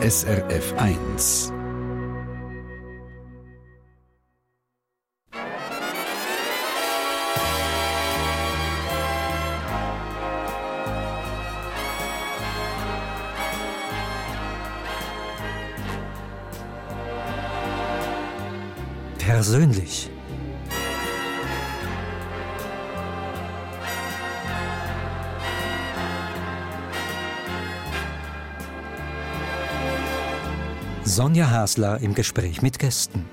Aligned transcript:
SRF 0.00 0.74
1. 0.78 1.52
Persönlich. 19.18 20.10
Sonja 31.18 31.50
Hasler 31.50 31.98
im 32.00 32.14
Gespräch 32.14 32.62
mit 32.62 32.78
Gästen. 32.78 33.28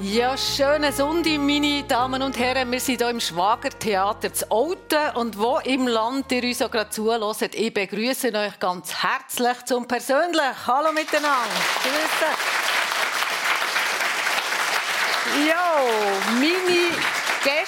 Ja, 0.00 0.36
schönen 0.36 0.92
Sonntag, 0.92 1.38
meine 1.38 1.82
Damen 1.84 2.20
und 2.20 2.38
Herren. 2.38 2.70
Wir 2.70 2.78
sind 2.78 2.98
hier 2.98 3.08
im 3.08 3.20
Schwagertheater 3.20 4.34
zu 4.34 4.50
Olten 4.50 5.16
und 5.16 5.38
wo 5.38 5.60
im 5.64 5.86
Land 5.88 6.30
ihr 6.30 6.44
uns 6.44 6.60
auch 6.60 6.70
gerade 6.70 6.90
zuhört. 6.90 7.54
Ich 7.54 7.72
begrüße 7.72 8.34
euch 8.34 8.58
ganz 8.58 8.92
herzlich 9.02 9.64
zum 9.64 9.88
Persönlich. 9.88 10.66
Hallo 10.66 10.92
miteinander. 10.92 11.38
Grüße. 11.84 12.26
Ja, 15.48 15.80
meine 16.34 17.07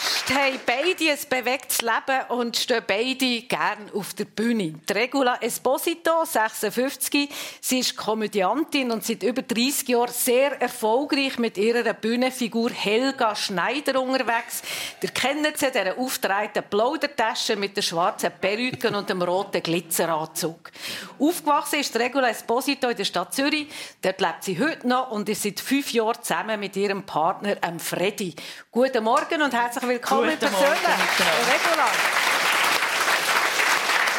Gäste 0.01 0.35
haben 0.35 0.61
beide 0.65 1.11
ein 1.11 1.19
bewegtes 1.29 1.83
Leben 1.83 2.25
und 2.29 2.57
stehen 2.57 2.83
beide 2.87 3.43
gerne 3.43 3.93
auf 3.95 4.15
der 4.15 4.25
Bühne. 4.25 4.75
Die 4.89 4.93
Regula 4.93 5.39
Esposito, 5.41 6.25
56, 6.25 7.29
sie 7.61 7.81
ist 7.81 7.97
Komödiantin 7.97 8.91
und 8.91 9.05
seit 9.05 9.23
über 9.23 9.43
30 9.43 9.89
Jahren 9.89 10.13
sehr 10.13 10.61
erfolgreich 10.61 11.39
mit 11.39 11.59
ihrer 11.59 11.93
Bühnenfigur 11.95 12.71
Helga 12.71 13.35
Schneider 13.35 14.01
unterwegs. 14.01 14.63
Ihr 15.03 15.11
kennt 15.11 15.59
sie, 15.59 15.67
diese 15.71 15.97
aufgetragenen 15.97 16.69
Plaudertasche 16.69 17.57
mit 17.57 17.77
der 17.77 17.83
schwarzen 17.83 18.31
Perücke 18.41 18.97
und 18.97 19.09
dem 19.11 19.23
roten 19.23 19.63
Glitzeranzug. 19.63 20.71
Aufgewachsen 21.19 21.81
ist 21.81 21.97
Regula 21.97 22.29
Esposito 22.31 22.89
in 22.89 22.97
der 22.97 23.05
Stadt 23.05 23.35
Zürich. 23.35 23.69
Dort 24.01 24.21
lebt 24.21 24.45
sie 24.45 24.59
heute 24.59 24.87
noch 24.87 25.11
und 25.11 25.29
ist 25.29 25.43
seit 25.43 25.61
fünf 25.61 25.93
Jahren 25.93 26.23
zusammen 26.23 26.61
mit 26.61 26.77
ihrem 26.77 27.05
Partner 27.05 27.57
Freddy. 27.79 28.35
Guten 28.73 29.03
Morgen 29.03 29.43
und 29.43 29.53
herzlich 29.53 29.83
willkommen 29.83 30.31
Guten 30.31 30.39
persönlich. 30.39 30.71
Regula. 30.71 31.89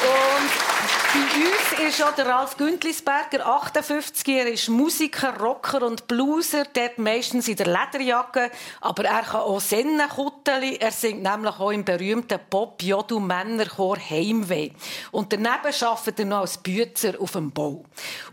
Und 0.04 0.52
bei 1.14 1.84
uns 1.88 1.96
ist 1.96 2.04
auch 2.04 2.16
der 2.16 2.26
Ralf 2.26 2.56
Güntlisberger, 2.58 3.46
58 3.46 4.28
Er 4.28 4.48
ist 4.48 4.70
Musiker, 4.70 5.38
Rocker 5.38 5.86
und 5.86 6.08
Blueser, 6.08 6.66
dort 6.72 6.98
meistens 7.00 7.48
in 7.48 7.58
der 7.58 7.68
Lederjacke. 7.68 8.50
Aber 8.80 9.04
er 9.04 9.24
kann 9.24 9.42
auch 9.42 9.60
Sennenkutteli. 9.60 10.78
Er 10.78 10.92
singt 10.92 11.24
nämlich 11.24 11.60
auch 11.60 11.72
im 11.72 11.84
berühmten 11.84 12.40
Pop-Jodu-Männerchor 12.50 13.98
Heimweh. 13.98 14.72
Und 15.12 15.34
daneben 15.34 15.50
arbeitet 15.82 16.20
er 16.20 16.26
noch 16.26 16.40
als 16.40 16.58
Bützer 16.58 17.14
auf 17.20 17.32
dem 17.32 17.52
Bau. 17.52 17.84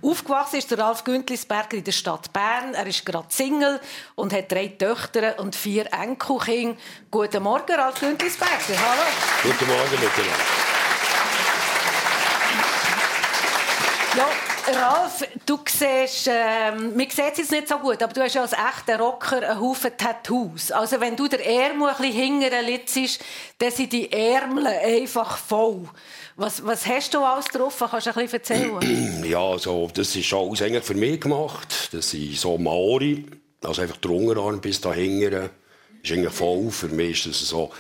Aufgewachsen 0.03 0.59
ist 0.59 0.71
der 0.71 0.79
Ralf 0.79 1.03
Güntlisberger 1.05 1.79
in 1.79 1.85
der 1.85 1.93
Stadt 1.93 2.33
Bern. 2.33 2.75
Er 2.75 2.87
ist 2.87 3.05
gerade 3.05 3.27
Single 3.31 3.81
und 4.15 4.33
hat 4.33 4.53
drei 4.53 4.69
Töchter 4.69 5.39
und 5.41 5.57
vier 5.57 5.93
Enkelkinder. 5.93 6.77
Guten 7.11 7.43
Morgen, 7.43 7.75
Ralf 7.75 7.99
Güntlisberger. 7.99 8.79
Hallo. 8.79 9.03
Guten 9.43 9.67
Morgen 9.67 9.91
miteinander. 9.91 10.69
Ja, 14.19 14.27
Ralf, 14.75 15.25
du 15.47 15.59
siehst, 15.67 16.29
ähm, 16.29 16.97
man 16.97 17.09
sieht 17.09 17.21
es 17.33 17.39
jetzt 17.39 17.51
nicht 17.53 17.69
so 17.69 17.79
gut, 17.79 18.03
aber 18.03 18.13
du 18.13 18.23
hast 18.23 18.35
ja 18.35 18.43
als 18.43 18.53
echter 18.53 18.99
Rocker 18.99 19.37
einen 19.37 19.61
Haufen 19.61 19.97
Tattoos. 19.97 20.71
Also 20.73 21.01
wenn 21.01 21.17
du 21.17 21.29
der 21.29 21.45
Ärmel 21.47 21.89
ein 21.89 21.97
bisschen 21.97 22.41
hinterher 22.41 22.63
litzest, 22.63 23.25
dann 23.59 23.71
sind 23.71 23.93
die 23.93 24.11
Ärmel 24.13 24.67
einfach 24.67 25.39
voll. 25.39 25.89
Was, 26.37 26.65
was 26.65 26.87
hast 26.87 27.15
du 27.15 27.21
alles 27.21 27.47
drauf? 27.47 27.77
Kannst 27.91 28.07
du 28.07 28.11
ein 28.11 28.29
bisschen 28.29 28.39
erzählen? 28.39 29.25
Ja, 29.29 29.41
also, 29.41 29.91
das 29.93 30.15
ist 30.15 30.33
alles 30.33 30.63
eigentlich 30.63 30.85
für 30.85 30.95
mich 30.95 31.21
gemacht. 31.21 31.89
Das 31.93 32.11
sind 32.11 32.37
so 32.37 32.57
Maori, 32.57 33.27
also 33.63 33.83
einfach 33.83 33.97
der 33.97 34.11
Unterarm 34.11 34.61
bis 34.61 34.81
da 34.81 34.93
hinten 34.93 35.51
ist 36.03 36.13
eigentlich 36.13 36.33
voll. 36.33 36.71
Für 36.71 36.89
mich 36.89 37.27
ist 37.27 37.43
das 37.43 37.49
so 37.49 37.71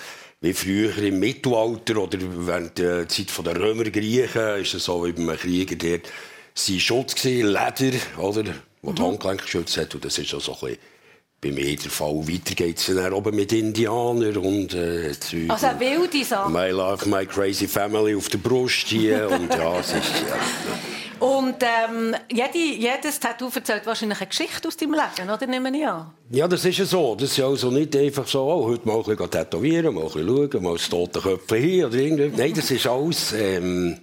wie 0.41 0.53
früher 0.53 0.97
im 0.99 1.19
Mittelalter 1.19 1.97
oder 1.97 2.19
während 2.21 2.79
der 2.79 3.09
Zeit 3.09 3.27
der 3.45 3.57
Römer, 3.57 3.85
Griechen, 3.85 4.61
ist 4.61 4.75
es 4.75 4.85
so 4.85 5.05
wie 5.05 5.13
beim 5.13 5.37
Krieger 5.37 5.77
dort. 5.77 6.13
Sie 6.59 6.81
Schutz 6.81 7.15
gewesen, 7.15 7.49
Leder, 7.49 7.99
oder? 8.19 8.45
Wo 8.83 8.93
die 8.93 9.03
Handgelenke 9.03 9.45
geschützt 9.45 9.77
hat. 9.77 9.95
Und 9.95 10.05
das 10.05 10.19
ist 10.19 10.35
auch 10.35 10.41
so 10.41 10.53
ein 10.53 10.59
bisschen 10.61 10.79
bei 11.41 11.53
mir 11.53 11.77
der 11.77 11.91
Fall. 11.91 12.27
Weiter 12.27 12.55
geht 12.55 12.79
es 12.79 12.87
dann 12.87 13.13
oben 13.13 13.37
mit 13.37 13.53
Indianern 13.53 14.37
und 14.39 14.75
äh, 14.75 15.13
Zeug. 15.19 15.49
Also 15.49 15.69
wilde 15.79 16.25
Sachen. 16.25 16.53
My 16.53 16.71
Love, 16.71 17.09
My 17.09 17.27
Crazy 17.27 17.69
Family 17.69 18.17
auf 18.17 18.29
der 18.29 18.39
Brust 18.39 18.89
hier. 18.89 19.31
und 19.41 19.53
ja, 19.55 19.79
es 19.79 19.93
ist... 19.93 20.13
Ja. 20.29 21.25
Und 21.25 21.57
ähm, 21.63 22.15
jede, 22.31 22.59
jedes 22.59 23.19
Tattoo 23.19 23.51
erzählt 23.53 23.87
wahrscheinlich 23.87 24.21
eine 24.21 24.29
Geschichte 24.29 24.69
aus 24.69 24.77
deinem 24.77 24.95
Leben, 24.95 25.31
oder? 25.31 25.47
Nehme 25.47 25.77
ich 25.77 25.87
an. 25.87 26.13
Ja, 26.31 26.47
das 26.47 26.65
ist 26.65 26.79
ja 26.79 26.85
so. 26.85 27.17
Das 27.17 27.31
ist 27.31 27.37
ja 27.39 27.49
also 27.49 27.71
nicht 27.73 27.97
einfach 27.97 28.27
so, 28.27 28.43
oh, 28.45 28.67
heute 28.69 28.87
mal 28.87 28.99
ein 28.99 29.03
bisschen 29.03 29.31
tätowieren, 29.31 29.95
mal 29.95 30.03
ein 30.03 30.13
bisschen 30.13 30.29
schauen, 30.29 30.63
mal 30.63 30.73
das 30.75 30.89
tote 30.89 31.21
Köpfe 31.21 31.57
hier 31.57 31.89
oder 31.89 31.97
irgendwie. 31.97 32.33
Nein, 32.37 32.53
das 32.55 32.71
ist 32.71 32.87
alles 32.87 33.33
ähm, 33.33 33.99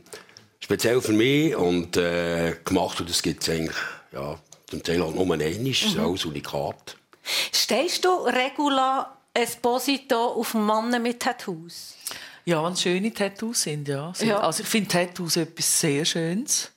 speziell 0.65 0.99
für 0.99 1.13
mich 1.13 1.55
und 1.55 1.95
äh, 1.95 2.55
gemacht 2.65 2.99
und 2.99 3.07
das 3.09 3.21
gibt 3.21 3.43
es 3.43 3.49
eigentlich, 3.49 3.75
ja, 4.11 4.37
zum 4.67 4.81
Teil 4.81 5.01
auch 5.03 5.11
nur 5.13 5.21
einmal. 5.21 5.37
Das 5.37 5.47
ist 5.55 5.97
alles 5.97 6.25
Unikat. 6.25 6.97
Stehst 7.53 8.03
du 8.03 8.09
Regula 8.25 9.15
Esposito 9.33 10.15
auf 10.39 10.53
Männer 10.55 10.97
mit 10.99 11.19
Tattoos? 11.19 11.93
Ja, 12.45 12.63
wenn 12.63 12.73
es 12.73 12.81
schöne 12.81 13.13
Tattoos 13.13 13.61
sind, 13.63 13.87
ja. 13.87 14.11
Sind- 14.13 14.29
Ja. 14.29 14.39
Also 14.39 14.63
ich 14.63 14.69
finde 14.69 14.89
Tattoos 14.89 15.35
etwas 15.35 15.79
sehr 15.79 16.03
Schönes. 16.05 16.71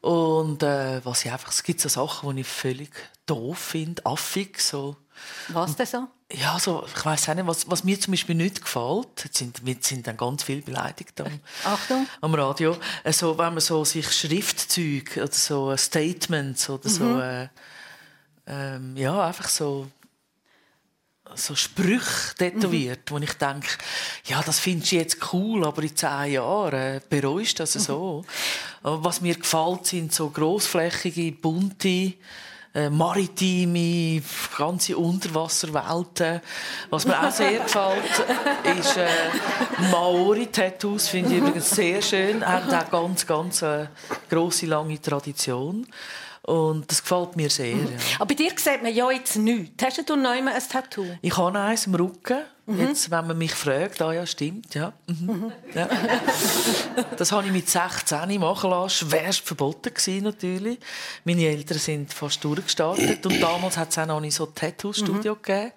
Und 0.00 0.62
äh, 0.62 1.00
was 1.04 1.24
ich 1.24 1.30
einfach, 1.32 1.50
es 1.50 1.62
gibt 1.62 1.80
so 1.80 1.88
Sachen, 1.88 2.34
die 2.36 2.42
ich 2.42 2.46
völlig 2.48 2.90
doof 3.26 3.58
finde, 3.58 4.04
affig, 4.04 4.60
so. 4.60 4.96
Was 5.48 5.76
denn 5.76 5.86
so? 5.86 6.08
Ja, 6.40 6.58
so, 6.58 6.84
ich 6.86 7.04
weiß 7.04 7.28
auch 7.28 7.34
nicht, 7.34 7.46
was, 7.46 7.70
was 7.70 7.84
mir 7.84 7.98
zum 8.00 8.12
Beispiel 8.12 8.34
nicht 8.34 8.62
gefällt, 8.62 9.24
jetzt 9.24 9.38
sind, 9.38 9.64
wir 9.64 9.76
sind 9.80 10.06
dann 10.06 10.16
ganz 10.16 10.42
viel 10.42 10.62
beleidigt 10.62 11.20
am, 11.20 11.40
Achtung. 11.64 12.06
am 12.20 12.34
Radio, 12.34 12.76
also, 13.02 13.38
wenn 13.38 13.54
man 13.54 13.60
so 13.60 13.84
sich 13.84 14.10
Schriftzüge 14.10 15.22
oder 15.22 15.32
so 15.32 15.72
äh, 15.72 15.78
Statements 15.78 16.68
oder 16.68 16.88
so, 16.88 17.20
äh, 17.20 17.48
ähm, 18.46 18.96
ja, 18.96 19.26
einfach 19.26 19.48
so 19.48 19.86
so 21.36 21.54
Sprüche 21.54 22.34
tätowiert, 22.38 23.10
wo 23.10 23.18
ich 23.18 23.32
denke, 23.32 23.68
ja, 24.26 24.42
das 24.42 24.60
findest 24.60 24.92
du 24.92 24.96
jetzt 24.96 25.32
cool, 25.32 25.64
aber 25.66 25.82
in 25.82 25.96
zehn 25.96 26.32
Jahren 26.32 26.74
äh, 26.74 27.00
bereust 27.08 27.58
du 27.58 27.62
das 27.62 27.72
so. 27.72 28.24
Aber 28.82 29.02
Was 29.02 29.20
mir 29.20 29.34
gefällt, 29.34 29.86
sind 29.86 30.12
so 30.12 30.30
grossflächige, 30.30 31.32
bunte, 31.32 32.14
äh, 32.74 32.90
maritime, 32.90 34.20
ganze 34.58 34.96
Unterwasserwelten. 34.96 36.40
Was 36.90 37.06
mir 37.06 37.20
auch 37.20 37.30
sehr 37.30 37.60
gefällt, 37.60 38.78
ist 38.78 38.96
äh, 38.96 39.06
Maori-Tattoos, 39.90 41.08
finde 41.08 41.30
ich 41.30 41.38
übrigens 41.38 41.70
sehr 41.70 42.02
schön. 42.02 42.44
Haben 42.44 42.72
auch 42.74 42.90
ganz, 42.90 43.26
ganz 43.26 43.62
äh, 43.62 43.86
grosse, 44.28 44.66
lange 44.66 45.00
Tradition. 45.00 45.86
Und 46.42 46.90
das 46.90 47.02
gefällt 47.02 47.36
mir 47.36 47.48
sehr. 47.48 47.76
Ja. 47.76 47.84
Aber 48.16 48.26
bei 48.26 48.34
dir 48.34 48.50
sieht 48.56 48.82
man 48.82 48.92
ja 48.92 49.10
jetzt 49.10 49.36
nichts. 49.36 49.82
Hast 49.82 50.08
du 50.08 50.16
noch 50.16 50.34
immer 50.34 50.54
ein 50.54 50.62
Tattoo? 50.68 51.06
Ich 51.22 51.36
habe 51.36 51.58
eins 51.58 51.86
im 51.86 51.94
Rücken. 51.94 52.38
Jetzt, 52.66 53.10
wenn 53.10 53.26
man 53.26 53.36
mich 53.36 53.52
fragt, 53.54 54.00
ah 54.00 54.12
ja, 54.12 54.24
stimmt, 54.26 54.74
ja. 54.74 54.92
Mhm. 55.06 55.52
ja. 55.74 55.88
Das 57.18 57.30
habe 57.32 57.46
ich 57.46 57.52
mit 57.52 57.68
16 57.68 58.40
machen 58.40 58.70
lassen. 58.70 59.06
Schwerst 59.08 59.40
verboten 59.40 59.92
gewesen, 59.92 60.24
natürlich. 60.24 60.78
Meine 61.24 61.44
Eltern 61.46 61.78
sind 61.78 62.12
fast 62.14 62.42
durchgestartet. 62.42 63.24
Und 63.26 63.40
damals 63.40 63.76
hat 63.76 63.90
es 63.90 63.98
auch 63.98 64.06
noch 64.06 64.20
nicht 64.20 64.34
so 64.34 64.46
ein 64.46 64.54
Tattoo-Studio 64.54 65.36
gegeben. 65.36 65.72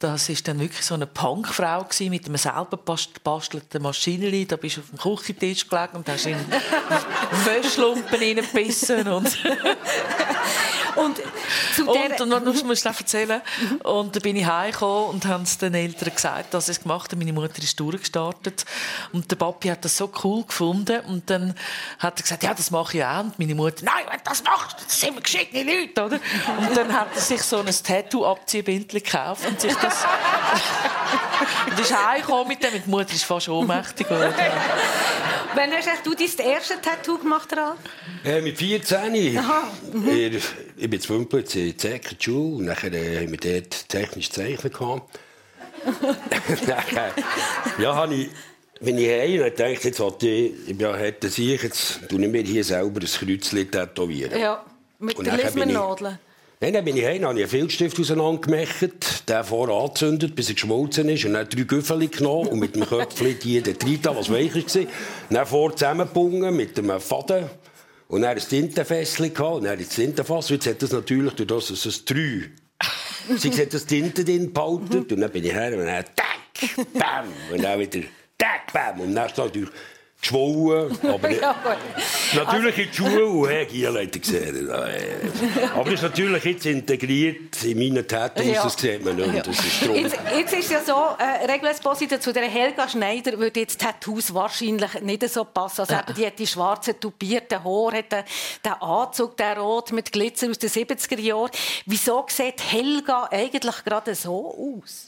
Das 0.00 0.28
war 0.28 0.36
dann 0.44 0.60
wirklich 0.60 0.84
so 0.84 0.94
eine 0.94 1.06
Punkfrau 1.06 1.82
gewesen, 1.82 2.10
mit 2.10 2.26
einem 2.26 2.36
selber 2.36 2.76
bast- 2.76 3.14
gebastelten 3.14 3.82
Maschinenli. 3.82 4.46
Da 4.46 4.56
bist 4.56 4.76
du 4.76 4.80
auf 4.82 4.90
dem 4.90 4.98
Küchentisch 4.98 5.66
gelegen 5.68 5.96
und 5.96 6.08
hast 6.08 6.26
in 6.26 6.36
Wäschlumpen 7.44 8.18
reingebissen. 8.18 9.08
Und 9.08 9.26
Und 10.98 11.20
und, 11.86 12.20
und 12.20 12.30
dann 12.30 12.44
muss 12.44 12.80
ich 12.80 12.84
erzählen. 12.84 13.40
Und 13.84 14.14
dann 14.14 14.22
bin 14.22 14.36
ich 14.36 14.46
heimgekommen 14.46 15.10
und 15.10 15.26
habe 15.26 15.42
es 15.42 15.58
den 15.58 15.74
Eltern 15.74 16.14
gesagt, 16.14 16.54
dass 16.54 16.68
ich 16.68 16.78
es 16.78 16.82
gemacht 16.82 17.10
habe. 17.10 17.24
Meine 17.24 17.32
Mutter 17.32 17.62
ist 17.62 17.78
durchgestartet. 17.78 18.64
Und 19.12 19.30
der 19.30 19.36
Papi 19.36 19.68
hat 19.68 19.84
das 19.84 19.96
so 19.96 20.10
cool 20.24 20.44
gefunden. 20.44 21.00
Und 21.06 21.30
dann 21.30 21.54
hat 21.98 22.18
er 22.18 22.22
gesagt, 22.22 22.42
ja, 22.42 22.54
das 22.54 22.70
mache 22.70 22.98
ich 22.98 23.04
auch. 23.04 23.20
Und 23.20 23.38
meine 23.38 23.54
Mutter, 23.54 23.84
nein, 23.84 24.04
wenn 24.10 24.20
das 24.24 24.42
machst, 24.42 24.76
das 24.84 25.00
sind 25.00 25.14
wir 25.14 25.22
geschickte 25.22 25.62
Leute, 25.62 26.04
oder? 26.04 26.20
Und 26.58 26.76
dann 26.76 26.92
hat 26.92 27.08
er 27.14 27.20
sich 27.20 27.42
so 27.42 27.58
ein 27.58 27.66
Tattoo-Abziehbindchen 27.66 29.02
gekauft 29.02 29.46
und 29.46 29.60
sich 29.60 29.74
das... 29.74 30.04
und 31.66 31.78
ist 31.78 31.96
heimgekommen 31.96 32.48
mit 32.48 32.62
dem. 32.62 32.82
Die 32.82 32.90
Mutter 32.90 33.12
ist 33.12 33.24
fast 33.24 33.48
ohnmächtig. 33.48 34.06
Wann 35.54 35.72
hast 35.72 36.04
du 36.06 36.14
dein 36.14 36.46
erste 36.46 36.80
Tattoo 36.80 37.18
gemacht, 37.18 37.48
Ralf? 37.56 37.78
Äh, 38.24 38.40
mit 38.42 38.58
14. 38.58 39.38
Aha. 39.38 39.68
Mhm. 39.92 40.08
Ich, 40.08 40.44
ich 40.76 40.90
bin 40.90 41.00
zu 41.00 41.08
in 41.58 41.76
Zecker 41.78 42.14
die 42.14 42.24
Schule. 42.24 42.56
Und 42.56 42.64
nachher 42.66 42.92
äh, 42.92 43.18
haben 43.24 43.30
wir 43.30 43.38
dort 43.60 43.88
technisch 43.88 44.30
Zeichnen 44.30 44.72
gehabt. 44.72 45.18
nachher, 46.66 47.14
ja, 47.78 47.94
habe 47.94 48.14
ich, 48.14 48.30
bin 48.80 48.98
ich 48.98 49.08
heim 49.08 49.42
und 49.42 49.58
dachte, 49.58 49.88
jetzt 49.88 50.00
wollte 50.00 50.28
ich, 50.28 50.52
ich 50.68 50.80
ja 50.80 50.94
hätte 50.96 51.28
sich, 51.28 51.62
jetzt 51.62 52.08
tue 52.08 52.20
ich 52.22 52.28
mir 52.30 52.42
hier 52.42 52.62
selber 52.64 53.00
ein 53.00 53.06
Kreuzchen 53.06 53.70
tätowieren. 53.70 54.38
Ja, 54.38 54.64
mit 54.98 55.18
der 55.24 55.34
ich- 55.38 55.44
Lismernadel. 55.44 56.18
Nein, 56.60 56.72
dann 56.72 56.84
bin 56.84 56.96
ich 56.96 57.04
heim, 57.04 57.24
habe 57.24 57.34
ich 57.34 57.44
einen 57.44 57.50
Filzstift 57.50 58.00
auseinandergemacht, 58.00 59.28
den 59.28 59.44
vorher 59.44 59.76
angezündet, 59.76 60.34
bis 60.34 60.48
er 60.48 60.54
geschmolzen 60.54 61.08
ist, 61.08 61.24
und 61.24 61.34
dann 61.34 61.48
drei 61.48 61.62
Güffeli 61.62 62.08
genommen 62.08 62.48
und 62.48 62.58
mit 62.58 62.74
dem 62.74 62.84
Köpfchen 62.84 63.38
die 63.38 63.62
dort 63.62 63.84
rein, 63.84 64.16
was 64.16 64.28
weicher 64.28 64.56
war. 64.56 64.86
Dann 65.30 65.46
vor 65.46 65.76
zusammengebunden 65.76 66.56
mit 66.56 66.76
einem 66.76 67.00
Faden 67.00 67.48
und 68.08 68.22
dann 68.22 68.36
ein 68.36 68.42
Tintenfässchen 68.42 69.32
gehabt 69.32 69.54
und 69.54 69.64
dann 69.64 69.78
ins 69.78 69.90
Tintenfass. 69.90 70.48
Jetzt 70.48 70.66
hat 70.66 70.82
das 70.82 70.90
natürlich 70.90 71.34
durch 71.34 71.46
das 71.46 71.70
es 71.70 72.04
drei. 72.04 72.50
Sie 73.36 73.52
hat 73.52 73.72
das 73.72 73.86
Tinte 73.86 74.24
drin 74.24 74.52
behalten 74.52 75.06
und 75.08 75.20
dann 75.20 75.30
bin 75.30 75.44
ich 75.44 75.52
her 75.52 75.78
und 75.78 75.86
dann 75.86 76.04
tack, 76.16 76.86
bam, 76.92 77.26
und 77.52 77.62
dann 77.62 77.78
wieder 77.78 78.00
tack, 78.36 78.72
bam. 78.72 79.00
Und 79.00 79.14
dann 79.14 79.30
natürlich 79.36 79.68
geschwollen, 80.20 80.98
aber 81.02 81.30
Ja. 81.40 81.54
Natürlich 82.34 82.78
in 82.78 82.88
die 82.90 82.96
Schule, 82.96 83.26
und 83.26 83.48
hey, 83.48 83.66
Giel 83.66 83.88
hat 83.88 83.96
er 83.96 84.06
gesehen. 84.06 84.70
Aber 84.70 85.84
das 85.84 85.94
ist 85.94 86.02
natürlich 86.02 86.44
jetzt 86.44 86.66
integriert 86.66 87.62
in 87.64 87.78
meinen 87.78 88.06
Tattoos, 88.06 88.46
Ja. 88.46 88.62
das 88.64 88.76
sieht 88.76 89.04
man 89.04 89.16
nicht. 89.16 89.46
Das 89.46 89.58
ist. 89.58 89.82
Jetzt, 89.82 90.16
jetzt 90.36 90.52
ist 90.54 90.70
ja 90.70 90.82
so, 90.84 90.92
äh, 91.18 91.50
Regel 91.50 91.68
Esposito, 91.68 92.18
zu 92.18 92.32
der 92.32 92.44
Helga 92.48 92.88
Schneider 92.88 93.38
würde 93.38 93.60
jetzt 93.60 93.80
Tattoos 93.80 94.34
wahrscheinlich 94.34 95.00
nicht 95.02 95.28
so 95.30 95.44
passen. 95.44 95.82
Also 95.82 95.94
eben, 95.94 96.14
die 96.14 96.26
hat 96.26 96.38
die 96.38 96.46
schwarzen, 96.46 96.98
tupierten 97.00 97.62
Haare, 97.64 97.98
hat 97.98 98.12
den, 98.12 98.24
den 98.64 98.72
Anzug, 98.72 99.36
den 99.36 99.56
Rot 99.58 99.92
mit 99.92 100.12
Glitzer 100.12 100.50
aus 100.50 100.58
den 100.58 100.70
70er 100.70 101.20
Jahren. 101.20 101.50
Wieso 101.86 102.26
sieht 102.28 102.62
Helga 102.72 103.28
eigentlich 103.30 103.84
gerade 103.84 104.14
so 104.14 104.78
aus? 104.82 105.06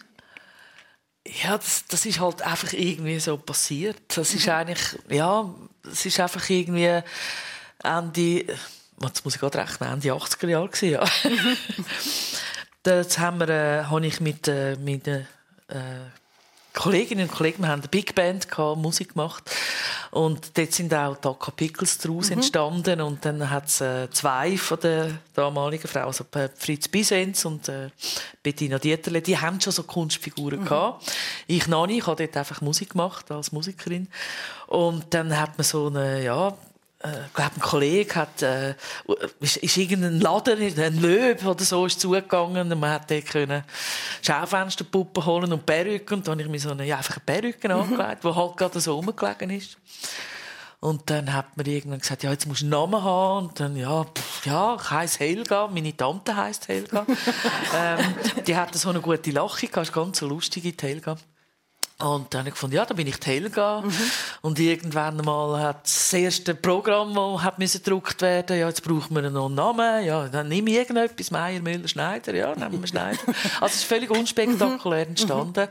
Ja, 1.42 1.56
das, 1.56 1.84
das 1.86 2.06
ist 2.06 2.20
halt 2.20 2.42
einfach 2.42 2.72
irgendwie 2.72 3.20
so 3.20 3.36
passiert. 3.36 3.96
Das 4.08 4.34
ist 4.34 4.48
eigentlich, 4.48 4.98
ja, 5.08 5.48
es 5.90 6.04
ist 6.04 6.18
einfach 6.18 6.48
irgendwie 6.48 7.02
Ende, 7.82 8.44
jetzt 9.00 9.24
muss 9.24 9.34
ich 9.34 9.40
gerade 9.40 9.58
rechnen, 9.58 9.92
Ende 9.92 10.12
80er 10.12 10.48
Jahre 10.48 10.68
gewesen, 10.68 10.90
ja. 10.90 11.04
Dort 12.82 13.18
haben 13.18 13.40
wir, 13.40 13.48
äh, 13.48 13.84
habe 13.84 14.06
ich 14.06 14.20
mit, 14.20 14.48
äh, 14.48 14.76
mit 14.76 15.06
äh, 15.06 15.24
Kolleginnen 16.72 17.28
und 17.28 17.34
Kollegen, 17.34 17.62
wir 17.62 17.68
haben 17.68 17.80
eine 17.80 17.88
Big 17.88 18.14
Band 18.14 18.48
gehabt, 18.48 18.80
Musik 18.80 19.14
gemacht. 19.14 19.50
Und 20.10 20.56
dort 20.56 20.72
sind 20.72 20.92
auch 20.94 21.16
die 21.16 21.50
Pickles 21.52 21.98
daraus 21.98 22.30
entstanden. 22.30 23.00
Und 23.00 23.24
dann 23.24 23.50
hat 23.50 23.66
es 23.66 23.80
äh, 23.80 24.08
zwei 24.10 24.56
von 24.56 24.78
der 24.80 25.18
damaligen 25.34 25.88
Frauen, 25.88 26.06
also 26.06 26.24
äh, 26.34 26.48
Fritz 26.54 26.88
Bisens 26.88 27.44
und 27.44 27.68
äh, 27.68 27.90
Bettina 28.42 28.78
Dieterle, 28.78 29.22
die 29.22 29.38
haben 29.38 29.60
schon 29.60 29.72
so 29.72 29.82
Kunstfiguren 29.82 30.64
gehabt. 30.64 31.12
Ich 31.46 31.66
noch 31.66 31.86
nicht, 31.86 31.98
ich 31.98 32.06
habe 32.06 32.24
dort 32.24 32.36
einfach 32.36 32.60
Musik 32.60 32.90
gemacht 32.90 33.30
als 33.30 33.52
Musikerin. 33.52 34.08
Und 34.66 35.12
dann 35.14 35.38
hat 35.38 35.58
man 35.58 35.64
so 35.64 35.88
eine, 35.88 36.22
ja, 36.22 36.56
ich 37.02 37.34
glaube, 37.34 37.52
ein 37.56 37.60
Kollege 37.60 38.14
hat, 38.14 38.42
äh, 38.42 38.74
ist, 39.40 39.56
ist 39.56 39.76
irgendein 39.78 40.20
Laden, 40.20 40.60
ein 40.78 41.00
Löb 41.00 41.44
oder 41.46 41.64
so, 41.64 41.86
ist 41.86 41.98
zugegangen 41.98 42.70
und 42.70 42.78
man 42.78 42.90
hat 42.90 43.10
dort 43.10 43.26
können 43.26 43.64
Schaufensterpuppen 44.20 45.24
holen 45.24 45.52
und 45.52 45.64
Perücken 45.64 46.18
und 46.18 46.28
dann 46.28 46.32
habe 46.32 46.42
ich 46.42 46.48
mir 46.48 46.60
so 46.60 46.70
eine, 46.70 46.84
ja, 46.84 46.98
einfach 46.98 47.16
eine 47.16 47.24
Perücke 47.24 47.74
angelegt, 47.74 48.22
die 48.22 48.28
halt 48.28 48.56
gerade 48.56 48.80
so 48.80 48.96
rumgelegen 48.96 49.50
ist. 49.50 49.78
Und 50.80 51.10
dann 51.10 51.32
hat 51.32 51.56
man 51.58 51.66
irgendwann 51.66 52.00
gesagt, 52.00 52.22
ja, 52.22 52.30
jetzt 52.30 52.46
musst 52.46 52.62
du 52.62 52.64
einen 52.64 52.70
Namen 52.70 53.02
haben. 53.02 53.48
Und 53.48 53.60
dann, 53.60 53.76
ja, 53.76 54.02
pff, 54.02 54.46
ja, 54.46 54.76
ich 54.76 54.90
heisse 54.90 55.18
Helga. 55.18 55.68
Meine 55.68 55.94
Tante 55.94 56.34
heisst 56.34 56.68
Helga. 56.68 57.04
ähm, 57.76 58.14
die 58.46 58.56
hatte 58.56 58.78
so 58.78 58.88
eine 58.88 59.02
gute 59.02 59.30
Lache 59.30 59.66
ist 59.66 59.92
ganz 59.92 60.18
so 60.18 60.26
lustige, 60.26 60.72
die 60.72 60.86
Helga. 60.86 61.16
Und 62.02 62.32
dann 62.32 62.40
habe 62.40 62.48
ich 62.48 62.54
gefunden, 62.54 62.76
ja, 62.76 62.84
dann 62.84 62.96
bin 62.96 63.06
ich 63.06 63.18
die 63.18 63.26
Helga. 63.26 63.84
Und 64.40 64.58
irgendwann 64.58 65.18
mal 65.18 65.60
hat 65.60 65.84
das 65.84 66.12
erste 66.12 66.54
Programm, 66.54 67.14
das 67.14 67.42
hat 67.42 67.58
gedruckt 67.58 68.22
werden, 68.22 68.58
ja, 68.58 68.68
jetzt 68.68 68.82
braucht 68.82 69.10
man 69.10 69.32
noch 69.32 69.46
einen 69.46 69.54
Namen. 69.54 70.04
Ja, 70.04 70.28
dann 70.28 70.48
nehme 70.48 70.70
ich 70.70 70.76
irgendetwas, 70.76 71.30
Meier, 71.30 71.60
Müller, 71.60 71.88
Schneider. 71.88 72.34
Ja, 72.34 72.54
nehmen 72.54 72.80
wir 72.80 72.86
Schneider. 72.86 73.18
Also 73.60 73.66
es 73.66 73.74
ist 73.76 73.84
völlig 73.84 74.10
unspektakulär 74.10 75.08
entstanden. 75.08 75.68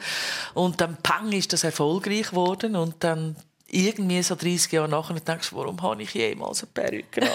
Und 0.53 0.79
dann, 0.81 0.97
pang, 1.01 1.31
ist 1.31 1.53
das 1.53 1.63
erfolgreich 1.63 2.29
geworden. 2.29 2.75
Und 2.75 3.03
dann 3.03 3.35
irgendwie 3.71 4.21
so 4.23 4.35
30 4.35 4.71
Jahre 4.71 4.89
nachher 4.89 5.19
denkst 5.19 5.49
du, 5.51 5.55
warum 5.57 5.81
habe 5.81 6.01
ich 6.03 6.13
jemals 6.13 6.63
eine 6.63 6.71
Perücke 6.73 7.21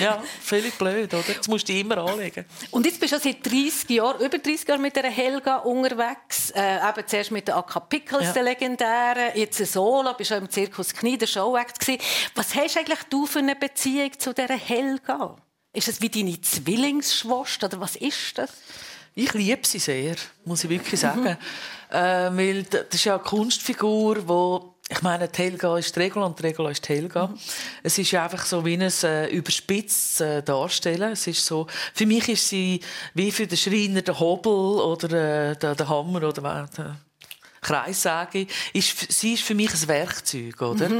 ja, 0.00 0.22
völlig 0.40 0.74
blöd, 0.78 1.12
oder? 1.12 1.24
Jetzt 1.28 1.48
musst 1.48 1.68
du 1.68 1.72
immer 1.72 1.98
anlegen. 1.98 2.44
Und 2.70 2.86
jetzt 2.86 3.00
bist 3.00 3.12
du 3.12 3.18
seit 3.18 3.44
30 3.44 3.90
Jahren, 3.90 4.20
über 4.24 4.38
30 4.38 4.68
Jahren 4.68 4.82
mit 4.82 4.96
der 4.96 5.10
Helga 5.10 5.56
unterwegs. 5.58 6.50
Äh, 6.50 6.76
eben 6.76 7.06
zuerst 7.06 7.30
mit 7.30 7.48
der 7.48 7.56
Akka 7.56 7.80
Pickles, 7.80 8.26
Ja. 8.26 8.32
der 8.32 8.42
legendären, 8.44 9.32
jetzt 9.34 9.60
ein 9.60 9.66
Solo, 9.66 10.14
bist 10.14 10.32
auch 10.32 10.38
im 10.38 10.48
Zirkus 10.50 10.92
Knie, 10.94 11.18
der 11.18 11.26
Showact 11.26 11.80
gewesen. 11.80 12.00
Was 12.34 12.54
hast 12.54 12.76
eigentlich 12.76 13.02
du 13.10 13.26
für 13.26 13.40
eine 13.40 13.56
Beziehung 13.56 14.10
zu 14.18 14.32
dieser 14.32 14.56
Helga? 14.56 15.36
Ist 15.72 15.88
das 15.88 16.00
wie 16.00 16.08
deine 16.08 16.40
Zwillingsschwester 16.40 17.66
oder 17.66 17.80
was 17.80 17.96
ist 17.96 18.36
das? 18.38 18.50
Ich 19.14 19.32
liebe 19.34 19.66
sie 19.66 19.78
sehr, 19.78 20.16
muss 20.44 20.64
ich 20.64 20.70
wirklich 20.70 21.00
sagen. 21.00 21.36
Äh, 21.92 22.36
weil 22.36 22.64
das 22.64 22.86
ist 22.92 23.04
ja 23.04 23.14
eine 23.14 23.22
Kunstfigur, 23.22 24.26
wo 24.26 24.72
ich 24.88 25.00
meine, 25.00 25.26
die 25.26 25.42
Helga 25.42 25.78
ist 25.78 25.96
die 25.96 26.00
Regula 26.00 26.26
und 26.26 26.38
die 26.38 26.42
Regula 26.42 26.70
ist 26.70 26.86
die 26.86 26.92
Helga. 26.92 27.32
Es 27.82 27.96
ist 27.96 28.10
ja 28.10 28.24
einfach 28.24 28.44
so 28.44 28.64
wie 28.64 28.74
ein 28.74 28.92
äh, 29.02 29.28
überspitztes 29.28 30.20
äh, 30.20 30.42
Darstellen. 30.42 31.12
Es 31.12 31.26
ist 31.26 31.46
so, 31.46 31.66
für 31.94 32.04
mich 32.04 32.28
ist 32.28 32.48
sie 32.48 32.80
wie 33.14 33.32
für 33.32 33.46
den 33.46 33.56
Schreiner 33.56 34.02
der 34.02 34.20
Hobel 34.20 34.52
oder 34.52 35.50
äh, 35.52 35.56
der, 35.56 35.74
der 35.74 35.88
Hammer 35.88 36.28
oder 36.28 36.42
was, 36.42 36.70
der 36.72 36.96
Kreissäge. 37.62 38.48
Ist, 38.72 39.12
sie 39.12 39.34
ist 39.34 39.44
für 39.44 39.54
mich 39.54 39.72
ein 39.72 39.88
Werkzeug, 39.88 40.60
oder? 40.60 40.90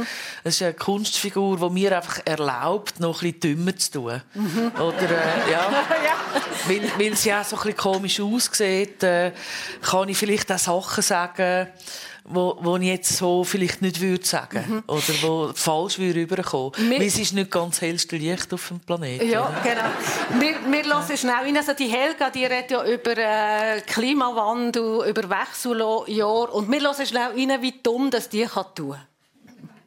Es 0.43 0.55
ist 0.55 0.63
eine 0.63 0.73
Kunstfigur, 0.73 1.57
die 1.57 1.69
mir 1.73 1.95
einfach 1.95 2.21
erlaubt, 2.25 2.99
noch 2.99 3.21
ein 3.21 3.33
bisschen 3.33 3.57
dümmer 3.57 3.75
zu 3.75 3.91
tun. 3.91 4.21
Oder, 4.75 5.09
äh, 5.11 5.51
ja. 5.51 5.85
Weil, 6.67 6.81
weil 6.97 7.15
sie 7.17 7.33
auch 7.33 7.43
so 7.43 7.57
ein 7.57 7.61
bisschen 7.63 7.77
komisch 7.77 8.19
aussieht, 8.21 9.03
äh, 9.03 9.31
kann 9.81 10.07
ich 10.07 10.17
vielleicht 10.17 10.49
auch 10.51 10.57
Sachen 10.57 11.03
sagen, 11.03 11.67
wo, 12.25 12.57
wo 12.61 12.77
ich 12.77 12.83
jetzt 12.87 13.17
so 13.17 13.43
vielleicht 13.43 13.81
nicht 13.81 13.99
würde 13.99 14.25
sagen 14.25 14.81
oder 14.87 15.03
wo 15.23 15.51
falsch 15.53 15.99
würde 15.99 16.21
rüberkommen. 16.21 16.71
Wir- 16.77 16.99
Weil 17.01 17.07
es 17.07 17.19
ist 17.19 17.33
nicht 17.33 17.51
ganz 17.51 17.81
hellste 17.81 18.15
Licht 18.15 18.53
auf 18.53 18.65
dem 18.69 18.79
Planeten. 18.79 19.27
Ja, 19.29 19.41
oder? 19.49 19.59
genau. 19.61 20.39
Wir, 20.41 20.55
wir 20.71 20.83
hören 20.85 21.17
schnell 21.17 21.33
rein. 21.35 21.57
Also 21.57 21.73
die 21.73 21.87
Helga, 21.87 22.29
die 22.29 22.45
redet 22.45 22.71
ja 22.71 22.85
über 22.85 23.17
äh, 23.17 23.81
Klimawandel, 23.81 25.05
über 25.09 25.29
Wechseljahr. 25.29 26.53
Und 26.53 26.71
wir 26.71 26.79
hören 26.79 27.05
schnell 27.05 27.31
rein, 27.31 27.61
wie 27.61 27.73
dumm 27.83 28.09
das 28.09 28.29
die 28.29 28.45
kann 28.45 28.65
tun 28.73 28.95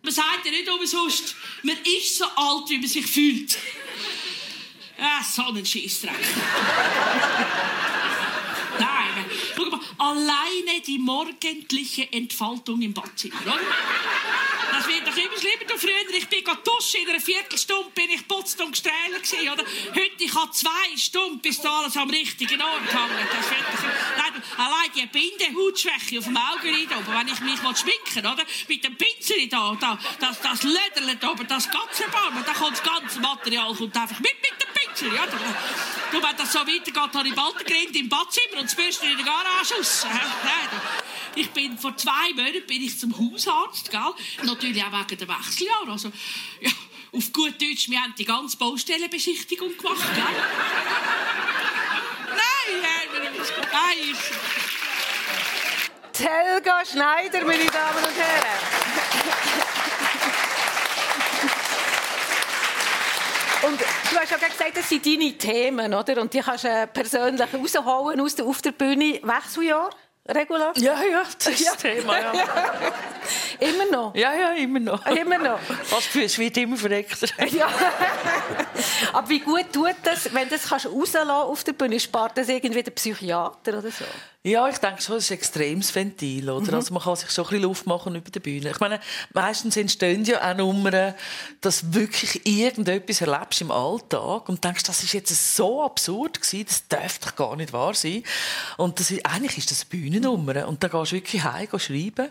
Man 0.03 0.13
sagt 0.13 0.45
ja 0.45 0.51
nicht 0.51 0.69
umsonst, 0.69 1.35
man 1.63 1.77
ist 1.99 2.19
so 2.19 2.25
alt, 2.37 2.69
wie 2.69 2.79
man 2.79 2.87
sich 2.89 3.07
fühlt. 3.07 3.57
Ja, 4.99 5.23
so 5.23 5.43
ein 5.53 5.67
Scheissdreck. 5.67 6.13
Nein, 8.79 9.25
schau 9.55 9.65
mal, 9.65 9.81
alleine 9.99 10.81
die 10.87 10.99
morgendliche 10.99 12.13
Entfaltung 12.13 12.81
im 12.81 12.95
Badzimmer, 12.95 13.41
oder? 13.45 13.59
Das 14.77 14.87
wird 14.89 15.07
doch 15.09 15.17
immer 15.17 15.39
schlimmer. 15.39 15.65
Du, 15.67 15.79
früher, 15.79 16.19
ich 16.19 16.29
bin 16.29 16.45
duschen, 16.45 17.01
in 17.03 17.09
einer 17.09 17.21
Viertelstunde 17.21 17.91
bin 17.95 18.11
ich 18.11 18.29
putzt 18.29 18.61
und 18.61 18.77
oder? 18.77 19.65
Heute, 19.65 20.11
ich 20.19 20.35
habe 20.35 20.51
zwei 20.51 20.97
Stunden, 20.97 21.39
bis 21.41 21.63
da 21.63 21.79
alles 21.79 21.97
am 21.97 22.11
richtigen 22.11 22.61
Ort 22.61 22.81
hängt. 22.81 23.33
Das 23.33 23.51
wird 23.51 23.65
doch... 23.73 23.83
Nein, 24.19 24.43
allein 24.59 24.91
die 24.95 25.07
Bindehautschwäche 25.07 26.19
auf 26.19 26.25
dem 26.25 26.37
Augenlid 26.37 26.91
oben, 26.95 27.07
wenn 27.09 27.29
ich 27.29 27.41
mich 27.41 27.59
schminken 27.79 28.31
oder? 28.31 28.45
Mit 28.69 28.85
dem 28.85 28.97
Pinsel 28.97 29.49
da, 29.49 29.77
da 29.81 29.99
das, 30.21 30.41
das 30.43 30.63
Lederlet 30.63 31.25
oben, 31.25 31.47
das 31.49 31.71
ganze 31.71 32.05
Barmen, 32.11 32.45
da 32.45 32.53
kommt 32.53 32.73
das 32.73 32.83
ganze 32.83 33.21
Material 33.21 33.75
kommt 33.75 33.97
einfach 33.97 34.21
mit 34.21 34.35
mit 34.43 34.63
dem 34.63 34.75
Pinsel, 34.75 35.15
ja? 35.15 35.27
Du, 36.13 36.23
wenn 36.23 36.37
das 36.37 36.53
so 36.53 36.59
weitergeht, 36.59 37.15
habe 37.15 37.29
ich 37.29 37.35
bald 37.35 37.65
Grind 37.65 37.97
im 37.97 38.09
Badzimmer 38.09 38.61
und 38.61 38.65
das 38.65 38.75
Bürsten 38.75 39.11
in 39.11 39.17
der 39.17 39.25
Garage 39.25 39.75
raus. 39.75 40.07
Ich 41.35 41.51
bin 41.51 41.77
vor 41.77 41.95
zwei 41.97 42.33
Monaten 42.35 42.67
bin 42.67 42.83
ich 42.83 42.99
zum 42.99 43.15
Hausarzt, 43.19 43.91
gell? 43.91 44.15
Auch 44.75 45.11
wegen 45.11 45.19
der 45.19 45.29
Wechseljahr. 45.29 45.89
Also, 45.89 46.13
ja, 46.61 46.71
auf 47.13 47.33
gut 47.33 47.61
Deutsch, 47.61 47.89
wir 47.89 48.01
haben 48.01 48.15
die 48.17 48.25
ganze 48.25 48.57
Baustellenbesichtigung 48.57 49.77
gemacht, 49.79 50.15
gell? 50.15 50.25
Nein, 52.31 52.83
äh, 52.83 53.09
nein, 53.73 53.99
ich... 54.01 54.19
Die 56.19 56.25
Helga 56.25 56.83
Schneider, 56.85 57.45
meine 57.45 57.67
Damen 57.67 58.05
und 58.05 58.17
Herren. 58.17 58.87
Und 63.63 63.81
du 63.81 64.17
hast 64.19 64.31
ja 64.31 64.37
gerade 64.37 64.53
gesagt, 64.53 64.77
das 64.77 64.89
sind 64.89 65.05
deine 65.05 65.37
Themen, 65.37 65.93
oder? 65.93 66.21
Und 66.21 66.33
die 66.33 66.41
kannst 66.41 66.65
du 66.65 66.69
äh, 66.69 66.87
persönlich 66.87 67.47
rausholen 67.53 68.21
aus 68.21 68.35
der, 68.35 68.47
auf 68.47 68.63
der 68.63 68.73
Bühne. 68.73 69.21
Wechseljahr? 69.23 69.91
Regula? 70.29 70.73
Ja, 70.77 71.03
ja, 71.03 71.23
das 71.39 71.47
ist 71.49 71.67
das 71.67 71.77
Thema, 71.77 72.19
ja. 72.19 72.33
Immer 73.61 73.87
noch? 73.91 74.15
Ja, 74.15 74.35
ja, 74.35 74.51
immer 74.53 74.81
noch. 74.81 75.07
Immer 75.07 75.39
noch? 75.39 75.61
Fast 75.85 76.09
für 76.09 76.25
es 76.25 76.39
wird 76.39 76.57
immer 76.57 76.77
verreckter. 76.77 77.27
Ja. 77.57 77.69
Aber 79.13 79.29
wie 79.29 79.39
gut 79.39 79.73
tut 79.73 79.95
das, 80.03 80.33
wenn 80.35 80.49
du 80.49 80.57
das 80.57 80.69
kannst 80.69 80.87
rauslassen 80.87 81.31
auf 81.31 81.65
der 81.65 81.73
Bühne? 81.73 81.99
Spart 82.01 82.37
das 82.37 82.49
irgendwie 82.49 82.83
der 82.83 82.91
Psychiater 82.91 83.79
oder 83.79 83.91
so? 83.91 84.05
Ja, 84.47 84.69
ich 84.69 84.79
denke 84.79 85.03
schon, 85.03 85.17
es 85.17 85.25
ist 85.25 85.33
ein 85.33 85.39
extremes 85.39 85.93
Ventil. 85.93 86.49
Oder? 86.49 86.75
Also 86.75 86.95
man 86.95 87.03
kann 87.03 87.17
sich 87.17 87.33
schon 87.33 87.47
ein 87.47 87.49
bisschen 87.49 87.63
Luft 87.65 87.87
machen 87.87 88.15
über 88.15 88.31
der 88.31 88.39
Bühne. 88.39 88.71
Ich 88.71 88.79
meine, 88.79 89.01
meistens 89.33 89.77
entstehen 89.77 90.25
ja 90.25 90.49
auch 90.49 90.57
Nummern, 90.57 91.15
dass 91.61 91.81
du 91.81 91.95
wirklich 91.95 92.47
irgendetwas 92.47 93.23
erlebst 93.23 93.61
im 93.61 93.73
Alltag 93.73 94.49
und 94.49 94.63
denkst, 94.63 94.85
das 94.85 95.03
ist 95.03 95.15
jetzt 95.15 95.57
so 95.57 95.83
absurd 95.83 96.41
gewesen, 96.41 96.65
das 96.65 96.87
darf 96.87 97.19
doch 97.19 97.35
gar 97.35 97.57
nicht 97.57 97.73
wahr 97.73 97.95
sein. 97.95 98.23
Und 98.77 99.01
das 99.01 99.11
ist, 99.11 99.27
eigentlich 99.27 99.59
ist 99.59 99.73
das 99.73 99.83
eine 99.83 100.01
Bühnennummer. 100.01 100.69
Und 100.69 100.81
da 100.81 100.87
gehst 100.87 101.11
du 101.11 101.17
wirklich 101.17 101.43
heim 101.43 101.67
schreiben. 101.81 102.29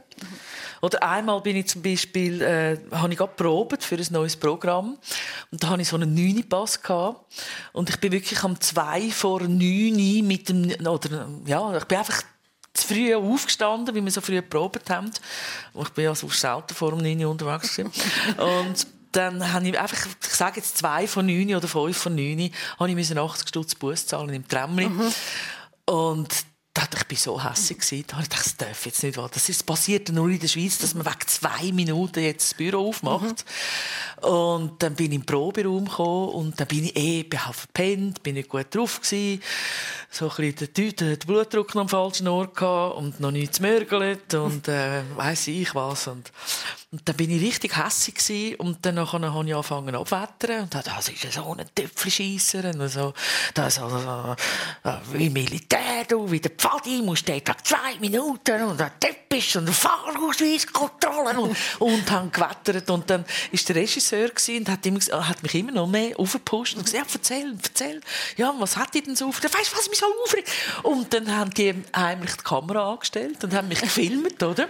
Oder 0.82 1.04
einmal 1.04 1.42
bin 1.42 1.56
ich 1.56 1.68
zum 1.68 1.82
Beispiel, 1.82 2.42
äh, 2.42 2.78
habe 2.92 3.12
ich 3.12 3.18
gerade 3.18 3.78
für 3.80 3.96
ein 3.96 4.08
neues 4.12 4.36
Programm. 4.36 4.98
Und 5.52 5.64
da 5.64 5.70
hatte 5.70 5.82
ich 5.82 5.88
so 5.88 5.96
einen 5.96 6.14
9 6.14 6.48
Pass 6.48 6.82
gehabt. 6.82 7.26
Und 7.74 7.90
ich 7.90 8.00
bin 8.00 8.12
wirklich 8.12 8.44
am 8.44 8.60
2 8.60 9.10
vor 9.12 9.42
9 9.42 10.26
mit 10.26 10.50
dem, 10.50 10.72
oder, 10.88 11.28
ja, 11.46 11.78
ich 11.78 11.86
bin 11.86 11.98
einfach 11.98 12.22
zu 12.74 12.88
früh 12.88 13.16
aufgestanden, 13.16 13.96
wie 13.96 14.04
wir 14.04 14.12
so 14.12 14.22
früh 14.22 14.42
probiert 14.42 14.90
haben. 14.90 15.12
Und 15.74 15.88
ich 15.88 15.94
bin 15.94 16.06
ja 16.06 16.16
so 16.16 16.28
selten 16.30 16.74
vor 16.74 16.92
dem 16.92 17.00
9 17.00 17.24
Uhr 17.24 17.32
unterwegs 17.32 17.76
gewesen. 17.76 17.92
Und 18.38 18.88
dann 19.16 19.54
habe 19.54 19.68
ich 19.68 19.80
einfach, 19.80 20.08
ich 20.22 20.30
sage 20.30 20.58
jetzt 20.58 20.78
zwei 20.78 21.08
von 21.08 21.26
neun 21.26 21.56
oder 21.56 21.68
fünf 21.68 21.98
von 21.98 22.16
neun, 22.16 22.52
habe 22.78 22.92
ich 22.92 23.18
80 23.18 23.48
Stutz 23.48 23.76
Bus 23.76 24.06
zahlen 24.06 24.34
im 24.34 24.48
Tramli. 24.48 24.90
Und 25.86 26.46
ich 27.06 27.08
bin 27.08 27.18
so 27.18 27.44
hässlich 27.44 27.80
gewesen. 27.80 28.06
Da 28.08 28.14
habe 28.14 28.24
ich 28.24 28.30
das 28.30 28.58
darf 28.58 28.86
jetzt 28.86 29.04
nicht 29.04 29.18
wahr. 29.18 29.30
Das 29.32 29.48
ist 29.48 29.66
passiert 29.66 30.10
nur 30.10 30.30
in 30.30 30.40
der 30.40 30.48
Schweiz, 30.48 30.78
dass 30.80 30.96
man 30.96 31.06
wegen 31.06 31.28
zwei 31.28 31.72
Minuten 31.72 32.22
jetzt 32.22 32.52
das 32.52 32.58
Büro 32.58 32.90
aufmacht. 32.90 33.46
Mhm. 34.22 34.28
Und 34.28 34.84
dann 34.84 34.96
bin 34.96 35.12
ich 35.12 35.20
im 35.20 35.26
Proberaum 35.26 35.86
gekommen 35.86 36.30
und 36.30 36.60
dann 36.60 36.68
bin 36.68 36.86
ich 36.86 36.96
eh, 36.96 37.24
bin 37.24 37.46
halt 37.46 37.56
verpennt, 37.56 38.24
bin 38.24 38.36
nicht 38.36 38.50
gut 38.50 38.74
drauf 38.74 39.02
gewesen. 39.02 39.42
So 40.18 40.30
ein 40.30 40.54
bisschen 40.54 40.74
den, 40.74 40.96
den 40.96 41.20
Blutdruck 41.28 41.76
noch 41.76 41.82
am 41.82 41.90
falschen 41.90 42.30
Ort 42.30 42.56
gehabt 42.56 42.96
und 42.96 43.20
noch 43.20 43.32
nichts 43.32 43.60
mörgelt 43.60 44.34
und, 44.34 44.66
äh, 44.70 45.02
weiss 45.14 45.46
ich 45.48 45.76
was. 45.76 46.08
Und, 46.08 46.32
und 46.94 47.02
dann 47.04 47.18
bin 47.18 47.32
ich 47.32 47.42
richtig 47.42 47.76
hässlich 47.76 48.58
und 48.58 48.86
dann 48.86 48.98
habe 48.98 49.26
ich 49.26 49.54
angefangen 49.54 49.94
abwettern 49.94 50.62
und 50.62 50.74
dachte, 50.74 50.90
das 50.96 51.10
ist 51.10 51.34
so 51.34 51.54
ein 51.54 51.66
Töpfelscheisser 51.76 52.64
und 52.64 52.88
so, 52.88 53.14
das 53.54 53.78
also, 53.78 54.38
wie 55.12 55.30
Militär, 55.30 56.06
du, 56.08 56.32
wie 56.32 56.40
der 56.40 56.52
Pfadi, 56.52 57.02
musst 57.02 57.28
du 57.28 57.38
Tag 57.42 57.68
zwei 57.68 58.00
Minuten 58.00 58.64
und 58.64 58.82
ein 58.82 58.92
Teppich 58.98 59.58
und 59.58 59.64
eine 59.64 59.74
Fahrausweiskontrolle 59.74 61.38
und, 61.38 61.58
und 61.80 62.10
haben 62.10 62.32
gewettert 62.32 62.90
und 62.90 63.10
dann 63.10 63.26
ist 63.52 63.68
der 63.68 63.76
Regisseur 63.76 64.30
und 64.30 64.70
hat, 64.70 64.86
immer, 64.86 65.00
hat 65.28 65.44
mich 65.44 65.56
immer 65.56 65.74
noch 65.74 65.88
mehr 65.88 66.18
aufgepusht 66.18 66.78
und 66.78 66.86
gesagt, 66.86 67.06
ja, 67.06 67.14
erzähl, 67.14 67.58
erzähl, 67.62 68.02
ja, 68.38 68.56
was 68.58 68.78
hat 68.78 68.94
die 68.94 69.02
denn 69.02 69.18
so 69.18 69.28
auf, 69.28 69.44
weißt 69.44 69.74
du, 69.74 69.78
was 69.78 69.90
so 70.14 70.24
aufregt? 70.24 70.50
Und 70.84 71.14
dann 71.14 71.36
haben 71.36 71.52
die 71.52 71.74
heimlich 71.96 72.36
die 72.38 72.44
Kamera 72.44 72.92
angestellt 72.92 73.44
und 73.44 73.54
haben 73.54 73.68
mich 73.68 73.82
gefilmt, 73.82 74.42
oder? 74.44 74.68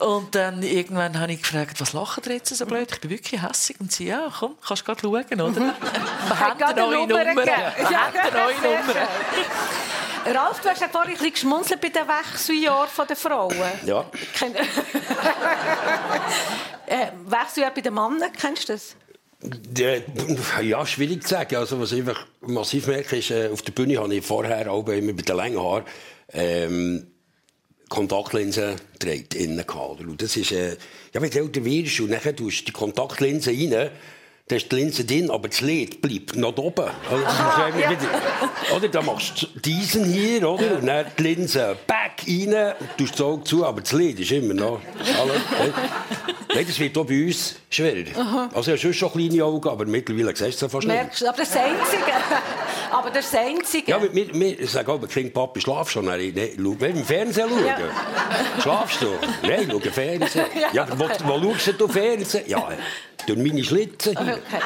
Und 0.00 0.34
dann 0.34 0.62
irgendwann 0.62 1.18
habe 1.18 1.32
ich 1.32 1.42
gefragt, 1.42 1.80
was 1.80 1.92
lachen 1.92 2.22
die 2.24 2.30
jetzt 2.30 2.54
so 2.54 2.66
blöd? 2.66 2.88
Ich 2.90 3.00
bin 3.00 3.10
wirklich 3.10 3.40
hässlich. 3.42 3.78
Und 3.80 3.92
sie, 3.92 4.06
ja, 4.06 4.28
komm, 4.38 4.56
kannst 4.66 4.82
du 4.82 4.86
gerade 4.86 5.00
schauen, 5.00 5.40
oder? 5.40 5.60
Wir 6.28 6.40
haben 6.40 6.62
eine 6.62 6.80
neue 6.80 7.06
Nummer. 7.06 7.24
Wir 7.24 8.00
haben 8.00 8.18
eine 8.18 8.32
neue 8.32 8.54
Nummer. 8.54 9.08
Ralf, 10.26 10.60
du 10.60 10.70
hast 10.70 10.80
ja 10.80 10.88
vorhin 10.88 11.10
ein 11.12 11.18
bisschen 11.18 11.32
geschmunzelt 11.32 11.80
bei 11.80 11.90
den 11.90 12.08
Wechseljahren 12.08 13.06
der 13.06 13.16
Frauen. 13.16 13.56
Ja. 13.84 14.00
äh, 16.86 17.08
Wechseljahr 17.26 17.72
bei 17.72 17.82
den 17.82 17.92
Männern, 17.94 18.32
kennst 18.32 18.68
du 18.68 18.72
das? 18.72 18.96
Ja, 20.62 20.86
schwierig 20.86 21.22
zu 21.22 21.30
sagen. 21.30 21.56
Also, 21.56 21.80
was 21.80 21.92
ich 21.92 22.00
einfach 22.00 22.26
massiv 22.40 22.86
merke, 22.86 23.16
ist, 23.16 23.30
äh, 23.30 23.48
auf 23.52 23.62
der 23.62 23.72
Bühne 23.72 23.98
habe 23.98 24.14
ich 24.14 24.24
vorher 24.24 24.70
auch 24.70 24.86
immer 24.88 25.12
bei 25.12 25.22
den 25.22 25.36
langen 25.36 25.58
Haaren 25.58 25.84
ähm, 26.32 27.06
Kontaktlinsen 27.88 28.76
trägt 28.98 29.34
innen 29.34 29.66
gehabt. 29.66 30.00
Und 30.00 30.20
das 30.20 30.36
ist, 30.36 30.52
äh, 30.52 30.76
ja, 31.12 31.20
wenn 31.20 31.30
du 31.30 31.38
älter 31.38 31.64
wirst 31.64 32.00
und 32.00 32.10
dann 32.10 32.36
tust 32.36 32.62
du 32.62 32.64
die 32.66 32.72
Kontaktlinse 32.72 33.50
rein, 33.50 33.90
dann 34.46 34.58
ist 34.58 34.70
die 34.70 34.76
Linse 34.76 35.04
drin, 35.06 35.30
aber 35.30 35.48
das 35.48 35.62
Lid 35.62 36.02
bleibt 36.02 36.36
noch 36.36 36.54
oben. 36.58 36.90
Also, 37.10 37.24
Aha, 37.24 37.68
ja. 37.68 37.90
wieder, 37.90 38.08
oder, 38.76 38.88
dann 38.88 39.06
machst 39.06 39.42
du 39.42 39.60
diesen 39.60 40.04
hier, 40.04 40.46
oder? 40.46 40.76
Und 40.76 40.86
dann 40.86 41.06
die 41.18 41.22
Linse 41.22 41.76
back 41.86 42.22
rein, 42.28 42.74
tust 42.98 43.14
das 43.14 43.22
Auge 43.22 43.44
zu, 43.44 43.64
aber 43.64 43.80
das 43.80 43.92
Lid 43.92 44.20
ist 44.20 44.32
immer 44.32 44.52
noch. 44.52 44.80
Nein, 46.54 46.66
das 46.66 46.78
wird 46.78 46.98
auch 46.98 47.06
bei 47.06 47.24
uns 47.24 47.56
schwerer. 47.70 48.20
Aha. 48.20 48.50
Also 48.54 48.74
ich 48.74 48.84
habe 48.84 48.92
schon 48.92 49.12
kleine 49.12 49.44
Augen, 49.44 49.66
aber 49.66 49.86
mittlerweile 49.86 50.36
siehst 50.36 50.60
du 50.60 50.66
es 50.66 50.72
fast 50.72 50.86
Merkst 50.86 51.22
du, 51.22 51.28
aber 51.28 51.38
das 51.38 51.56
Einzige. 51.56 52.12
Aber 52.94 53.10
das 53.10 53.34
Einzige. 53.34 53.90
Ja, 53.90 54.00
wir, 54.00 54.32
wir 54.32 54.68
sagen 54.68 54.90
auch, 54.90 55.08
Kind, 55.08 55.34
Papi, 55.34 55.60
schlaf 55.60 55.90
schon. 55.90 56.04
Nein, 56.04 56.32
nein, 56.34 56.50
schau, 56.56 56.76
wenn 56.78 56.96
im 56.96 57.04
Fernsehen 57.04 57.48
schauen. 57.48 57.66
Ja. 57.66 58.60
Schlafst 58.62 59.02
du? 59.02 59.08
Nein, 59.42 59.68
schau 59.68 59.80
Fernsehen. 59.90 60.46
ja, 60.54 60.68
ja 60.72 60.82
aber 60.82 61.10
wo, 61.24 61.42
wo 61.42 61.54
schaust 61.54 61.80
du 61.80 61.88
Fernsehen? 61.88 62.44
Ja, 62.46 62.68
durch 63.26 63.38
meine 63.38 63.64
Schlitze 63.64 64.10
hier. 64.10 64.20
Okay. 64.20 64.62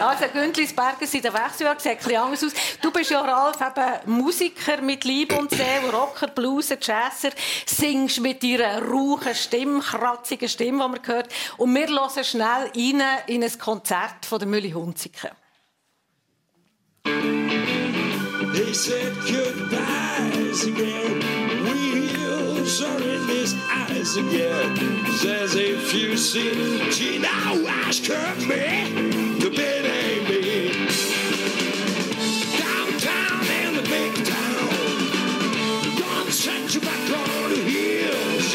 also 0.00 0.24
Güntlisberger 0.32 1.06
sind 1.06 1.24
der 1.24 1.34
Wechseljahr, 1.34 1.80
sieht 1.80 1.92
etwas 1.92 2.14
anders 2.14 2.44
aus. 2.44 2.52
Du 2.80 2.92
bist 2.92 3.10
ja, 3.10 3.20
Ralf, 3.20 3.58
eben 3.60 4.16
Musiker 4.16 4.80
mit 4.80 5.04
Liebe 5.04 5.34
und 5.36 5.50
Seele, 5.50 5.90
Rocker, 5.92 6.28
Blues, 6.28 6.68
Jazzer, 6.68 7.30
singst 7.66 8.20
mit 8.20 8.42
deiner 8.44 8.80
rauchen 8.82 9.34
Stimme, 9.34 9.80
kratzigen 9.80 10.48
Stimme, 10.48 10.84
die 10.84 10.90
man 10.90 11.06
hört. 11.06 11.32
Und 11.56 11.74
wir 11.74 11.88
hören 11.88 12.24
schnell 12.24 12.70
rein 12.76 13.02
in 13.26 13.42
ein 13.42 13.58
Konzert 13.58 14.24
von 14.24 14.38
der 14.38 14.46
Mülli 14.46 14.70
Hunziker. 14.70 15.30
They 18.54 18.72
said 18.72 19.14
goodbyes 19.30 20.64
again. 20.64 21.20
Wheels 21.64 22.82
are 22.82 23.00
in 23.02 23.28
his 23.28 23.54
eyes 23.70 24.16
again. 24.16 24.76
Says 25.18 25.54
if 25.54 25.94
you 25.94 26.16
see 26.16 26.90
Gina 26.90 27.28
Wash 27.64 28.06
come 28.06 28.38
me, 28.48 29.38
the 29.40 29.50
bed 29.50 29.84
ain't 29.86 30.28
me. 30.28 30.88
Downtown 32.58 33.46
in 33.62 33.74
the 33.76 33.82
big 33.82 34.12
town, 34.26 34.68
gonna 35.98 36.30
send 36.32 36.74
you 36.74 36.80
back 36.80 37.10
on 37.10 37.50
the 37.50 37.62
hills 37.74 38.48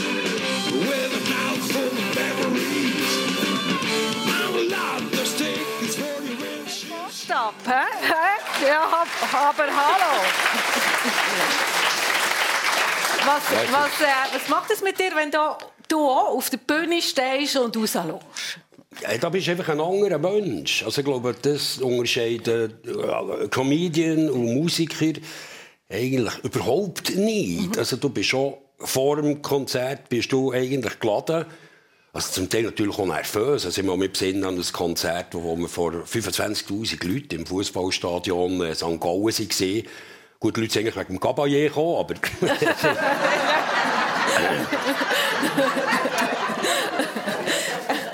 with 0.88 1.12
a 1.19 1.24
mouthful 1.29 1.88
of 1.88 2.15
memories. 2.15 3.12
I'm 4.39 4.53
allowed 4.63 5.12
to 5.12 5.24
take 5.38 5.67
this 5.81 5.95
for 5.95 6.24
your 6.24 6.38
windshield. 6.39 7.12
Stop, 7.12 7.55
huh? 7.65 8.02
Aber 9.31 9.63
hallo. 9.63 10.24
Was, 13.25 13.43
was, 13.72 14.01
äh, 14.01 14.36
was 14.36 14.50
macht 14.50 14.72
es 14.72 14.81
mit 14.81 15.00
dir, 15.00 15.12
wenn 15.15 15.31
du, 15.31 15.38
du 15.88 16.00
auch 16.00 16.36
auf 16.36 16.50
der 16.50 16.57
Bühne 16.57 17.01
stehst 17.01 17.55
und 17.57 17.75
rausschaust? 17.75 18.60
Ja, 19.01 19.17
da 19.17 19.29
bist 19.29 19.48
du 19.48 19.51
einfach 19.51 19.69
ein 19.69 19.79
anderer 19.79 20.17
Mensch. 20.17 20.83
Also 20.83 21.01
ich 21.01 21.05
glaube, 21.05 21.36
das 21.41 21.79
unterscheidet 21.79 22.86
äh, 22.86 23.48
Comedian 23.50 24.29
und 24.29 24.53
Musiker 24.53 25.19
eigentlich 25.89 26.33
überhaupt 26.43 27.15
nicht. 27.15 27.75
Mhm. 27.75 27.79
Also 27.79 27.98
du 27.98 28.10
bist 28.10 28.29
schon 28.29 28.55
vor 28.79 29.22
dem 29.22 29.41
Konzert 29.41 30.10
bist 30.10 30.31
du 30.31 30.51
eigentlich 30.51 31.00
geladen 31.00 31.45
also 32.13 32.32
zum 32.32 32.48
Teil 32.50 32.63
natürlich 32.63 32.98
auch 32.98 33.08
nervös. 33.08 33.65
Also 33.65 33.82
ich 33.82 33.88
muss 33.88 33.98
mich 33.98 34.12
besinnen 34.12 34.43
an 34.43 34.55
ein 34.55 34.63
Konzert, 34.72 35.34
wo 35.34 35.58
wir 35.58 35.67
vor 35.67 35.91
25'000 35.91 37.08
Leuten 37.08 37.36
im 37.36 37.46
Fußballstadion 37.48 38.62
äh, 38.62 38.75
St. 38.75 39.00
Gallen 39.00 39.24
waren. 39.24 39.84
Gut, 40.39 40.55
die 40.55 40.62
Leute 40.62 40.74
sind 40.74 40.82
eigentlich 40.84 40.96
wegen 40.96 41.13
dem 41.13 41.20
Caballé 41.20 41.67
gekommen, 41.67 41.98
aber... 41.98 42.13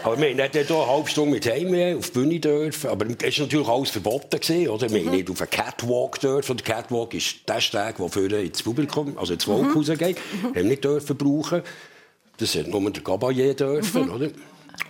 Aber 0.01 0.20
wir 0.20 0.44
hatten 0.44 0.65
hier 0.65 0.75
eine 0.75 0.88
halbe 0.88 1.08
Stunde 1.08 1.32
mit 1.36 1.46
Heim 1.46 1.98
auf 1.98 2.10
die 2.10 2.13
Bühne 2.13 2.39
dürfen. 2.39 2.89
Aber 2.89 3.06
es 3.06 3.38
war 3.38 3.46
natürlich 3.46 3.68
alles 3.68 3.89
verboten. 3.91 4.39
Gewesen, 4.39 4.70
oder? 4.70 4.89
Wir 4.89 5.03
mhm. 5.03 5.12
nicht 5.12 5.29
auf 5.29 5.39
einen 5.39 5.50
Catwalk 5.51 6.20
dürfen. 6.20 6.58
Der 6.58 6.65
Catwalk 6.65 7.13
ist 7.13 7.36
der 7.48 7.62
Steg, 7.62 7.98
der 7.98 8.10
vorne 8.10 8.41
ins 8.41 8.63
Publikum, 8.63 9.18
also 9.20 9.34
ins 9.34 9.44
Volk 9.44 9.68
mhm. 9.68 9.74
rausgeht. 9.74 10.18
Mhm. 10.18 10.56
Haben 10.56 10.68
nicht 10.68 10.84
dürfen 10.84 11.15
brauchen. 11.15 11.62
Das 12.39 12.55
hat 12.55 12.67
nur 12.67 12.89
der 12.89 13.03
Caballé 13.03 13.53
dürfen, 13.53 14.05
mhm. 14.05 14.12
oder? 14.12 14.29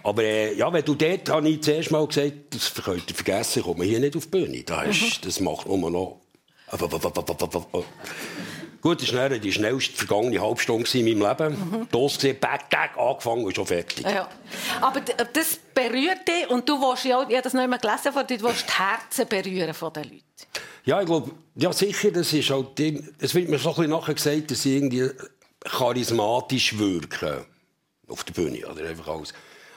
Aber 0.03 0.23
äh, 0.23 0.55
ja, 0.55 0.71
wenn 0.71 0.85
du 0.85 0.95
dort, 0.95 1.29
habe 1.29 1.49
ich 1.49 1.61
zuerst 1.61 1.91
mal 1.91 2.05
gesagt, 2.05 2.33
das 2.51 2.73
könnt 2.73 3.09
ihr 3.09 3.15
vergessen, 3.15 3.63
kommt 3.63 3.79
man 3.79 3.87
hier 3.87 3.99
nicht 3.99 4.15
auf 4.15 4.25
die 4.25 4.29
Bühne. 4.29 4.63
Das, 4.63 4.87
ist, 4.87 5.01
mhm. 5.01 5.25
das 5.25 5.39
macht 5.39 5.67
nur 5.67 5.89
noch... 5.89 6.21
Gut, 8.81 9.01
das 9.01 9.13
war 9.13 9.29
die 9.29 9.51
schnellste 9.51 9.93
vergangene 9.93 10.39
Halbstunde 10.39 10.87
in 10.97 11.05
meinem 11.05 11.27
Leben. 11.27 11.53
Mhm. 11.53 11.87
Das 11.91 12.15
gesehen, 12.15 12.37
back, 12.39 12.69
back, 12.69 12.91
angefangen 12.97 13.43
und 13.43 13.55
schon 13.55 13.65
fertig. 13.65 14.05
Ja. 14.05 14.29
Aber 14.79 15.01
das 15.01 15.59
berührt 15.73 16.27
dich 16.27 16.49
und 16.49 16.69
du 16.69 16.79
willst 16.79 17.05
ja, 17.05 17.21
ich 17.27 17.35
habe 17.35 17.41
das 17.41 17.53
noch 17.53 17.61
einmal 17.61 17.79
gelesen, 17.79 18.11
du 18.13 18.43
willst 18.43 18.65
die 18.69 18.73
Herzen 18.73 19.27
berühren 19.27 19.73
von 19.73 19.91
den 19.91 20.03
Leuten. 20.03 20.23
Ja, 20.85 21.01
ich 21.01 21.07
glaube, 21.07 21.31
ja 21.55 21.73
sicher, 21.73 22.11
das 22.11 22.31
ist 22.31 22.49
halt, 22.51 22.79
es 23.19 23.35
wird 23.35 23.49
mir 23.49 23.57
so 23.57 23.69
ein 23.69 23.75
bisschen 23.75 23.91
nachher 23.91 24.13
gesagt, 24.13 24.51
dass 24.51 24.61
sie 24.61 24.77
irgendwie 24.77 25.09
charismatisch 25.65 26.77
wirken 26.77 27.45
auf 28.07 28.23
der 28.23 28.33
Bühne 28.33 28.67
oder 28.67 28.87
einfach 28.87 29.07
alles. 29.07 29.33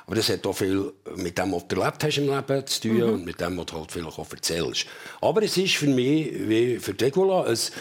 Aber 0.06 0.16
das 0.16 0.28
hat 0.28 0.46
auch 0.46 0.52
viel 0.52 0.92
mit 1.16 1.38
dem, 1.38 1.52
was 1.52 1.68
du 1.68 1.80
erlebt 1.80 2.04
hast 2.04 2.18
im 2.18 2.28
Leben 2.28 2.66
zu 2.66 2.80
tun 2.80 2.96
mhm. 2.96 3.02
und 3.02 3.24
mit 3.24 3.40
dem, 3.40 3.56
was 3.56 3.66
du 3.66 3.78
halt 3.78 3.92
vielleicht 3.92 4.18
auch 4.18 4.30
erzählst. 4.30 4.86
Aber 5.20 5.42
es 5.42 5.56
ist 5.56 5.76
für 5.76 5.86
mich, 5.86 6.32
wie 6.48 6.78
für 6.78 6.94
Degola, 6.94 7.46
es, 7.46 7.72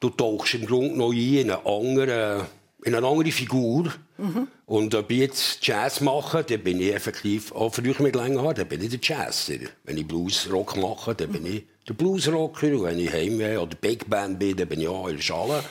du 0.00 0.10
tauchst 0.10 0.54
im 0.54 0.66
Grunde 0.66 0.96
noch 0.96 1.12
in 1.12 1.50
eine 1.50 1.64
andere, 1.64 2.46
in 2.84 2.94
eine 2.94 3.06
andere 3.06 3.30
Figur. 3.30 3.92
Mhm. 4.18 4.48
Und 4.66 4.94
ob 4.94 5.10
ich 5.10 5.18
jetzt 5.18 5.66
Jazz 5.66 6.00
mache, 6.00 6.42
dann 6.44 6.60
bin 6.60 6.80
ich 6.80 6.92
effektiv, 6.92 7.52
auch 7.52 7.72
früher 7.72 8.00
mit 8.00 8.16
länger 8.16 8.42
Haaren, 8.42 8.56
dann 8.56 8.68
bin 8.68 8.82
ich 8.82 8.90
der 8.90 9.00
Jazzer. 9.00 9.58
Wenn 9.84 9.96
ich 9.96 10.06
Bluesrock 10.06 10.76
mache, 10.76 11.14
dann 11.14 11.30
bin 11.30 11.46
ich 11.46 11.64
der 11.88 11.94
Bluesrocker. 11.94 12.66
Und 12.68 12.84
wenn 12.84 12.98
ich 12.98 13.12
Heimweh 13.12 13.56
oder 13.56 13.76
Big 13.76 14.08
Band 14.10 14.38
bin, 14.38 14.56
dann 14.56 14.68
bin 14.68 14.80
ich 14.80 14.88
auch 14.88 15.08
in 15.08 15.16
der 15.16 15.22
Schale. 15.22 15.64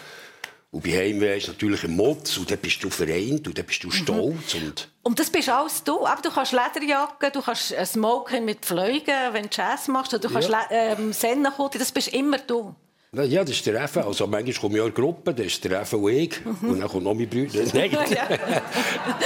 Und 0.71 0.83
bei 0.83 0.91
Heimweh 0.91 1.37
ist 1.37 1.47
natürlich 1.47 1.83
ein 1.83 1.95
Motz 1.95 2.37
und 2.37 2.51
dann 2.51 2.59
bist 2.59 2.83
du 2.83 2.91
vereint 2.91 3.47
und 3.47 3.57
dann 3.57 3.65
bist 3.65 3.83
du 3.83 3.87
mhm. 3.87 3.91
stolz. 3.91 4.53
Mhm. 4.53 4.67
Und, 4.67 4.89
und 5.01 5.19
das 5.19 5.29
bist 5.31 5.49
alles 5.49 5.83
du. 5.83 6.05
Aber 6.05 6.21
du 6.21 6.29
kannst 6.29 6.51
Lederjacke, 6.51 7.31
du 7.31 7.41
kannst 7.41 7.73
Smoking 7.85 8.45
mit 8.45 8.63
Fleugen, 8.63 9.33
wenn 9.33 9.43
du 9.43 9.49
Jazz 9.51 9.87
machst, 9.87 10.13
oder 10.13 10.27
du 10.27 10.31
kannst 10.31 10.49
ja. 10.49 10.67
ähm, 10.69 11.11
Sennenkotte, 11.11 11.79
das 11.79 11.91
bist 11.91 12.09
immer 12.09 12.37
du. 12.37 12.75
Ja, 13.11 13.43
das 13.43 13.55
ist 13.55 13.65
der 13.65 13.81
Effe. 13.81 14.05
Also 14.05 14.27
manchmal 14.27 14.53
komme 14.53 14.75
ich 14.77 14.81
auch 14.83 14.87
in 14.87 14.93
Gruppe, 14.93 15.33
das 15.33 15.47
ist 15.47 15.63
der 15.63 15.81
Effe 15.81 15.97
und 15.97 16.11
ich. 16.11 16.45
Mhm. 16.45 16.69
Und 16.69 16.79
dann 16.79 16.87
kommt 16.87 17.03
noch 17.03 17.15
mein 17.15 17.27
Bruder. 17.27 17.63
Nein, 17.73 17.89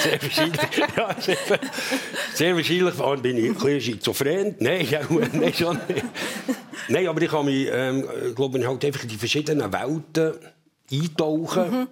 sehr 0.01 0.21
wahrscheinlich. 0.21 0.61
Ja, 0.95 1.15
sehr, 1.19 1.37
sehr 2.33 2.55
wahrscheinlich 2.55 3.21
bin 3.21 3.37
ich 3.37 3.49
ein 3.49 3.53
bisschen 3.55 3.81
schizophren. 3.81 4.55
Nein, 4.59 4.87
ja, 4.89 5.01
nein, 5.09 5.53
schon 5.53 5.77
nicht. 5.89 6.05
Nein, 6.87 7.07
aber 7.07 7.21
ich 7.21 7.29
kann 7.29 7.45
mich, 7.45 7.67
ähm, 7.69 8.07
glaube 8.33 8.57
ich, 8.57 8.65
halt 8.65 8.85
einfach 8.85 9.03
in 9.03 9.09
die 9.09 9.17
verschiedenen 9.17 9.73
Welten 9.73 10.33
eintauchen. 10.91 11.71
Mhm. 11.71 11.87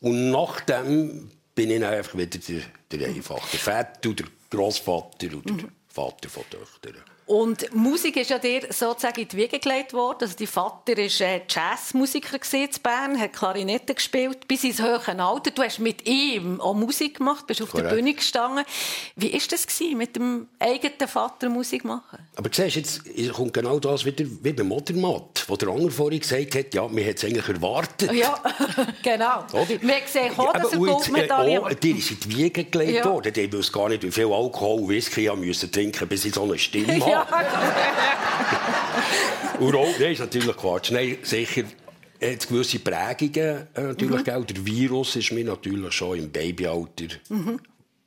Und 0.00 0.30
nachdem 0.30 1.30
bin 1.54 1.70
ich 1.70 1.84
einfach 1.84 2.16
wieder 2.16 2.38
der, 2.38 2.62
der 2.90 3.08
einfache 3.08 3.56
Vater, 3.56 4.12
der 4.12 4.26
Großvater 4.50 5.26
oder 5.36 5.52
mhm. 5.52 5.68
Vater 5.88 6.28
von 6.28 6.44
Töchtern. 6.50 6.96
Und 7.26 7.74
Musik 7.74 8.16
ist 8.18 8.28
ja 8.28 8.38
dir 8.38 8.66
sozusagen 8.68 9.20
in 9.22 9.28
die 9.28 9.36
Wiege 9.38 9.58
gelegt 9.58 9.94
worden. 9.94 10.18
Also 10.20 10.34
dein 10.38 10.46
Vater 10.46 10.92
war 10.92 11.26
äh, 11.26 11.40
Jazzmusiker 11.48 12.38
in 12.52 12.68
Bern, 12.82 13.18
hat 13.18 13.32
Klarinette 13.32 13.94
gespielt 13.94 14.46
bis 14.46 14.64
ins 14.64 14.82
hohe 14.82 15.00
Alter. 15.18 15.50
Du 15.50 15.62
hast 15.62 15.78
mit 15.78 16.06
ihm 16.06 16.60
auch 16.60 16.74
Musik 16.74 17.18
gemacht, 17.18 17.46
bist 17.46 17.62
auf 17.62 17.70
Correct. 17.70 17.90
der 17.90 17.96
Bühne 17.96 18.12
gestanden. 18.12 18.64
Wie 19.16 19.32
war 19.32 19.40
das 19.50 19.66
gewesen, 19.66 19.96
mit 19.96 20.16
dem 20.16 20.48
eigenen 20.58 21.08
Vater 21.08 21.48
Musik 21.48 21.84
machen? 21.84 22.18
Aber 22.36 22.50
siehst, 22.52 22.76
jetzt 22.76 23.32
kommt 23.32 23.54
genau 23.54 23.78
das 23.78 24.04
wieder 24.04 24.26
wie 24.42 24.52
beim 24.52 24.68
Modermatt, 24.68 25.44
wo 25.46 25.56
der 25.56 25.68
andere 25.70 25.90
vorhin 25.90 26.20
gesagt 26.20 26.54
hat, 26.54 26.74
ja, 26.74 26.86
man 26.86 27.06
hat 27.06 27.16
es 27.16 27.24
eigentlich 27.24 27.48
erwartet. 27.48 28.12
Ja, 28.12 28.38
genau. 29.02 29.44
Oder? 29.52 29.80
Wir 29.80 29.94
sehen 30.06 30.32
auch, 30.36 30.52
dass 30.52 30.72
er 30.72 30.78
Goldmedaille 30.78 31.64
hat. 31.64 31.82
Dir 31.82 31.96
ist 31.96 32.10
in 32.10 32.20
die 32.20 32.36
Wiege 32.36 32.64
gelegt 32.64 32.96
ja. 32.96 33.04
worden. 33.06 33.32
Die 33.32 33.50
wusste 33.50 33.72
gar 33.72 33.88
nicht, 33.88 34.02
wie 34.02 34.10
viel 34.10 34.30
Alkohol 34.30 34.80
und 34.82 34.88
Whisky 34.90 35.26
ich 35.26 35.34
müssen 35.36 35.72
trinken 35.72 36.06
bis 36.06 36.26
ich 36.26 36.34
so 36.34 36.42
eine 36.42 36.58
Stimme. 36.58 36.98
Ja. 37.14 37.26
und 39.58 39.74
Rauch, 39.74 39.98
nein, 39.98 40.12
ist 40.12 40.20
natürlich 40.20 40.56
Quatsch. 40.56 40.90
Nein, 40.90 41.18
sicher 41.22 41.64
hat 42.22 42.48
gewisse 42.48 42.78
Prägungen. 42.78 43.68
Äh, 43.74 43.82
natürlich, 43.82 44.26
mhm. 44.26 44.46
Der 44.46 44.66
Virus 44.66 45.16
ist 45.16 45.32
mir 45.32 45.44
natürlich 45.44 45.92
schon 45.92 46.18
im 46.18 46.30
Babyalter 46.30 47.16
mhm. 47.28 47.60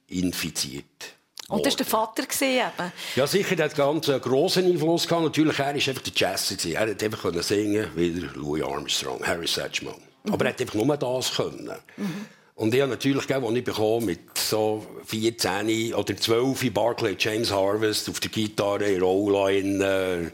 infiziert. 0.07 1.13
Und 1.49 1.65
das 1.65 1.73
war 1.73 1.77
der 1.77 1.85
Vater 1.85 2.23
eben? 2.41 2.91
Ja, 3.15 3.25
sicher, 3.25 3.55
der 3.55 3.65
hat 3.65 3.75
ganz 3.75 4.09
einen 4.09 4.19
grossen 4.19 4.65
Einfluss 4.65 5.07
gehabt. 5.07 5.23
Natürlich, 5.23 5.57
er 5.59 5.67
war 5.67 5.73
einfach 5.73 6.01
der 6.01 6.13
Jazzer. 6.13 6.69
Er 6.69 6.87
konnte 6.87 7.05
einfach 7.05 7.43
singen 7.43 7.87
wie 7.95 8.09
Louis 8.35 8.63
Armstrong, 8.63 9.25
Harry 9.25 9.47
Satchman. 9.47 9.95
Mhm. 10.23 10.33
Aber 10.33 10.45
er 10.45 10.51
hat 10.51 10.61
einfach 10.61 10.75
nur 10.75 10.97
das 10.97 11.33
können. 11.33 11.71
Mhm. 11.95 12.25
Und 12.57 12.73
ich 12.73 12.81
habe 12.81 12.89
natürlich, 12.89 13.31
als 13.31 13.55
ich 13.55 13.63
bekomme, 13.63 14.07
mit 14.07 14.19
so 14.35 14.83
14 15.05 15.93
oder 15.93 16.17
12 16.17 16.73
Barclay 16.73 17.15
James 17.17 17.51
Harvest 17.51 18.09
auf 18.09 18.19
der 18.19 18.31
Gitarre, 18.31 18.99
Rollline, 18.99 19.85
äh, 19.85 20.31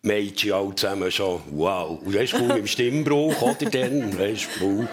Mädchen 0.00 0.52
all 0.52 0.74
zusammen 0.74 1.10
schon, 1.10 1.42
wow. 1.50 2.00
Und 2.02 2.14
weißt 2.14 2.32
du, 2.32 2.44
mit 2.44 2.56
dem 2.56 2.66
Stimmbruch, 2.66 3.42
oder 3.42 3.70
dann, 3.70 4.18
weißt 4.18 4.48
du, 4.58 4.88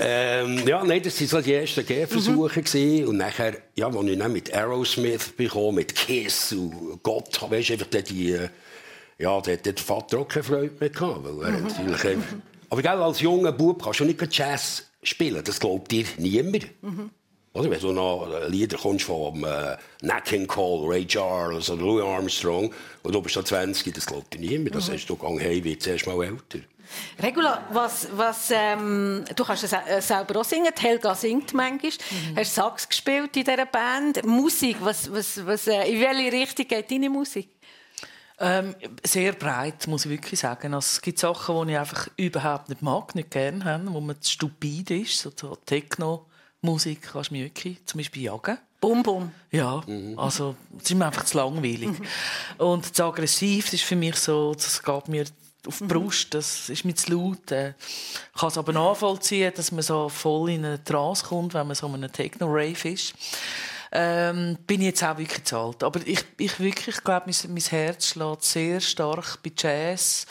ähm, 0.00 0.66
Ja, 0.66 0.82
nein, 0.82 1.00
das 1.00 1.20
waren 1.20 1.28
so 1.28 1.40
die 1.40 1.52
ersten 1.54 1.86
Gehversuche. 1.86 2.62
Mhm. 2.74 3.08
Und 3.08 3.16
nachher, 3.18 3.58
ja, 3.76 3.86
als 3.86 4.06
ich 4.06 4.18
dann 4.18 4.32
mit 4.32 4.52
Aerosmith 4.52 5.36
bekomme, 5.36 5.76
mit 5.76 5.94
Kiss 5.94 6.52
und 6.54 7.04
Gott, 7.04 7.40
weißt 7.48 7.68
du, 7.68 7.72
einfach 7.74 7.86
die, 7.86 8.32
äh, 8.32 8.48
ja, 9.18 9.40
da 9.40 9.52
hat 9.52 9.64
der 9.64 9.76
Vater 9.76 10.18
auch 10.18 10.28
keine 10.28 10.42
Freude 10.42 10.72
mehr 10.80 10.90
gehabt, 10.90 11.20
weil 11.22 11.46
er 11.46 11.52
mhm. 11.52 11.68
natürlich, 11.68 12.18
aber 12.74 12.82
gell, 12.82 13.02
als 13.02 13.20
junger 13.20 13.52
Bub 13.52 13.84
kannst 13.84 14.00
du 14.00 14.04
nicht 14.04 14.36
Jazz 14.36 14.84
spielen. 15.00 15.44
Das 15.44 15.60
glaubt 15.60 15.92
dir 15.92 16.04
niemand. 16.18 16.66
Mhm. 16.82 17.10
Oder 17.52 17.70
wenn 17.70 17.80
du 17.80 17.92
noch 17.92 18.26
Lieder 18.48 18.76
kommst 18.76 19.04
von 19.04 19.44
äh, 19.44 19.76
Nat 20.02 20.24
King 20.24 20.48
Cole, 20.48 20.92
Ray 20.92 21.06
Charles 21.06 21.70
oder 21.70 21.82
Louis 21.82 22.02
Armstrong 22.02 22.74
und 23.04 23.14
du 23.14 23.22
bist 23.22 23.36
da 23.36 23.44
20, 23.44 23.94
das 23.94 24.06
glaubt 24.06 24.34
dir 24.34 24.40
niemand. 24.40 24.74
Das 24.74 24.88
mhm. 24.88 24.94
heißt, 24.94 25.08
du 25.08 25.14
gehst, 25.14 25.40
hey, 25.40 25.62
wird 25.62 25.82
zuerst 25.82 26.08
mal 26.08 26.20
älter. 26.20 26.58
Regula, 27.22 27.64
was, 27.70 28.08
was, 28.16 28.50
ähm, 28.50 29.24
du 29.36 29.44
kannst 29.44 29.72
äh, 29.72 30.00
selber 30.00 30.40
auch 30.40 30.44
singen. 30.44 30.72
Helga 30.76 31.14
singt 31.14 31.54
manchmal. 31.54 31.92
Mhm. 31.92 32.36
Hast 32.36 32.56
Sax 32.56 32.88
gespielt 32.88 33.36
in 33.36 33.44
dieser 33.44 33.66
Band. 33.66 34.26
Musik, 34.26 34.78
was, 34.80 35.12
was, 35.12 35.46
was, 35.46 35.68
äh, 35.68 35.92
in 35.92 36.00
welche 36.00 36.32
Richtung 36.32 36.66
geht 36.66 36.90
deine 36.90 37.08
Musik? 37.08 37.50
Ähm, 38.46 38.74
sehr 39.02 39.32
breit, 39.32 39.86
muss 39.86 40.04
ich 40.04 40.10
wirklich 40.10 40.40
sagen. 40.40 40.74
Also, 40.74 40.86
es 40.96 41.00
gibt 41.00 41.18
Sachen, 41.18 41.66
die 41.66 41.72
ich 41.72 41.78
einfach 41.78 42.08
überhaupt 42.18 42.68
nicht 42.68 42.82
mag, 42.82 43.14
nicht 43.14 43.30
gerne 43.30 43.64
habe, 43.64 43.92
wo 43.92 44.00
man 44.00 44.16
stupid 44.22 44.90
ist. 44.90 45.18
So 45.18 45.30
Techno-Musik 45.30 47.00
kannst 47.12 47.30
du 47.30 47.34
mir 47.34 47.44
wirklich 47.44 47.78
zum 47.86 47.98
Beispiel 47.98 48.24
jagen. 48.24 48.58
Bum, 48.82 49.02
bum. 49.02 49.32
Ja, 49.50 49.82
mhm. 49.86 50.18
also 50.18 50.56
es 50.76 50.90
ist 50.90 50.94
mir 50.94 51.06
einfach 51.06 51.24
zu 51.24 51.38
langweilig. 51.38 51.88
Mhm. 51.88 52.06
Und 52.58 52.94
zu 52.94 53.04
aggressiv 53.04 53.64
das 53.64 53.74
ist 53.74 53.84
für 53.84 53.96
mich 53.96 54.16
so, 54.16 54.52
das 54.52 54.82
geht 54.82 55.08
mir 55.08 55.24
auf 55.66 55.78
die 55.78 55.84
Brust, 55.84 56.34
das 56.34 56.68
ist 56.68 56.84
mir 56.84 56.94
zu 56.94 57.14
laut. 57.14 57.50
Äh, 57.50 57.70
ich 57.70 58.38
kann 58.38 58.50
es 58.50 58.58
aber 58.58 58.74
nachvollziehen, 58.74 59.54
dass 59.56 59.72
man 59.72 59.80
so 59.80 60.10
voll 60.10 60.50
in 60.50 60.66
eine 60.66 60.84
Trance 60.84 61.24
kommt, 61.24 61.54
wenn 61.54 61.66
man 61.66 61.74
so 61.74 61.86
in 61.86 61.94
einem 61.94 62.12
Techno-Rave 62.12 62.90
ist 62.90 63.14
ähm, 63.94 64.58
bin 64.66 64.80
ich 64.80 64.88
jetzt 64.88 65.04
auch 65.04 65.16
wirklich 65.16 65.44
zu 65.44 65.56
alt. 65.56 65.84
Aber 65.84 66.00
ich, 66.04 66.24
ich 66.36 66.58
wirklich 66.58 67.02
glaube, 67.02 67.26
mein, 67.26 67.54
mein 67.54 67.62
Herz 67.62 68.08
schlägt 68.08 68.42
sehr 68.42 68.80
stark 68.80 69.40
bei 69.42 69.52
Jazz 69.56 70.26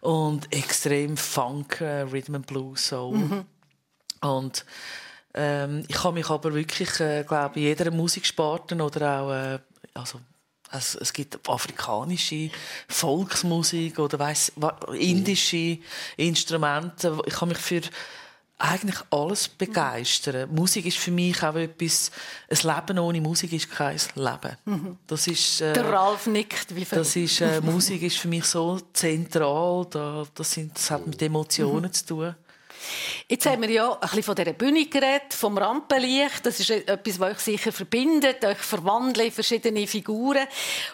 und 0.00 0.52
extrem 0.54 1.16
Funk, 1.16 1.80
äh, 1.80 2.02
Rhythm 2.02 2.36
and 2.36 2.46
Blues, 2.46 2.86
Soul. 2.86 3.16
Mhm. 3.16 3.44
Und 4.20 4.64
ähm, 5.34 5.84
ich 5.88 5.96
kann 5.96 6.14
mich 6.14 6.28
aber 6.28 6.54
wirklich, 6.54 7.00
äh, 7.00 7.24
glaube 7.24 7.56
in 7.56 7.62
jeder 7.62 7.90
Musiksparte 7.90 8.76
oder 8.76 9.20
auch, 9.20 9.32
äh, 9.32 9.58
also 9.94 10.20
es, 10.70 10.94
es, 10.96 11.12
gibt 11.14 11.48
afrikanische 11.48 12.50
Volksmusik 12.88 13.98
oder 13.98 14.18
weiss, 14.18 14.52
indische 14.92 15.78
Instrumente. 16.18 17.18
Ich 17.24 17.34
kann 17.34 17.48
mich 17.48 17.58
für 17.58 17.80
eigentlich 18.58 18.98
alles 19.10 19.48
begeistern. 19.48 20.50
Mhm. 20.50 20.56
Musik 20.56 20.86
ist 20.86 20.98
für 20.98 21.12
mich 21.12 21.42
auch 21.42 21.54
etwas, 21.54 22.10
ein 22.50 22.76
Leben 22.76 22.98
ohne 22.98 23.20
Musik 23.20 23.52
ist 23.52 23.70
kein 23.70 23.96
Leben. 24.16 24.56
Mhm. 24.64 24.98
Das 25.06 25.26
ist, 25.28 25.60
äh, 25.60 25.72
Der 25.72 25.90
Ralf 25.90 26.26
nickt. 26.26 26.74
Wie 26.74 26.84
das 26.84 27.14
ist, 27.14 27.40
äh, 27.40 27.60
Musik 27.62 28.02
ist 28.02 28.18
für 28.18 28.28
mich 28.28 28.44
so 28.44 28.80
zentral, 28.92 29.86
da, 29.90 30.26
das, 30.34 30.52
sind, 30.52 30.74
das 30.74 30.90
hat 30.90 31.06
mit 31.06 31.22
Emotionen 31.22 31.84
mhm. 31.84 31.92
zu 31.92 32.06
tun. 32.06 32.34
Jetzt 33.28 33.46
haben 33.46 33.62
wir 33.62 33.70
ja 33.70 33.92
ein 33.92 34.00
bisschen 34.00 34.22
von 34.22 34.34
dieser 34.34 34.52
Bühne 34.52 34.86
geredet, 34.86 35.34
vom 35.34 35.58
Rampenlicht. 35.58 36.44
Das 36.44 36.60
ist 36.60 36.70
etwas, 36.70 37.20
was 37.20 37.32
euch 37.32 37.38
sicher 37.38 37.72
verbindet, 37.72 38.44
euch 38.44 38.58
verwandelt 38.58 39.26
in 39.26 39.32
verschiedene 39.32 39.86
Figuren. 39.86 40.46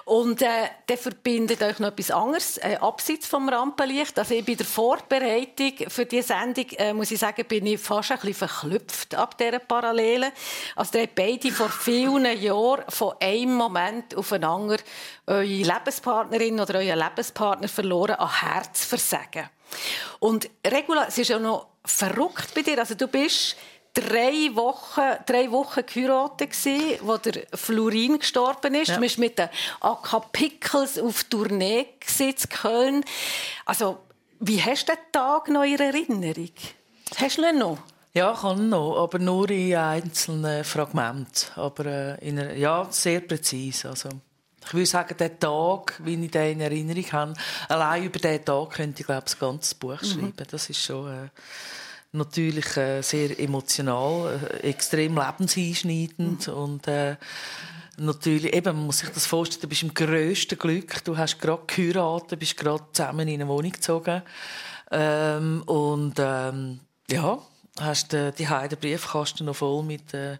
Und 0.04 0.42
äh, 0.42 0.68
dann 0.86 0.98
verbindet 0.98 1.62
euch 1.62 1.78
noch 1.78 1.88
etwas 1.88 2.10
anderes, 2.10 2.58
äh, 2.58 2.76
abseits 2.80 3.26
vom 3.26 3.48
Rampenlicht. 3.48 4.18
Also 4.18 4.34
bei 4.42 4.54
der 4.54 4.66
Vorbereitung 4.66 5.72
für 5.88 6.06
diese 6.06 6.28
Sendung, 6.28 6.66
äh, 6.78 6.92
muss 6.92 7.10
ich 7.10 7.18
sagen, 7.18 7.44
bin 7.46 7.66
ich 7.66 7.80
fast 7.80 8.12
ein 8.12 8.18
bisschen 8.18 8.48
verklüpft 8.48 9.14
ab 9.14 9.38
dieser 9.38 9.58
Parallelen. 9.58 10.32
Also 10.76 10.98
ihr 10.98 11.08
beide 11.14 11.50
vor 11.52 11.68
vielen 11.68 12.40
Jahren 12.40 12.84
von 12.88 13.14
einem 13.20 13.54
Moment 13.54 14.14
auf 14.16 14.32
einen 14.32 14.44
anderen 14.44 14.82
eure 15.26 15.44
Lebenspartnerin 15.44 16.60
oder 16.60 16.78
euren 16.78 16.98
Lebenspartner 16.98 17.68
verloren 17.68 18.16
an 18.16 18.40
Herzversagen. 18.40 19.48
Und 20.18 20.48
Regula, 20.66 21.06
es 21.08 21.18
ist 21.18 21.28
ja 21.28 21.38
noch 21.38 21.66
verrückt 21.84 22.54
bei 22.54 22.62
dir. 22.62 22.78
Also 22.78 22.94
du 22.94 23.08
bist 23.08 23.56
drei 23.94 24.50
Wochen, 24.54 25.16
drei 25.24 25.50
Wochen 25.50 25.86
geheiratet 25.86 26.50
gewesen, 26.50 26.98
wo 27.02 27.16
der 27.16 27.46
Florin 27.54 28.18
gestorben 28.18 28.74
ist. 28.74 28.88
Ja. 28.88 28.94
Du 28.96 29.00
bist 29.00 29.18
mit 29.18 29.38
den 29.38 29.48
AK 29.80 30.32
Pickles 30.32 30.98
auf 30.98 31.24
Tournee 31.24 31.86
in 32.18 32.34
Köln. 32.50 33.04
Also, 33.64 33.98
wie 34.40 34.60
hast 34.60 34.88
du 34.88 34.92
den 34.92 35.12
Tag 35.12 35.48
noch 35.48 35.62
in 35.62 35.78
Erinnerung? 35.78 36.50
Hast 37.16 37.38
du 37.38 37.48
ihn 37.48 37.58
noch? 37.58 37.78
Ja, 38.12 38.32
kann 38.32 38.68
noch, 38.68 38.96
aber 39.02 39.18
nur 39.18 39.50
in 39.50 39.74
einzelnen 39.74 40.64
Fragmenten. 40.64 41.48
Aber 41.56 41.86
äh, 41.86 42.28
in 42.28 42.38
einer, 42.38 42.54
ja, 42.54 42.86
sehr 42.90 43.20
präzise. 43.20 43.90
Also. 43.90 44.08
Ich 44.66 44.74
würde 44.74 44.86
sagen, 44.86 45.16
der 45.18 45.38
Tag, 45.38 46.00
wie 46.04 46.24
ich 46.24 46.30
den 46.30 46.52
in 46.52 46.60
Erinnerung 46.60 47.12
habe, 47.12 47.34
allein 47.68 48.04
über 48.04 48.18
diesen 48.18 48.44
Tag 48.44 48.70
könnte 48.70 49.00
ich, 49.00 49.06
glaube 49.06 49.24
ich, 49.26 49.34
ein 49.34 49.38
ganzes 49.40 49.74
Buch 49.74 50.00
mhm. 50.02 50.06
schreiben. 50.06 50.46
Das 50.50 50.70
ist 50.70 50.82
schon 50.82 51.12
äh, 51.12 51.28
natürlich 52.12 52.76
äh, 52.76 53.02
sehr 53.02 53.38
emotional, 53.38 54.40
äh, 54.62 54.68
extrem 54.68 55.16
lebenseinschneidend 55.16 56.48
mhm. 56.48 56.54
und 56.54 56.88
äh, 56.88 57.16
natürlich, 57.96 58.54
eben, 58.54 58.76
man 58.76 58.86
muss 58.86 58.98
sich 58.98 59.10
das 59.10 59.26
vorstellen, 59.26 59.62
du 59.62 59.68
bist 59.68 59.82
im 59.82 59.94
grössten 59.94 60.58
Glück, 60.58 61.04
du 61.04 61.16
hast 61.16 61.38
gerade 61.40 61.62
geheiratet, 61.66 62.38
bist 62.38 62.56
gerade 62.56 62.84
zusammen 62.92 63.28
in 63.28 63.40
eine 63.40 63.48
Wohnung 63.48 63.72
gezogen 63.72 64.22
ähm, 64.90 65.62
und 65.66 66.14
ähm, 66.18 66.80
ja, 67.10 67.38
hast 67.80 68.14
äh, 68.14 68.32
die 68.32 68.48
Heide 68.48 68.76
Briefkasten 68.76 69.46
noch 69.46 69.56
voll 69.56 69.82
mit 69.82 70.14
äh, 70.14 70.38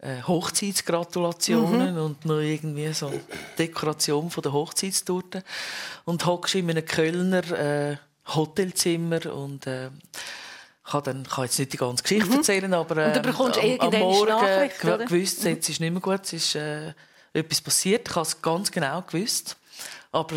Hochzeitsgratulationen 0.00 1.94
mhm. 1.94 2.00
und 2.00 2.24
noch 2.24 2.38
irgendwie 2.38 2.92
so 2.92 3.08
eine 3.08 3.20
Dekoration 3.58 4.30
von 4.30 4.42
der 4.42 4.52
Hochzeitstorte 4.52 5.42
und 6.04 6.24
hockst 6.24 6.54
in 6.54 6.70
einem 6.70 6.84
Kölner 6.84 7.44
äh, 7.50 7.96
Hotelzimmer 8.26 9.32
und 9.34 9.66
äh, 9.66 9.90
kann 10.84 11.02
dann 11.02 11.24
kann 11.24 11.44
jetzt 11.44 11.58
nicht 11.58 11.72
die 11.72 11.76
ganze 11.76 12.02
Geschichte 12.02 12.28
mhm. 12.28 12.36
erzählen, 12.36 12.74
aber 12.74 12.96
äh, 12.96 13.18
am, 13.18 13.90
am 13.92 13.98
Morgen 13.98 14.70
gew 14.80 14.98
gewusst, 14.98 15.42
mhm. 15.42 15.50
jetzt 15.50 15.68
ist 15.68 15.80
nicht 15.80 15.92
mehr 15.92 16.00
gut, 16.00 16.20
es 16.24 16.32
ist 16.32 16.54
äh, 16.54 16.92
etwas 17.32 17.60
passiert. 17.60 18.08
Ich 18.08 18.14
habe 18.14 18.26
es 18.26 18.40
ganz 18.40 18.70
genau 18.70 19.02
gewusst, 19.02 19.56
aber 20.12 20.36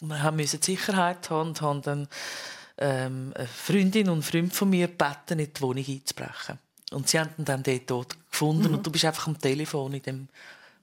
wir 0.00 0.32
müssen 0.32 0.62
Sicherheit 0.62 1.30
haben 1.30 1.50
und 1.50 1.60
haben 1.60 1.82
dann 1.82 2.08
ähm, 2.78 3.32
eine 3.36 3.46
Freundin 3.46 4.08
und 4.08 4.22
Freund 4.24 4.52
von 4.52 4.70
mir 4.70 4.88
gebeten, 4.88 5.38
in 5.38 5.52
die 5.52 5.60
Wohnung 5.60 5.84
einzubrechen. 5.86 6.58
Und 6.94 7.08
sie 7.08 7.18
haben 7.18 7.30
ihn 7.38 7.44
dann 7.44 7.62
dort 7.62 7.86
tot 7.86 8.16
gefunden 8.30 8.68
mhm. 8.68 8.74
und 8.74 8.86
du 8.86 8.90
bist 8.90 9.04
einfach 9.04 9.26
am 9.26 9.38
Telefon 9.38 9.92
in 9.94 10.02
dem 10.02 10.28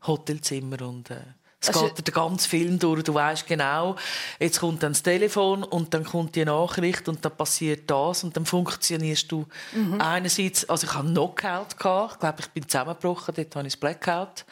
Hotelzimmer 0.05 0.81
und 0.81 1.09
äh, 1.11 1.21
es 1.61 1.69
also, 1.69 1.89
geht 1.89 2.07
den 2.07 2.13
ganzen 2.13 2.49
Film 2.49 2.79
durch. 2.79 3.03
Du 3.03 3.13
weißt 3.13 3.45
genau, 3.45 3.95
jetzt 4.39 4.59
kommt 4.59 4.81
dann 4.81 4.93
das 4.93 5.03
Telefon 5.03 5.63
und 5.63 5.93
dann 5.93 6.03
kommt 6.03 6.35
die 6.35 6.43
Nachricht 6.43 7.07
und 7.07 7.23
dann 7.23 7.37
passiert 7.37 7.89
das 7.89 8.23
und 8.23 8.35
dann 8.35 8.47
funktionierst 8.47 9.31
du 9.31 9.45
mhm. 9.73 10.01
einerseits, 10.01 10.67
also 10.67 10.87
ich 10.87 10.93
hatte 10.93 11.05
einen 11.05 11.13
Knockout, 11.13 11.77
gehabt, 11.77 12.13
ich 12.13 12.19
glaube, 12.19 12.37
ich 12.39 12.47
bin 12.47 12.67
zusammengebrochen, 12.67 13.35
dort 13.35 13.55
habe 13.55 13.67
ich 13.67 13.73
das 13.73 13.79
Blackout. 13.79 14.45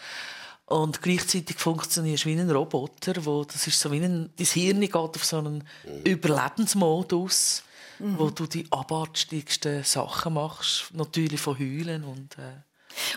Und 0.67 1.01
gleichzeitig 1.01 1.57
funktionierst 1.57 2.25
du 2.25 2.29
wie 2.29 2.39
ein 2.39 2.51
Roboter, 2.51 3.25
wo 3.25 3.43
das 3.43 3.65
ist 3.65 3.79
so 3.79 3.91
wie 3.91 4.01
ein, 4.01 4.29
dein 4.37 4.45
Hirn 4.45 4.81
geht 4.81 4.95
auf 4.95 5.25
so 5.25 5.39
einen. 5.39 5.63
Überlebensmodus, 6.03 7.63
mhm. 7.99 8.17
wo 8.17 8.29
du 8.29 8.47
die 8.47 8.65
abartigsten 8.71 9.83
Sachen 9.83 10.33
machst, 10.33 10.93
natürlich 10.93 11.39
von 11.39 11.57
Heulen 11.57 12.03
und 12.03 12.37
äh 12.37 12.63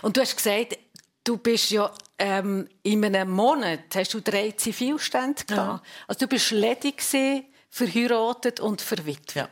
und 0.01 0.15
du 0.15 0.21
hast 0.21 0.35
gesagt, 0.35 0.77
du 1.23 1.37
bist 1.37 1.71
ja 1.71 1.91
ähm, 2.19 2.67
in 2.83 3.03
einem 3.03 3.31
Monat 3.31 3.95
hast 3.95 4.13
du 4.13 4.21
drei 4.21 4.51
Zivilstände 4.51 5.43
ja. 5.49 5.81
Also 6.07 6.19
du 6.19 6.27
bist 6.27 6.51
ledig 6.51 6.97
gewesen, 6.97 7.45
verheiratet 7.69 8.59
und 8.59 8.81
verwitwet. 8.81 9.35
Ja. 9.35 9.49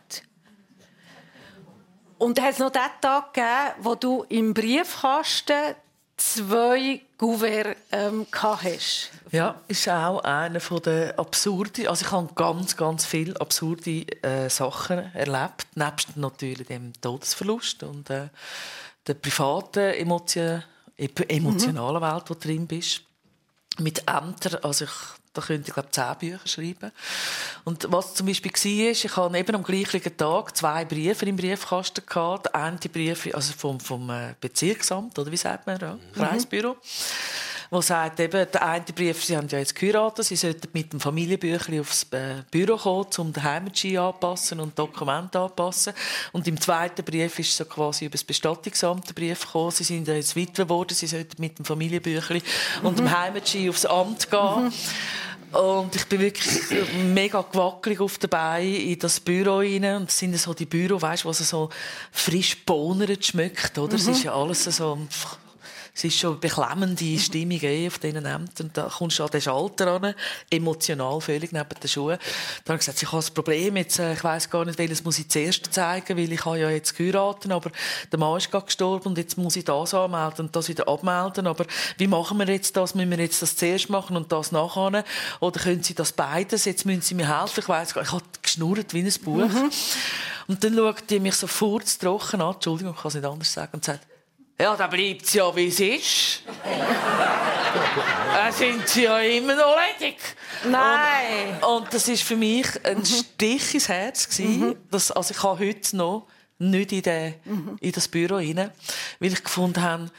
Und 2.18 2.38
es 2.38 2.60
noch 2.60 2.70
den 2.70 2.82
Tag 3.02 3.34
gegeben, 3.34 3.74
wo 3.80 3.96
du 3.96 4.24
im 4.30 4.54
Briefkasten 4.54 5.76
zwei 6.22 7.02
Gouverne 7.18 7.76
ähm, 7.92 8.26
hast. 8.32 9.12
Ja, 9.32 9.62
ist 9.68 9.88
auch 9.90 10.24
einer 10.24 10.60
der 10.60 11.18
absurden, 11.18 11.88
also 11.88 12.06
ich 12.06 12.12
habe 12.12 12.34
ganz, 12.36 12.76
ganz 12.76 13.06
viele 13.06 13.40
absurde 13.40 14.06
äh, 14.24 14.50
Sachen 14.50 15.14
erlebt, 15.14 15.68
nebst 15.76 16.18
natürlich 16.18 16.68
dem 16.68 16.94
Todesverlust 17.02 17.84
und 17.84 18.10
äh, 18.10 18.30
der 19.08 19.14
privaten 19.16 19.94
Emotion, 19.94 20.64
emotionalen 20.98 22.04
mhm. 22.04 22.08
Welt, 22.08 22.24
wo 22.28 22.34
du 22.34 22.40
drin 22.40 22.68
bist. 22.68 23.02
Mit 23.80 24.00
Ämtern, 24.08 24.60
also 24.64 24.86
ich, 24.86 24.92
da 25.34 25.42
könnte 25.42 25.70
ich 25.70 25.74
glaube 25.74 25.90
zehn 25.92 26.16
Bücher 26.20 26.48
schreiben. 26.48 26.92
Und 27.64 27.88
was 27.92 28.16
zum 28.16 28.28
Beispiel 28.28 28.52
war, 28.52 28.92
ich 28.92 29.16
hatte 29.16 29.38
eben 29.38 29.56
am 29.56 29.64
gleichen 29.64 30.18
Tag 30.18 30.56
zwei 30.58 30.86
Briefe 30.86 31.26
im 31.26 31.36
Briefkasten 31.36 32.06
gehabt. 32.06 32.48
Der 32.48 32.56
eine 32.56 32.78
Brief 32.78 33.34
also 33.34 33.54
vom, 33.54 33.80
vom 33.80 34.10
äh, 34.10 34.36
Bezirksamt, 34.40 35.18
oder 35.18 35.32
wie 35.32 35.38
sagt 35.38 35.68
man, 35.68 35.80
ja? 35.80 35.94
Mhm. 35.94 36.14
Kreisbüro. 36.14 36.74
Mhm 36.74 37.51
der 37.72 37.82
sagt 37.82 38.20
eben, 38.20 38.46
der 38.52 38.68
eine 38.68 38.84
Brief, 38.84 39.24
Sie 39.24 39.38
haben 39.38 39.48
ja 39.48 39.58
jetzt 39.58 39.76
geheiratet, 39.76 40.26
Sie 40.26 40.36
sollten 40.36 40.68
mit 40.74 40.92
dem 40.92 41.00
Familienbüchlein 41.00 41.80
aufs 41.80 42.06
äh, 42.12 42.44
Büro 42.52 42.76
kommen, 42.76 43.08
um 43.18 43.32
den 43.32 43.44
Heimatschein 43.44 43.98
anpassen 43.98 44.60
und 44.60 44.78
Dokumente 44.78 45.40
anpassen. 45.40 45.94
Und 46.34 46.46
im 46.50 46.60
zweiten 46.60 47.06
Brief 47.06 47.40
ist 47.40 47.56
so 47.56 47.64
quasi 47.64 48.06
über 48.06 48.14
das 48.14 48.26
Bestattungsamt 48.26 49.08
der 49.08 49.14
Brief 49.14 49.46
gekommen, 49.46 49.72
Sie 49.72 49.86
sind 49.86 50.06
ja 50.06 50.16
jetzt 50.16 50.36
Witwe 50.36 50.64
geworden, 50.64 50.94
Sie 50.94 51.08
sollten 51.08 51.42
mit 51.42 51.60
dem 51.60 51.66
Familienbüchlein 51.66 52.42
mhm. 52.82 52.88
und 52.88 53.00
dem 53.00 53.10
Heimatschein 53.10 53.70
aufs 53.70 53.86
Amt 53.86 54.30
gehen. 54.30 54.66
Mhm. 54.66 54.74
Und 55.58 55.96
ich 55.96 56.06
bin 56.08 56.20
wirklich 56.20 56.62
mega 57.14 57.42
gewackelig 57.42 58.00
auf 58.02 58.18
dabei 58.18 58.64
in 58.64 59.00
das 59.00 59.20
Büro 59.20 59.58
rein. 59.58 59.84
Und 59.96 60.08
das 60.08 60.18
sind 60.18 60.38
so 60.38 60.54
die 60.54 60.66
Büro, 60.66 61.02
weißt, 61.02 61.26
wo 61.26 61.34
so 61.34 61.70
frisch 62.12 62.66
bonert 62.66 63.26
schmeckt, 63.26 63.78
oder? 63.78 63.96
Es 63.96 64.08
mhm. 64.08 64.14
ist 64.14 64.24
ja 64.24 64.34
alles 64.34 64.64
so 64.64 64.98
es 65.94 66.06
ist 66.06 66.18
schon 66.18 66.32
eine 66.32 66.40
beklemmende 66.40 67.20
Stimmung 67.20 67.60
eh 67.62 67.88
auf 67.88 68.00
diesen 68.00 68.26
Ämtern. 68.26 68.70
Da 68.74 68.84
kommst 68.84 69.20
du 69.20 69.24
an 69.24 69.30
den 69.30 69.42
Schalter 69.42 69.88
an, 69.88 70.16
emotional 70.50 71.20
völlig 71.20 71.52
neben 71.52 71.68
den 71.70 71.88
Schuhen. 71.88 72.18
Dann 72.64 72.74
habe 72.74 72.76
ich 72.76 72.80
gesagt, 72.86 73.04
ich 73.04 73.12
habe 73.12 73.24
ein 73.24 73.34
Problem, 73.34 73.78
jetzt, 73.78 74.00
äh, 74.00 74.14
ich 74.14 74.24
weiß 74.24 74.50
gar 74.50 74.64
nicht, 74.66 74.78
welches 74.78 75.04
muss 75.04 75.20
ich 75.20 75.28
zuerst 75.30 75.74
zeigen, 75.74 76.18
weil 76.18 76.32
ich 76.32 76.46
habe 76.46 76.60
ja 76.60 76.70
jetzt 76.70 76.96
geheiratet, 76.96 77.52
aber 77.52 77.72
der 78.12 78.20
Mann 78.20 78.38
ist 78.38 78.50
gerade 78.50 78.66
gestorben 78.66 79.10
und 79.10 79.18
jetzt 79.18 79.38
muss 79.38 79.56
ich 79.56 79.66
das 79.66 79.94
anmelden 79.94 80.46
und 80.46 80.56
das 80.56 80.70
wieder 80.70 80.88
abmelden. 80.88 81.46
Aber 81.48 81.66
wie 81.98 82.08
machen 82.08 82.38
wir 82.40 82.48
jetzt 82.48 82.78
das? 82.78 82.96
Müssen 82.96 83.12
wir 83.12 83.20
jetzt 83.20 83.42
das 83.42 83.58
zuerst 83.58 83.90
machen 83.90 84.16
und 84.16 84.32
das 84.32 84.52
nachher? 84.52 85.04
Oder 85.40 85.60
können 85.60 85.84
Sie 85.84 85.94
das 85.94 86.14
beides? 86.14 86.66
Jetzt 86.66 86.86
müssen 86.86 87.02
Sie 87.02 87.16
mir 87.16 87.28
helfen. 87.40 87.60
Ich 87.60 87.70
weiß 87.70 87.94
gar 87.94 88.02
nicht, 88.02 88.10
ich 88.10 88.14
habe 88.14 88.26
geschnurrt 88.42 88.94
wie 88.94 89.04
ein 89.04 89.14
Buch. 89.24 89.48
Mhm. 89.48 89.72
Und 90.48 90.64
dann 90.64 90.76
schaut 90.76 91.10
die 91.10 91.20
mich 91.20 91.36
so 91.36 91.48
furztrocken 91.48 92.42
an, 92.42 92.54
Entschuldigung, 92.54 92.94
ich 92.94 93.02
kann 93.02 93.10
es 93.10 93.16
nicht 93.16 93.26
anders 93.26 93.54
sagen, 93.54 93.72
und 93.74 93.86
sagt, 93.86 94.11
ja, 94.62 94.76
dann 94.76 94.90
bleibt 94.90 95.24
es 95.24 95.34
ja, 95.34 95.56
wie 95.56 95.68
es 95.68 95.80
ist. 95.80 96.44
dann 98.34 98.54
sind 98.54 98.88
sie 98.88 99.04
ja 99.04 99.20
immer 99.20 99.56
noch 99.56 99.76
ledig. 100.00 100.18
Nein. 100.70 101.58
Und, 101.62 101.84
und 101.84 101.94
das 101.94 102.08
war 102.08 102.16
für 102.16 102.36
mich 102.36 102.68
ein 102.86 103.00
mhm. 103.00 103.06
Stich 103.06 103.74
ins 103.74 103.90
Herz. 103.90 104.30
Gewesen, 104.30 104.68
mhm. 104.68 104.76
dass, 104.92 105.12
also 105.12 105.34
ich 105.34 105.42
habe 105.44 105.66
heute 105.66 105.98
noch 105.98 106.28
nicht 106.60 106.92
in, 106.92 107.02
den, 107.02 107.34
mhm. 107.44 107.78
in 107.82 107.92
das 107.92 108.08
Büro 108.08 108.36
rein, 108.36 108.72
weil 109.20 109.34
ich 109.34 109.44
gefunden 109.44 109.82
habe, 109.82 110.12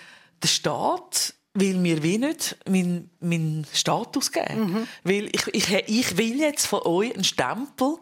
der 0.42 0.48
Staat 0.48 1.34
will 1.54 1.76
mir 1.76 2.02
wie 2.02 2.18
nicht 2.18 2.56
meinen 2.66 3.10
mein 3.20 3.66
Status 3.72 4.32
geben. 4.32 4.72
Mhm. 4.72 4.88
Weil 5.04 5.26
ich, 5.26 5.46
ich, 5.52 5.70
ich 5.70 6.16
will 6.16 6.40
jetzt 6.40 6.66
von 6.66 6.80
euch 6.82 7.14
einen 7.14 7.24
Stempel, 7.24 7.96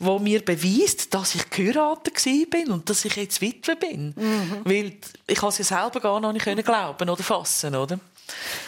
der 0.00 0.18
mir 0.18 0.44
beweist, 0.44 1.12
dass 1.12 1.34
ich 1.34 1.50
geheiratet 1.50 2.22
bin 2.50 2.70
und 2.70 2.88
dass 2.88 3.04
ich 3.04 3.14
jetzt 3.16 3.40
Witwe 3.40 3.76
bin. 3.76 4.14
Mhm. 4.16 4.60
Weil 4.64 4.96
ich 5.26 5.42
es 5.42 5.58
ja 5.58 5.64
selber 5.64 6.00
gar 6.00 6.20
noch 6.20 6.32
nicht 6.32 6.46
glauben 6.64 7.10
oder 7.10 7.22
fassen, 7.22 7.74
oder? 7.74 8.00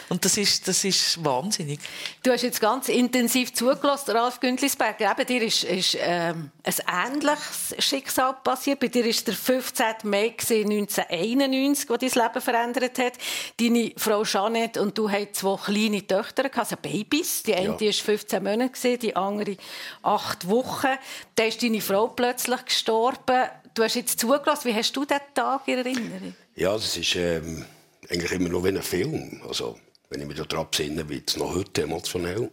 Und 0.09 0.25
das 0.25 0.37
ist, 0.37 0.67
das 0.67 0.83
ist 0.83 1.23
wahnsinnig. 1.23 1.79
Du 2.23 2.31
hast 2.31 2.41
jetzt 2.41 2.59
ganz 2.59 2.89
intensiv 2.89 3.53
zugelassen, 3.53 4.11
Ralf 4.11 4.39
Güntlisberg. 4.39 4.99
Eben, 4.99 5.25
dir 5.25 5.41
ist, 5.41 5.63
ist 5.63 5.97
ähm, 5.99 6.51
ein 6.63 7.13
ähnliches 7.13 7.75
Schicksal 7.79 8.35
passiert. 8.43 8.79
Bei 8.79 8.87
dir 8.87 9.05
ist 9.05 9.27
der 9.27 9.35
15. 9.35 9.85
Mai 10.03 10.35
1991, 10.37 11.89
wo 11.89 11.97
dein 11.97 12.09
Leben 12.09 12.41
verändert 12.41 12.99
hat. 12.99 13.13
Deine 13.59 13.93
Frau 13.97 14.23
Jeanette 14.23 14.81
und 14.81 14.97
du 14.97 15.09
habt 15.09 15.35
zwei 15.35 15.57
kleine 15.57 16.05
Töchter, 16.05 16.49
also 16.55 16.75
Babys. 16.75 17.43
Die 17.43 17.55
eine 17.55 17.77
ja. 17.79 17.79
war 17.79 17.93
15 17.93 18.43
Monate, 18.43 18.97
die 18.97 19.15
andere 19.15 19.57
8 20.03 20.47
Wochen. 20.47 20.97
Dann 21.35 21.47
ist 21.47 21.63
deine 21.63 21.81
Frau 21.81 22.07
plötzlich 22.07 22.65
gestorben. 22.65 23.49
Du 23.73 23.83
hast 23.83 23.95
jetzt 23.95 24.19
zugelassen. 24.19 24.65
Wie 24.65 24.75
hast 24.75 24.95
du 24.95 25.05
diesen 25.05 25.21
Tag 25.33 25.67
in 25.67 25.77
Erinnerung? 25.77 26.35
Ja, 26.55 26.73
das 26.73 26.97
ist... 26.97 27.15
Ähm 27.15 27.65
eigentlich 28.11 28.31
immer 28.31 28.49
noch 28.49 28.63
wie 28.63 28.69
ein 28.69 28.81
Film. 28.81 29.41
Also, 29.47 29.79
wenn 30.09 30.21
ich 30.21 30.27
mich 30.27 30.37
daran 30.37 30.67
besinne, 30.69 31.07
wird 31.07 31.29
es 31.29 31.37
noch 31.37 31.55
heute 31.55 31.83
emotionell. 31.83 32.49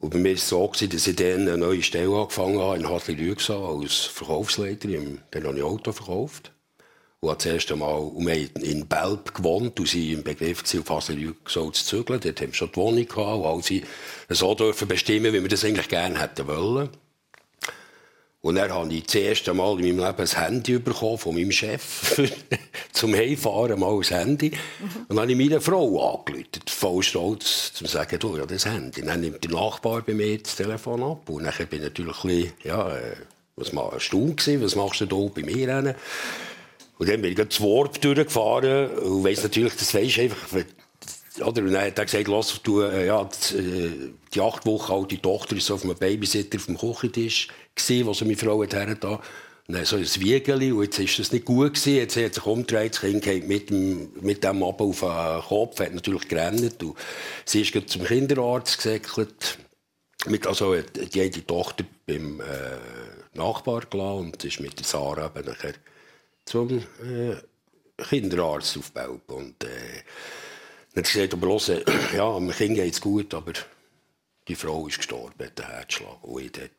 Und 0.00 0.10
bei 0.10 0.18
mir 0.18 0.30
war 0.30 0.36
es 0.36 0.48
so, 0.48 0.66
dass 0.66 1.06
ich 1.06 1.16
dann 1.16 1.48
eine 1.48 1.58
neue 1.58 1.82
Stelle 1.82 2.14
angefangen 2.14 2.60
habe 2.60 2.76
in 2.76 2.88
Hartli-Rügsau 2.88 3.80
als 3.80 4.04
Verkaufsleiter. 4.04 4.88
Dann 4.88 5.44
habe 5.44 5.56
ich 5.56 5.62
Auto 5.62 5.92
verkauft. 5.92 6.52
Und 7.20 7.30
habe 7.30 7.38
das 7.38 7.46
erste 7.46 7.74
Mal 7.74 8.12
in 8.62 8.86
Belp 8.86 9.34
gewohnt 9.34 9.80
und 9.80 9.88
sie 9.88 10.12
im 10.12 10.22
Begriff 10.22 10.62
auf 10.62 10.90
Hasle-Rügsau 10.90 11.70
zu 11.70 11.84
zügeln. 11.84 12.20
Dort 12.20 12.40
haben 12.40 12.48
wir 12.48 12.54
schon 12.54 12.70
die 12.70 12.76
Wohnung 12.76 13.08
gehabt 13.08 13.38
und 13.38 13.44
all 13.44 13.62
sie 13.62 13.82
so 14.28 14.54
dürfen 14.54 14.86
bestimmen, 14.86 15.32
wie 15.32 15.42
wir 15.42 15.48
das 15.48 15.64
eigentlich 15.64 15.88
gerne 15.88 16.20
hätten 16.20 16.46
wollen. 16.46 16.90
Und 18.40 18.54
dann 18.54 18.72
habe 18.72 18.92
ich 18.94 19.04
das 19.04 19.16
erste 19.16 19.52
Mal 19.52 19.80
in 19.80 19.96
meinem 19.96 20.06
Leben 20.06 20.20
ein 20.20 20.40
Handy 20.40 20.78
bekommen 20.78 21.18
von 21.18 21.34
meinem 21.34 21.50
Chef. 21.50 22.20
zum 22.92 23.14
Heimfahren 23.14 23.80
mal 23.80 23.96
ein 23.96 24.02
Handy. 24.02 24.50
Mhm. 24.50 25.00
Und 25.08 25.10
dann 25.10 25.20
habe 25.20 25.32
ich 25.32 25.38
meine 25.38 25.60
Frau 25.60 26.18
angerufen, 26.18 26.46
voll 26.68 27.02
stolz, 27.02 27.72
zu 27.74 27.86
sagen, 27.86 28.18
du, 28.18 28.36
ja, 28.36 28.46
das 28.46 28.66
Handy. 28.66 29.02
Dann 29.02 29.20
nimmt 29.20 29.42
der 29.42 29.50
Nachbar 29.50 30.02
bei 30.02 30.14
mir 30.14 30.38
das 30.38 30.54
Telefon 30.54 31.02
ab. 31.02 31.28
Und 31.28 31.44
dann 31.44 31.54
bin 31.68 31.80
ich 31.80 31.88
natürlich 31.88 32.24
ein 32.24 32.28
bisschen, 32.28 32.52
ja, 32.62 32.96
äh, 32.96 33.16
was 33.56 33.72
mal 33.72 33.92
erstaunt 33.92 34.36
gewesen, 34.36 34.62
was 34.62 34.76
machst 34.76 35.00
du 35.00 35.06
da 35.06 35.16
bei 35.16 35.42
mir? 35.42 35.96
Und 36.98 37.08
dann 37.08 37.20
bin 37.20 37.32
ich 37.32 37.36
das 37.36 37.60
Warp 37.60 38.00
durchgefahren 38.00 38.90
und 38.98 39.24
weiss 39.24 39.42
natürlich, 39.42 39.74
das 39.74 39.94
weisst 39.94 40.18
einfach, 40.18 40.60
oder, 41.42 41.62
und 41.62 41.72
dann 41.72 41.86
hat 41.86 41.98
er 41.98 42.04
gesagt, 42.04 42.28
lass, 42.28 42.60
du, 42.62 42.82
äh, 42.82 43.06
ja, 43.06 43.28
die, 43.50 43.56
äh, 43.56 44.10
die 44.34 44.40
acht 44.40 44.66
Wochen 44.66 44.92
alte 44.92 45.20
Tochter 45.20 45.54
war 45.56 45.60
so 45.60 45.74
auf 45.74 45.84
einem 45.84 45.96
Babysitter 45.96 46.58
auf 46.58 46.66
dem 46.66 46.78
Küchentisch, 46.78 47.48
gewesen, 47.74 48.06
wo 48.06 48.14
sie 48.14 48.24
meine 48.24 48.36
Frau 48.36 48.62
hat 48.62 48.74
hergetan 48.74 49.18
dann 49.70 49.84
so 49.84 49.96
ein 49.96 50.02
Wiegeli, 50.02 50.72
und 50.72 50.84
jetzt 50.84 50.98
ist 50.98 51.18
das 51.18 51.32
nicht 51.32 51.44
gut 51.44 51.74
gewesen. 51.74 51.96
Jetzt 51.96 52.16
hat 52.16 52.34
sich 52.34 52.46
umgedreht, 52.46 52.94
das 52.94 53.00
Kind 53.00 53.22
geht 53.22 53.46
mit 53.46 53.68
dem, 53.68 54.10
mit 54.20 54.42
dem 54.42 54.62
Abend 54.62 54.80
auf 54.80 55.00
den 55.00 55.42
Kopf, 55.42 55.80
hat 55.80 55.94
natürlich 55.94 56.26
gerannt. 56.26 56.74
Sie 57.44 57.60
ist 57.60 57.90
zum 57.90 58.04
Kinderarzt 58.04 58.78
gesäckelt. 58.78 59.58
Mit, 60.26 60.46
also, 60.46 60.74
die 60.74 61.20
eine 61.20 61.46
Tochter 61.46 61.84
beim 62.06 62.40
äh, 62.40 62.44
Nachbar 63.34 63.82
gelassen 63.88 64.18
und 64.18 64.44
ist 64.44 64.58
mit 64.58 64.84
Sarah 64.84 65.30
nachher 65.44 65.74
zum 66.44 66.78
äh, 66.78 67.36
Kinderarzt 68.08 68.78
auf 68.78 68.90
Belp. 68.90 69.30
Und, 69.30 69.62
äh, 69.64 70.02
dann 70.98 71.04
hat 71.04 71.12
gesagt, 71.12 71.34
aber 71.34 71.46
los, 71.46 71.68
ja, 72.16 72.34
dem 72.34 72.50
Kind 72.50 72.74
geht 72.74 72.92
es 72.92 73.00
gut, 73.00 73.32
aber 73.34 73.52
die 74.48 74.54
Frau 74.54 74.86
ist 74.88 74.98
gestorben, 74.98 75.44
hat 75.44 75.60
einen 75.60 75.70
Herzschlag. 75.70 76.22
Und 76.22 76.42
ich 76.42 76.52
dort 76.52 76.70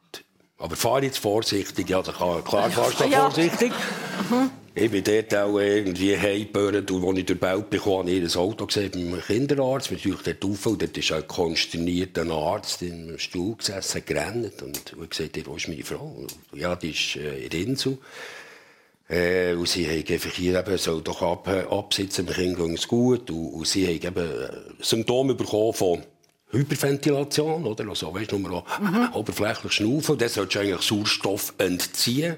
aber 0.58 0.76
fahr 0.76 1.02
jetzt 1.04 1.20
vorsichtig. 1.20 1.90
Ja, 1.90 2.02
klar 2.02 2.44
fahrst 2.44 3.00
du 3.00 3.06
Ja. 3.06 3.30
vorsichtig. 3.30 3.72
Ich 4.76 4.92
bin 4.92 5.04
dort 5.04 5.34
auch 5.36 5.58
irgendwie 5.58 6.18
heimgebürgt 6.18 6.92
und 6.92 7.08
als 7.08 7.18
ich 7.18 7.26
durch 7.26 7.40
Belp 7.40 7.70
bekam, 7.70 8.00
habe 8.00 8.12
ich 8.12 8.36
ein 8.36 8.40
Auto 8.42 8.66
gesehen 8.66 8.92
beim 8.92 9.22
Kinderarzt. 9.22 9.90
Wir 9.90 9.98
sind 9.98 10.12
natürlich 10.12 10.38
dort 10.40 10.52
rauf 10.52 10.66
und 10.66 10.82
dort 10.82 10.98
ist 10.98 11.12
ein 11.14 11.28
konsternierter 11.28 12.30
Arzt 12.30 12.82
im 12.82 13.18
Stuhl 13.18 13.56
gesessen, 13.56 14.04
gerannt 14.06 14.62
und 14.62 14.94
und 14.94 15.10
gesagt, 15.10 15.40
wo 15.48 15.56
ist 15.56 15.70
meine 15.70 15.84
Frau? 15.84 16.28
Ja, 16.54 16.76
die 16.76 16.92
ist 16.92 17.16
äh, 17.16 17.46
in 17.46 17.70
Insel. 17.70 17.98
Äh, 19.10 19.56
und 19.56 19.68
sie 19.68 19.88
haben 19.88 20.14
einfach 20.14 20.32
hier 20.32 20.60
eben, 20.60 20.78
soll 20.78 21.02
doch 21.02 21.22
ab, 21.24 21.48
absitzen, 21.48 22.28
dem 22.28 22.36
Kind 22.36 22.58
ging 22.58 22.74
es 22.74 22.88
gut. 22.88 23.32
Und, 23.32 23.54
und 23.54 23.68
sie 23.68 23.88
haben 23.88 24.06
eben 24.06 24.42
äh, 24.42 24.50
Symptome 24.80 25.34
bekommen 25.34 25.74
von 25.74 26.04
Hyperventilation, 26.52 27.66
oder? 27.66 27.88
Also, 27.90 28.14
weißt 28.14 28.32
du, 28.32 28.40
nur 28.40 28.52
noch 28.52 29.16
oberflächlich 29.16 29.74
schnaufen. 29.74 30.14
Und 30.14 30.22
dann 30.22 30.30
solltest 30.30 30.56
du 30.56 30.60
eigentlich 30.60 30.82
Sauerstoff 30.82 31.54
entziehen. 31.58 32.38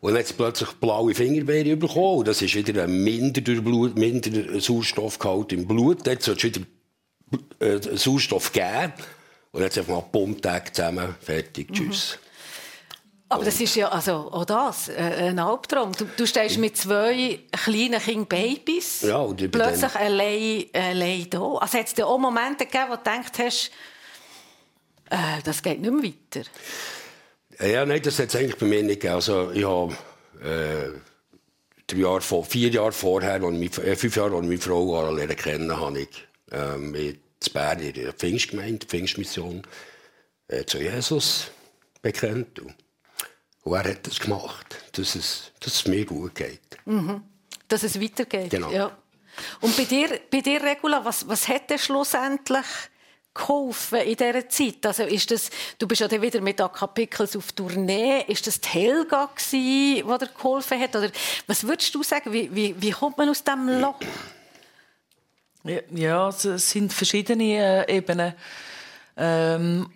Und 0.00 0.16
sie 0.26 0.34
plötzlich 0.34 0.70
blaue 0.72 1.14
Fingerbeere 1.14 1.76
bekommen. 1.76 2.18
Und 2.20 2.28
das 2.28 2.40
ist 2.40 2.54
wieder 2.54 2.84
ein 2.84 3.02
minder, 3.02 3.40
Blut, 3.60 3.98
minder 3.98 4.60
Sauerstoffgehalt 4.60 5.52
im 5.52 5.66
Blut. 5.66 6.06
Dort 6.06 6.22
solltest 6.22 6.56
du 6.56 6.60
wieder 7.60 7.76
äh, 7.92 7.96
Sauerstoff 7.96 8.52
geben. 8.52 8.92
Und 9.52 9.62
jetzt 9.62 9.76
einfach 9.76 9.94
mal 9.94 10.04
Pumptag 10.12 10.74
zusammen, 10.74 11.16
fertig, 11.20 11.72
tschüss. 11.72 12.18
Aber 13.32 13.44
das 13.44 13.60
ist 13.60 13.76
ja 13.76 13.88
also 13.88 14.28
auch 14.32 14.44
das, 14.44 14.88
äh, 14.88 14.94
ein 14.94 15.38
Albtraum. 15.38 15.92
Du, 15.92 16.04
du 16.04 16.26
stehst 16.26 16.58
mit 16.58 16.76
zwei 16.76 17.38
kleinen 17.52 18.00
Kindern 18.00 18.26
Babys, 18.26 19.02
Ja, 19.02 19.18
und 19.18 19.52
plötzlich 19.52 19.94
allein, 19.94 20.64
allein 20.72 21.30
da. 21.30 21.54
Also 21.54 21.78
hat 21.78 21.86
es 21.86 21.94
dir 21.94 22.08
auch 22.08 22.18
Momente 22.18 22.66
gegeben, 22.66 22.86
wo 22.88 22.96
du 22.96 22.98
gedacht 22.98 23.38
hast, 23.38 23.70
äh, 25.10 25.42
das 25.44 25.62
geht 25.62 25.80
nicht 25.80 25.92
mehr 25.92 26.02
weiter? 26.02 26.48
Ja, 27.64 27.86
nein, 27.86 28.02
das 28.02 28.18
hat 28.18 28.30
es 28.30 28.36
eigentlich 28.36 28.56
bei 28.56 28.66
mir 28.66 28.82
nicht 28.82 29.00
gegeben. 29.00 29.14
Also, 29.14 29.52
ich 29.52 29.64
habe 29.64 29.92
äh, 30.42 30.98
drei 31.86 31.98
Jahre 31.98 32.20
vor, 32.22 32.44
vier 32.44 32.70
Jahre 32.70 32.90
vorher, 32.90 33.40
als 33.40 33.56
ich, 33.60 33.78
äh, 33.78 33.94
fünf 33.94 34.16
Jahre, 34.16 34.34
als 34.34 34.42
ich 34.42 34.48
meine 34.48 34.60
Frau 34.60 35.12
lernen 35.12 35.36
kennen, 35.36 35.80
habe 35.80 36.00
ich 36.00 36.26
äh, 36.50 36.76
mit 36.76 37.20
Bern 37.52 37.78
in 37.78 37.92
der 37.92 38.12
Pfingstgemeinde, 38.12 38.86
Pfingstmission, 38.86 39.62
äh, 40.48 40.64
zu 40.64 40.78
Jesus 40.78 41.52
bekannt. 42.02 42.58
Und, 42.58 42.74
und 43.62 43.74
er 43.74 43.90
hat 43.90 44.06
das 44.06 44.18
gemacht, 44.18 44.76
dass 44.92 45.14
es, 45.14 45.52
dass 45.60 45.74
es 45.74 45.86
mir 45.86 46.04
gut 46.04 46.34
geht. 46.34 46.78
Dass 47.68 47.82
es 47.82 48.00
weitergeht. 48.00 48.50
Genau. 48.50 48.70
Ja. 48.70 48.96
Und 49.60 49.76
bei 49.76 49.84
dir, 49.84 50.20
bei 50.30 50.40
dir 50.40 50.62
Regula, 50.62 51.04
was, 51.04 51.26
was 51.28 51.46
hat 51.48 51.70
dir 51.70 51.78
schlussendlich 51.78 52.66
geholfen 53.32 54.00
in 54.00 54.16
dieser 54.16 54.48
Zeit? 54.48 54.84
Also 54.84 55.04
ist 55.04 55.30
das, 55.30 55.50
du 55.78 55.86
bist 55.86 56.00
ja 56.00 56.08
dann 56.08 56.22
wieder 56.22 56.40
mit 56.40 56.60
Akapikels 56.60 57.36
auf 57.36 57.52
Tournee. 57.52 58.24
Ist 58.26 58.46
das 58.46 58.60
die 58.60 58.68
Helga 58.68 59.30
gsi, 59.34 60.04
die 60.04 60.18
dir 60.18 60.30
geholfen 60.34 60.80
hat? 60.80 60.96
Oder 60.96 61.10
was 61.46 61.64
würdest 61.64 61.94
du 61.94 62.02
sagen? 62.02 62.32
Wie, 62.32 62.54
wie, 62.54 62.74
wie 62.80 62.90
kommt 62.90 63.18
man 63.18 63.28
aus 63.28 63.44
diesem 63.44 63.80
Loch? 63.80 64.00
Ja, 65.90 66.28
es 66.28 66.70
sind 66.70 66.92
verschiedene 66.92 67.86
äh, 67.86 67.96
Ebenen. 67.96 68.34
Ähm, 69.16 69.92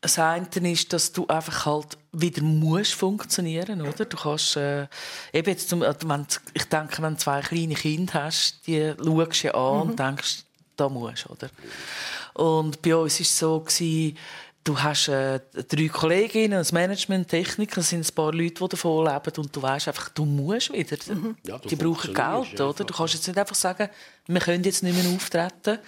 das 0.00 0.18
eine 0.18 0.48
ist, 0.70 0.92
dass 0.92 1.12
du 1.12 1.26
einfach 1.26 1.66
halt 1.66 1.97
wieder 2.20 2.42
musst 2.42 2.94
funktionieren, 2.94 3.82
oder? 3.82 4.04
Du 4.04 4.16
kannst 4.16 4.56
äh, 4.56 4.86
eben 5.32 5.48
jetzt 5.48 5.68
zum, 5.68 5.82
äh, 5.82 5.94
wenn, 6.04 6.26
ich 6.54 6.64
denke, 6.64 7.02
wenn 7.02 7.14
du 7.14 7.18
zwei 7.18 7.40
kleine 7.40 7.74
Kinder 7.74 8.24
hast, 8.24 8.66
die 8.66 8.94
schaust 8.96 9.42
du 9.42 9.46
ja 9.46 9.54
an 9.54 9.80
und 9.82 9.98
denkst, 9.98 10.44
da 10.76 10.88
musst, 10.88 11.28
oder? 11.28 11.50
Und 12.34 12.80
bei 12.82 12.94
uns 12.94 13.14
war 13.14 13.20
es 13.20 13.38
so 13.38 13.60
gewesen, 13.60 14.16
Du 14.68 14.78
hast 14.78 15.08
äh, 15.08 15.40
drei 15.66 15.88
Kolleginnen, 15.88 16.58
das 16.58 16.72
Management, 16.72 17.28
Techniker, 17.28 17.80
sind 17.80 18.06
ein 18.06 18.14
paar 18.14 18.34
Leute, 18.34 18.62
die 18.62 18.68
davon 18.68 19.06
leben 19.06 19.32
und 19.38 19.56
du 19.56 19.62
weißt 19.62 19.88
einfach, 19.88 20.10
du 20.10 20.26
musst 20.26 20.70
wieder. 20.70 20.98
Ja, 21.46 21.56
du 21.56 21.68
die 21.68 21.76
brauchen 21.76 22.12
Geld, 22.12 22.60
oder? 22.60 22.84
Du 22.84 22.92
kannst 22.92 23.14
jetzt 23.14 23.26
nicht 23.26 23.38
einfach 23.38 23.54
sagen, 23.54 23.88
wir 24.26 24.40
können 24.42 24.62
jetzt 24.62 24.82
nicht 24.82 25.02
mehr 25.02 25.10
auftreten. 25.14 25.78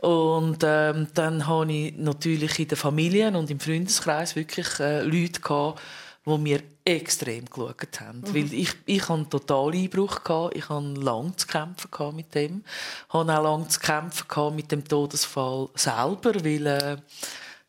Und 0.00 0.58
ähm, 0.62 1.08
dann 1.12 1.46
hatte 1.46 1.72
ich 1.72 1.94
natürlich 1.96 2.58
in 2.58 2.68
den 2.68 2.78
Familien 2.78 3.36
und 3.36 3.50
im 3.50 3.60
Freundeskreis 3.60 4.34
wirklich 4.34 4.80
äh, 4.80 5.02
Leute 5.02 5.40
gehabt, 5.40 5.80
die 6.24 6.38
mir 6.38 6.62
extrem 6.84 7.44
geschaut 7.44 8.00
haben. 8.00 8.22
Weil 8.34 8.52
ich, 8.54 8.74
ich 8.86 9.02
hatte 9.02 9.12
einen 9.14 9.30
totalen 9.30 9.74
Einbruch, 9.74 10.24
gehabt. 10.24 10.56
ich 10.56 10.68
hatte 10.70 10.94
lange 10.94 11.36
zu 11.36 11.46
kämpfen 11.46 11.90
gehabt 11.90 12.16
mit 12.16 12.34
dem. 12.34 12.64
Ich 13.08 13.14
hatte 13.14 13.38
auch 13.38 13.42
lange 13.42 13.68
zu 13.68 13.78
kämpfen 13.78 14.26
gehabt 14.26 14.56
mit 14.56 14.72
dem 14.72 14.88
Todesfall 14.88 15.68
selber, 15.74 16.34
weil 16.44 16.66
äh, 16.66 16.96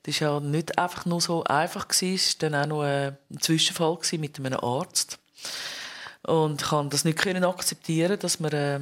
das 0.04 0.22
war 0.22 0.28
ja 0.28 0.39
nicht 0.39 0.78
einfach 0.78 1.06
nur 1.06 1.20
so 1.20 1.44
einfach. 1.44 1.89
gewesen. 1.89 2.15
Es 2.15 2.41
war 2.41 2.50
dann 2.50 2.63
auch 2.63 2.76
noch 2.78 2.84
äh, 2.86 3.08
ein 3.30 3.41
Zwischenfall 3.41 3.98
mit 4.13 4.39
einem 4.39 4.54
Arzt. 4.54 5.20
Und 6.24 6.62
ich 6.62 6.67
konnte 6.67 6.96
das 6.96 7.04
nicht 7.04 7.17
können 7.17 7.44
akzeptieren, 7.44 8.17
dass 8.20 8.39
man 8.39 8.52
äh, 8.54 8.80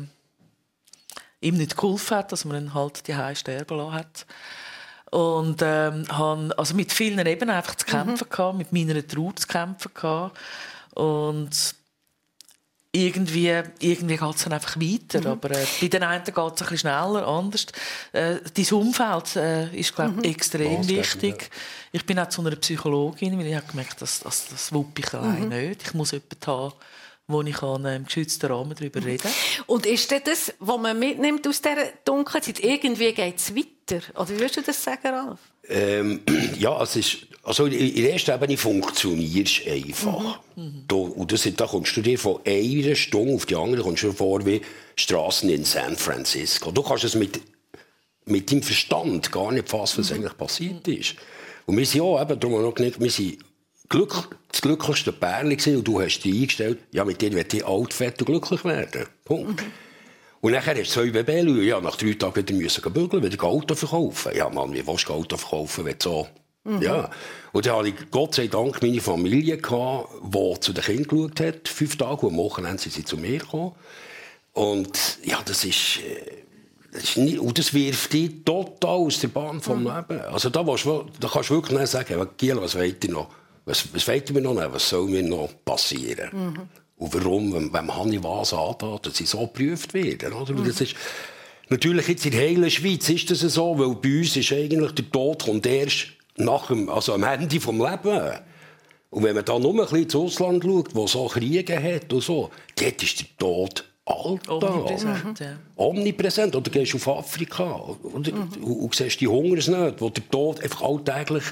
ihm 1.41 1.57
nicht 1.57 1.75
geholfen 1.75 2.17
hat, 2.17 2.31
dass 2.31 2.45
man 2.45 2.63
ihn 2.63 2.73
halt 2.73 3.07
die 3.07 3.15
sterben 3.35 3.77
lassen 3.77 3.93
hat. 3.93 4.25
Und 5.11 5.61
ähm, 5.63 6.05
han 6.11 6.51
also 6.53 6.75
mit 6.75 6.91
vielen 6.91 7.25
eben 7.25 7.49
einfach 7.49 7.75
zu 7.75 7.85
kämpfen 7.85 8.29
gehabt, 8.29 8.57
mit 8.57 8.71
meiner 8.71 9.05
Trauer 9.05 9.35
zu 9.35 9.47
kämpfen 9.47 9.91
gehabt. 9.93 10.37
Und 10.93 11.75
irgendwie, 12.91 13.61
irgendwie 13.79 14.17
geht 14.17 14.35
es 14.35 14.43
dann 14.43 14.53
einfach 14.53 14.75
weiter. 14.77 15.29
Aber 15.29 15.51
äh, 15.51 15.65
bei 15.81 15.87
den 15.87 16.03
einen 16.03 16.23
geht 16.23 16.35
es 16.35 16.43
ein 16.43 16.53
bisschen 16.53 16.77
schneller, 16.77 17.27
anders. 17.27 17.67
Äh, 18.11 18.37
dein 18.53 18.65
Umfeld 18.71 19.35
äh, 19.35 19.75
ist, 19.75 19.95
glaube 19.95 20.15
ich, 20.21 20.35
extrem 20.35 20.87
wichtig. 20.87 21.49
Ich 21.91 22.05
bin 22.05 22.19
auch 22.19 22.29
zu 22.29 22.41
einer 22.41 22.55
Psychologin, 22.55 23.37
weil 23.37 23.47
ich 23.47 23.55
habe 23.55 23.67
gemerkt, 23.67 24.01
dass, 24.01 24.21
dass 24.21 24.47
das 24.47 24.73
wuppe 24.73 25.01
ich 25.01 25.13
allein 25.13 25.49
nicht. 25.49 25.83
Ich 25.83 25.93
muss 25.93 26.11
jemanden 26.11 26.47
haben, 26.47 26.73
wo 27.29 27.43
ich 27.43 27.55
kann, 27.55 27.85
im 27.85 28.05
geschützten 28.05 28.47
Rahmen 28.47 28.75
darüber 28.77 29.05
reden 29.05 29.21
kann. 29.21 29.31
Und 29.67 29.85
ist 29.85 30.09
denn 30.09 30.21
das, 30.25 30.51
was 30.59 30.79
man 30.79 30.97
mitnimmt 30.97 31.47
aus 31.47 31.61
dieser 31.61 31.91
Dunkelzeit, 32.03 32.59
irgendwie 32.59 33.13
geht 33.13 33.37
es 33.37 33.55
weiter? 33.55 34.01
Oder 34.15 34.29
wie 34.29 34.39
würdest 34.39 34.57
du 34.57 34.61
das 34.61 34.83
sagen, 34.83 35.07
Ralf? 35.07 35.39
Ähm, 35.69 36.21
ja, 36.59 36.81
es 36.81 36.95
ist, 36.95 37.17
also 37.43 37.67
in 37.67 37.95
der 37.95 38.13
ersten 38.13 38.31
Ebene 38.31 38.57
funktionierst 38.57 39.65
du 39.65 39.71
einfach. 39.71 40.39
Du, 40.87 41.03
und 41.03 41.31
das, 41.31 41.47
da 41.55 41.67
kommst 41.67 41.95
du 41.95 42.01
dir 42.01 42.17
von 42.17 42.39
einer 42.45 42.95
Stunde 42.95 43.35
auf 43.35 43.45
die 43.45 43.55
andere 43.55 43.83
kommst 43.83 44.03
du 44.03 44.07
dir 44.07 44.13
vor 44.13 44.45
wie 44.45 44.61
Straßen 44.95 45.49
in 45.49 45.63
San 45.63 45.95
Francisco. 45.95 46.71
Du 46.71 46.81
kannst 46.81 47.03
es 47.03 47.13
mit, 47.13 47.39
mit 48.25 48.51
deinem 48.51 48.63
Verstand 48.63 49.31
gar 49.31 49.51
nicht 49.51 49.69
fassen, 49.69 49.99
was 49.99 50.11
eigentlich 50.11 50.35
passiert 50.35 50.87
ist. 50.87 51.15
Und 51.67 51.77
wir 51.77 51.85
sind 51.85 52.03
ja 52.03 52.21
eben, 52.23 52.39
darum 52.39 52.61
noch 52.63 52.73
genickt, 52.73 52.99
wir 52.99 53.11
sind 53.11 53.37
glück, 53.89 54.37
das 54.51 54.61
glücklichste 54.61 55.11
Pärchen 55.11 55.49
gewesen 55.49 55.77
und 55.77 55.87
du 55.87 56.01
hast 56.01 56.19
dich 56.19 56.33
eingestellt, 56.33 56.79
ja, 56.91 57.03
mit 57.03 57.21
dir 57.21 57.33
wird 57.33 57.53
ich 57.53 57.65
alt, 57.65 57.93
fett 57.93 58.19
und 58.21 58.25
glücklich 58.27 58.63
werden. 58.63 59.07
Punkt. 59.25 59.63
Und 60.41 60.51
nachher 60.53 60.79
hast 60.79 60.95
du 60.95 61.01
zwei 61.11 61.23
Babys, 61.23 61.65
ja, 61.65 61.81
nach 61.81 61.97
drei 61.97 62.13
Tagen 62.13 62.35
wieder 62.35 62.53
müssen 62.53 62.93
bügeln, 62.93 63.23
wieder 63.23 63.43
Auto 63.43 63.75
verkaufen. 63.75 64.31
Ja, 64.35 64.49
Mann, 64.49 64.73
wie 64.73 64.87
willst 64.87 65.09
du 65.09 65.13
Auto 65.13 65.35
verkaufen, 65.35 65.85
wenn 65.85 65.97
so... 66.01 66.27
Ja. 66.79 67.09
Und 67.51 67.65
dann 67.65 67.77
hatte 67.77 67.89
ich 67.89 67.95
Gott 68.11 68.35
sei 68.35 68.47
Dank 68.47 68.81
meine 68.81 69.01
Familie, 69.01 69.57
gehabt, 69.57 70.09
die 70.23 70.59
zu 70.59 70.71
den 70.71 70.83
Kindern 70.83 71.07
geschaut 71.07 71.39
hat, 71.39 71.67
fünf 71.67 71.97
Tage, 71.97 72.27
und 72.27 72.33
am 72.33 72.37
Wochenende 72.37 72.81
sind 72.81 72.93
sie 72.93 73.03
zu 73.03 73.17
mir 73.17 73.39
gekommen. 73.39 73.73
Und 74.53 75.19
ja, 75.23 75.39
das 75.43 75.65
ist... 75.65 75.99
äh, 75.99 76.43
Das 76.91 77.03
ist 77.03 77.17
nicht, 77.17 77.39
und 77.39 77.57
das 77.57 77.73
wirft 77.73 78.13
dich 78.13 78.43
total 78.43 78.97
aus 78.97 79.19
der 79.19 79.27
Bahn 79.29 79.61
vom 79.61 79.83
Leben. 79.83 80.21
Also 80.21 80.49
da, 80.49 80.63
du, 80.63 81.05
da 81.19 81.27
kannst 81.27 81.49
du 81.49 81.55
wirklich 81.55 81.79
nicht 81.79 81.91
sagen, 81.91 82.27
Giel, 82.35 82.59
was 82.59 82.75
wollt 82.75 83.03
ihr 83.03 83.11
noch? 83.11 83.29
Was, 83.69 83.87
was 83.93 84.07
ihr 84.07 84.33
mir 84.33 84.41
noch 84.41 84.55
nehmen? 84.55 84.73
Was 84.73 84.89
soll 84.89 85.07
mir 85.07 85.21
noch 85.21 85.49
passieren? 85.63 86.57
Und 86.97 87.13
warum, 87.13 87.53
wenn, 87.53 87.71
wenn 87.71 87.95
habe 87.95 88.13
ich 88.13 88.23
was 88.23 88.53
angetan, 88.53 88.99
dass 89.01 89.15
sie 89.15 89.25
so 89.25 89.41
geprüft 89.41 89.93
werden? 89.93 90.33
Oder? 90.33 90.55
Und 90.55 90.67
Das 90.67 90.81
ist, 90.81 90.95
natürlich 91.69 92.07
jetzt 92.07 92.25
in 92.25 92.31
der 92.31 92.41
heilen 92.41 92.69
Schweiz 92.71 93.07
ist 93.09 93.29
das 93.29 93.39
so, 93.41 93.77
weil 93.77 93.95
bei 93.95 94.19
uns 94.19 94.35
ist 94.35 94.51
eigentlich 94.51 94.91
der 94.93 95.09
Tod 95.11 95.45
kommt 95.45 95.67
erst 95.67 96.07
nach 96.35 96.67
dem, 96.67 96.89
also 96.89 97.13
am 97.13 97.23
Ende 97.23 97.47
des 97.47 97.65
Lebens. 97.65 98.39
Und 99.11 99.23
wenn 99.23 99.35
man 99.35 99.45
dann 99.45 99.61
nur 99.61 99.73
ein 99.73 99.77
bisschen 99.81 100.03
ins 100.03 100.15
Ausland 100.15 100.63
schaut, 100.63 100.95
wo 100.95 101.07
so 101.07 101.27
Kriege 101.27 101.81
hat 101.81 102.11
und 102.11 102.23
so, 102.23 102.49
dort 102.75 103.03
ist 103.03 103.19
der 103.19 103.27
Tod 103.37 103.85
Alltag. 104.05 104.63
Omnipräsent, 104.63 105.39
ja. 105.39 105.57
Omnipräsent. 105.75 106.55
Oder 106.55 106.71
gehst 106.71 106.93
du 106.93 106.97
auf 106.97 107.07
Afrika 107.07 107.75
oder, 107.75 107.99
und, 108.15 108.57
und 108.57 108.95
siehst 108.95 109.21
die 109.21 109.27
Hungersnöte, 109.27 110.01
wo 110.01 110.09
der 110.09 110.27
Tod 110.29 110.63
einfach 110.63 110.81
alltäglich 110.81 111.43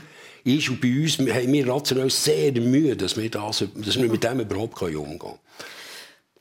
ist. 0.48 0.70
Und 0.70 0.82
bei 0.82 1.02
uns 1.02 1.18
haben 1.20 1.54
wir 1.54 1.68
rational 1.68 2.10
sehr 2.10 2.52
Mühe, 2.54 2.96
dass 2.96 3.18
wir, 3.18 3.30
das, 3.30 3.64
dass 3.76 4.00
wir 4.00 4.10
mit 4.10 4.24
dem 4.24 4.40
überhaupt 4.40 4.82
umgehen 4.82 5.20
können. 5.20 5.40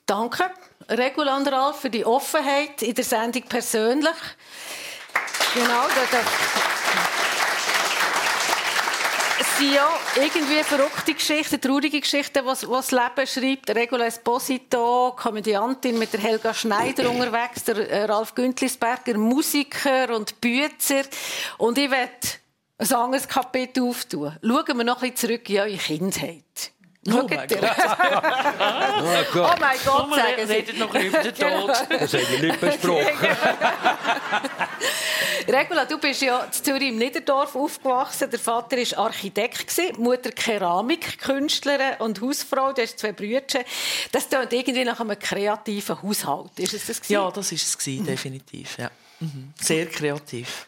Danke, 0.07 0.45
Reguland 0.89 1.51
Ralf, 1.51 1.81
für 1.81 1.91
die 1.91 2.05
Offenheit 2.05 2.81
in 2.83 2.95
der 2.95 3.05
Sendung 3.05 3.43
persönlich. 3.43 4.15
Genau, 5.55 5.89
da, 5.89 6.03
da. 6.13 6.19
Es 9.41 9.59
sind 9.59 9.75
ja 9.75 9.89
irgendwie 10.15 10.63
verrückte 10.63 11.15
Geschichten, 11.15 11.61
traurige 11.61 12.01
Geschichten, 12.01 12.45
was 12.45 12.69
was 12.69 12.93
Leben 12.93 13.27
schreibt. 13.27 13.71
Regula 13.71 14.07
Esposito, 14.07 15.15
Komödiantin 15.17 15.99
mit 15.99 16.13
der 16.13 16.21
Helga 16.21 16.55
Schneider 16.55 17.11
unterwegs, 17.11 17.65
der 17.65 17.91
äh, 17.91 18.05
Ralf 18.05 18.35
Güntlisberger, 18.35 19.19
Musiker 19.19 20.15
und 20.15 20.41
Bützer. 20.41 21.03
Und 21.59 21.79
ich 21.79 21.91
werde 21.91 22.13
ein 22.79 22.93
anderes 22.93 23.27
Kapitel 23.27 23.83
auftun. 23.85 24.37
Schauen 24.43 24.77
wir 24.79 24.85
noch 24.85 25.03
ein 25.03 25.11
bisschen 25.11 25.29
zurück 25.29 25.49
in 25.49 25.59
eure 25.61 25.77
Kindheit. 25.77 26.73
Oh 27.09 27.27
mein 27.29 27.49
ihr? 27.49 27.57
Gott. 27.57 27.77
Oh 28.99 29.03
Oh 29.39 29.55
mein 29.61 29.77
Gott, 29.85 30.15
sagen 30.15 30.47
sie. 30.47 30.53
reden 30.53 30.79
noch 30.79 30.95
über 30.95 31.19
den 31.23 31.35
Tod. 31.35 31.71
das 31.89 32.13
haben 32.15 32.27
wir 32.31 32.41
nicht 32.41 32.61
besprochen. 32.61 33.37
Regula, 35.49 35.85
du 35.85 35.99
bist 35.99 36.23
ja 36.23 36.41
in 36.41 36.53
Zürich 36.53 36.89
im 36.89 36.97
Niederdorf 36.97 37.55
aufgewachsen. 37.55 38.29
Der 38.31 38.39
Vater 38.41 38.77
war 38.77 39.07
Architekt, 39.07 39.77
die 39.77 39.93
Mutter 40.01 40.31
Keramikkünstlerin 40.33 42.01
und 42.01 42.21
Hausfrau. 42.21 42.73
Du 42.73 42.83
hast 42.83 42.99
zwei 42.99 43.13
Brüder. 43.13 43.43
Das 44.11 44.29
klingt 44.29 44.53
irgendwie 44.53 44.85
nach 44.85 44.99
einem 44.99 45.19
kreativen 45.19 46.03
Haushalt. 46.03 46.59
Ist 46.59 46.75
es 46.75 46.87
das? 46.87 46.97
gewesen? 47.01 47.13
Ja, 47.13 47.31
das 47.31 47.53
war 47.53 47.57
es, 47.57 47.79
gewesen, 47.79 48.07
definitiv. 48.07 48.79
Ja. 48.79 48.91
Mhm. 49.21 49.53
Sehr 49.61 49.87
kreativ. 49.87 50.67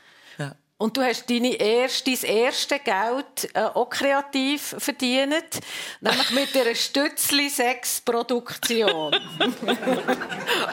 Und 0.81 0.97
du 0.97 1.03
hast 1.03 1.29
deine 1.29 1.55
erste, 1.55 2.13
dein 2.13 2.23
erste 2.23 2.79
Geld 2.79 3.49
äh, 3.53 3.63
auch 3.63 3.91
kreativ 3.91 4.77
verdient, 4.79 5.59
nämlich 6.01 6.31
mit 6.31 6.57
einer 6.57 6.73
Stützli-Sex-Produktion. 6.73 9.13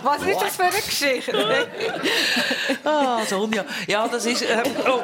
Was 0.04 0.22
ist 0.22 0.40
das 0.40 0.58
für 0.58 0.66
eine 0.66 0.80
Geschichte? 0.80 1.34
Ah, 2.84 3.26
Sonja. 3.26 3.66
Ja, 3.88 4.08
das 4.08 4.28
ist... 4.28 4.44
Ähm, 4.44 4.62
oh, 4.86 4.92
oh. 4.92 5.02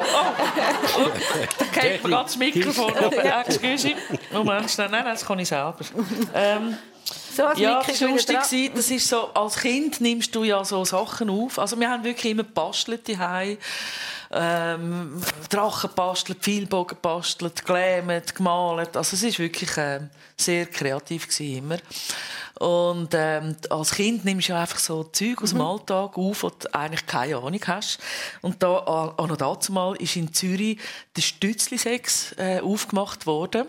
oh. 0.98 1.10
Da 1.58 1.64
geht 1.80 2.04
mir 2.04 2.10
gerade 2.10 2.24
das 2.24 2.36
Mikrofon 2.36 2.96
ab. 2.96 3.12
Excuse. 3.48 3.94
Moment, 4.30 4.70
schnell. 4.70 4.88
Nein, 4.88 5.02
nein, 5.04 5.14
das 5.14 5.26
kann 5.26 5.40
ich 5.40 5.48
selber. 5.48 5.78
Ähm, 6.32 6.78
So, 7.34 7.42
ja, 7.56 7.82
das 7.82 8.00
war 8.00 8.08
lustig. 8.08 8.72
Das 8.74 8.90
ist 8.90 9.08
so, 9.08 9.30
als 9.34 9.56
Kind 9.56 10.00
nimmst 10.00 10.32
du 10.34 10.44
ja 10.44 10.64
so 10.64 10.84
Sachen 10.84 11.28
auf. 11.30 11.58
Also 11.58 11.78
wir 11.80 11.88
haben 11.90 12.04
wirklich 12.04 12.32
immer 12.32 12.44
gebastelt 12.44 13.08
daheim. 13.08 13.56
Ähm, 14.34 15.22
Drachen 15.50 15.90
gebastelt, 15.90 16.38
Pfeilbogen 16.40 16.96
gebastelt, 16.96 17.64
gelähmt, 17.64 18.34
gemalt. 18.34 18.96
Also 18.96 19.14
es 19.16 19.22
ist 19.22 19.38
wirklich 19.38 19.70
ähm, 19.76 20.08
sehr 20.36 20.66
kreativ 20.66 21.28
gewesen, 21.28 21.56
immer. 21.58 21.78
Und 22.58 23.08
ähm, 23.12 23.56
als 23.70 23.90
Kind 23.92 24.24
nimmst 24.24 24.48
du 24.48 24.52
ja 24.52 24.60
einfach 24.60 24.78
so 24.78 25.02
Zeug 25.04 25.42
aus 25.42 25.50
dem 25.50 25.60
Alltag 25.60 26.16
auf, 26.16 26.42
wo 26.44 26.50
du 26.50 26.72
eigentlich 26.72 27.06
keine 27.06 27.36
Ahnung 27.36 27.60
hast. 27.66 27.98
Und 28.40 28.62
da, 28.62 28.78
an 28.78 29.30
an 29.30 29.36
dazu 29.36 29.72
mal 29.72 29.96
ist 29.96 30.14
in 30.14 30.32
Zürich 30.32 30.78
der 31.16 31.22
Stützli-Sex 31.22 32.36
äh, 32.38 32.60
aufgemacht 32.60 33.26
worden. 33.26 33.66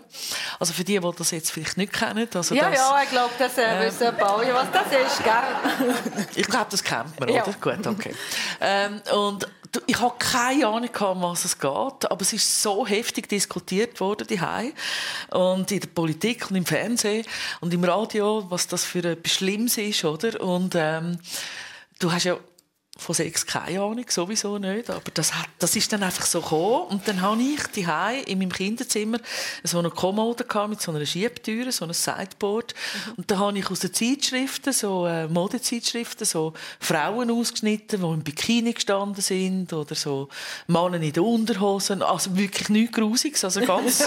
Also 0.60 0.72
für 0.74 0.84
die, 0.84 1.00
die 1.00 1.10
das 1.18 1.30
jetzt 1.32 1.50
vielleicht 1.50 1.76
nicht 1.76 1.92
kennen. 1.92 2.28
Also 2.34 2.54
Ja, 2.54 2.70
das, 2.70 2.78
ja, 2.78 3.00
ich 3.02 3.10
glaube, 3.10 3.32
das 3.36 3.58
äh, 3.58 3.86
wissen 3.86 4.06
ein 4.06 4.16
paar, 4.16 4.38
was 4.38 4.68
das 4.70 5.12
ist, 5.12 5.24
gell? 5.24 5.94
ich 6.36 6.46
glaube, 6.46 6.66
das 6.70 6.84
kennt 6.84 7.18
man, 7.18 7.28
Ja. 7.30 7.42
oder? 7.42 7.52
Gut, 7.60 7.86
okay. 7.86 8.14
ähm, 8.60 9.02
und 9.12 9.48
ich 9.86 10.00
habe 10.00 10.14
keine 10.18 10.66
Ahnung, 10.66 10.90
um 11.00 11.22
was 11.22 11.44
es 11.44 11.58
geht, 11.58 11.70
aber 12.10 12.20
es 12.20 12.32
ist 12.32 12.62
so 12.62 12.86
heftig 12.86 13.28
diskutiert 13.28 14.00
worden 14.00 14.26
daheim 14.26 14.72
und 15.30 15.70
in 15.70 15.80
der 15.80 15.88
Politik 15.88 16.50
und 16.50 16.56
im 16.56 16.66
Fernsehen 16.66 17.24
und 17.60 17.72
im 17.74 17.84
Radio, 17.84 18.44
was 18.48 18.66
das 18.66 18.84
für 18.84 19.04
etwas 19.04 19.32
Schlimmes 19.32 19.78
ist, 19.78 20.04
oder? 20.04 20.40
Und 20.40 20.74
ähm, 20.76 21.18
du 21.98 22.12
hast 22.12 22.24
ja 22.24 22.36
von 22.96 23.14
Sex 23.14 23.44
keine 23.44 23.80
Ahnung, 23.80 24.04
sowieso 24.08 24.56
nicht, 24.58 24.88
aber 24.88 25.10
das, 25.12 25.34
hat, 25.34 25.48
das 25.58 25.74
ist 25.74 25.92
dann 25.92 26.02
einfach 26.04 26.26
so 26.26 26.40
gekommen. 26.40 26.86
Und 26.90 27.08
dann 27.08 27.20
habe 27.20 27.42
ich 27.42 27.60
daheim 27.84 28.22
in 28.26 28.38
meinem 28.38 28.52
Kinderzimmer 28.52 29.18
so 29.64 29.80
eine 29.80 29.90
Kommode 29.90 30.44
gehabt 30.44 30.70
mit 30.70 30.80
so 30.80 30.92
einer 30.92 31.04
Schiebtüre, 31.04 31.72
so 31.72 31.84
einem 31.84 31.94
Sideboard. 31.94 32.74
Und 33.16 33.30
da 33.30 33.38
habe 33.38 33.58
ich 33.58 33.68
aus 33.68 33.80
den 33.80 33.92
Zeitschriften, 33.92 34.72
so 34.72 35.06
äh, 35.06 35.26
Modezeitschriften, 35.26 36.24
so 36.24 36.52
Frauen 36.78 37.32
ausgeschnitten, 37.32 38.00
die 38.00 38.06
im 38.06 38.22
Bikini 38.22 38.72
gestanden 38.72 39.22
sind 39.22 39.72
oder 39.72 39.96
so 39.96 40.28
Männer 40.68 41.00
in 41.00 41.12
den 41.12 41.22
Unterhosen, 41.24 42.00
also 42.00 42.36
wirklich 42.36 42.68
nichts 42.68 42.96
Grusiges, 42.96 43.44
also 43.44 43.60
ganz, 43.62 44.00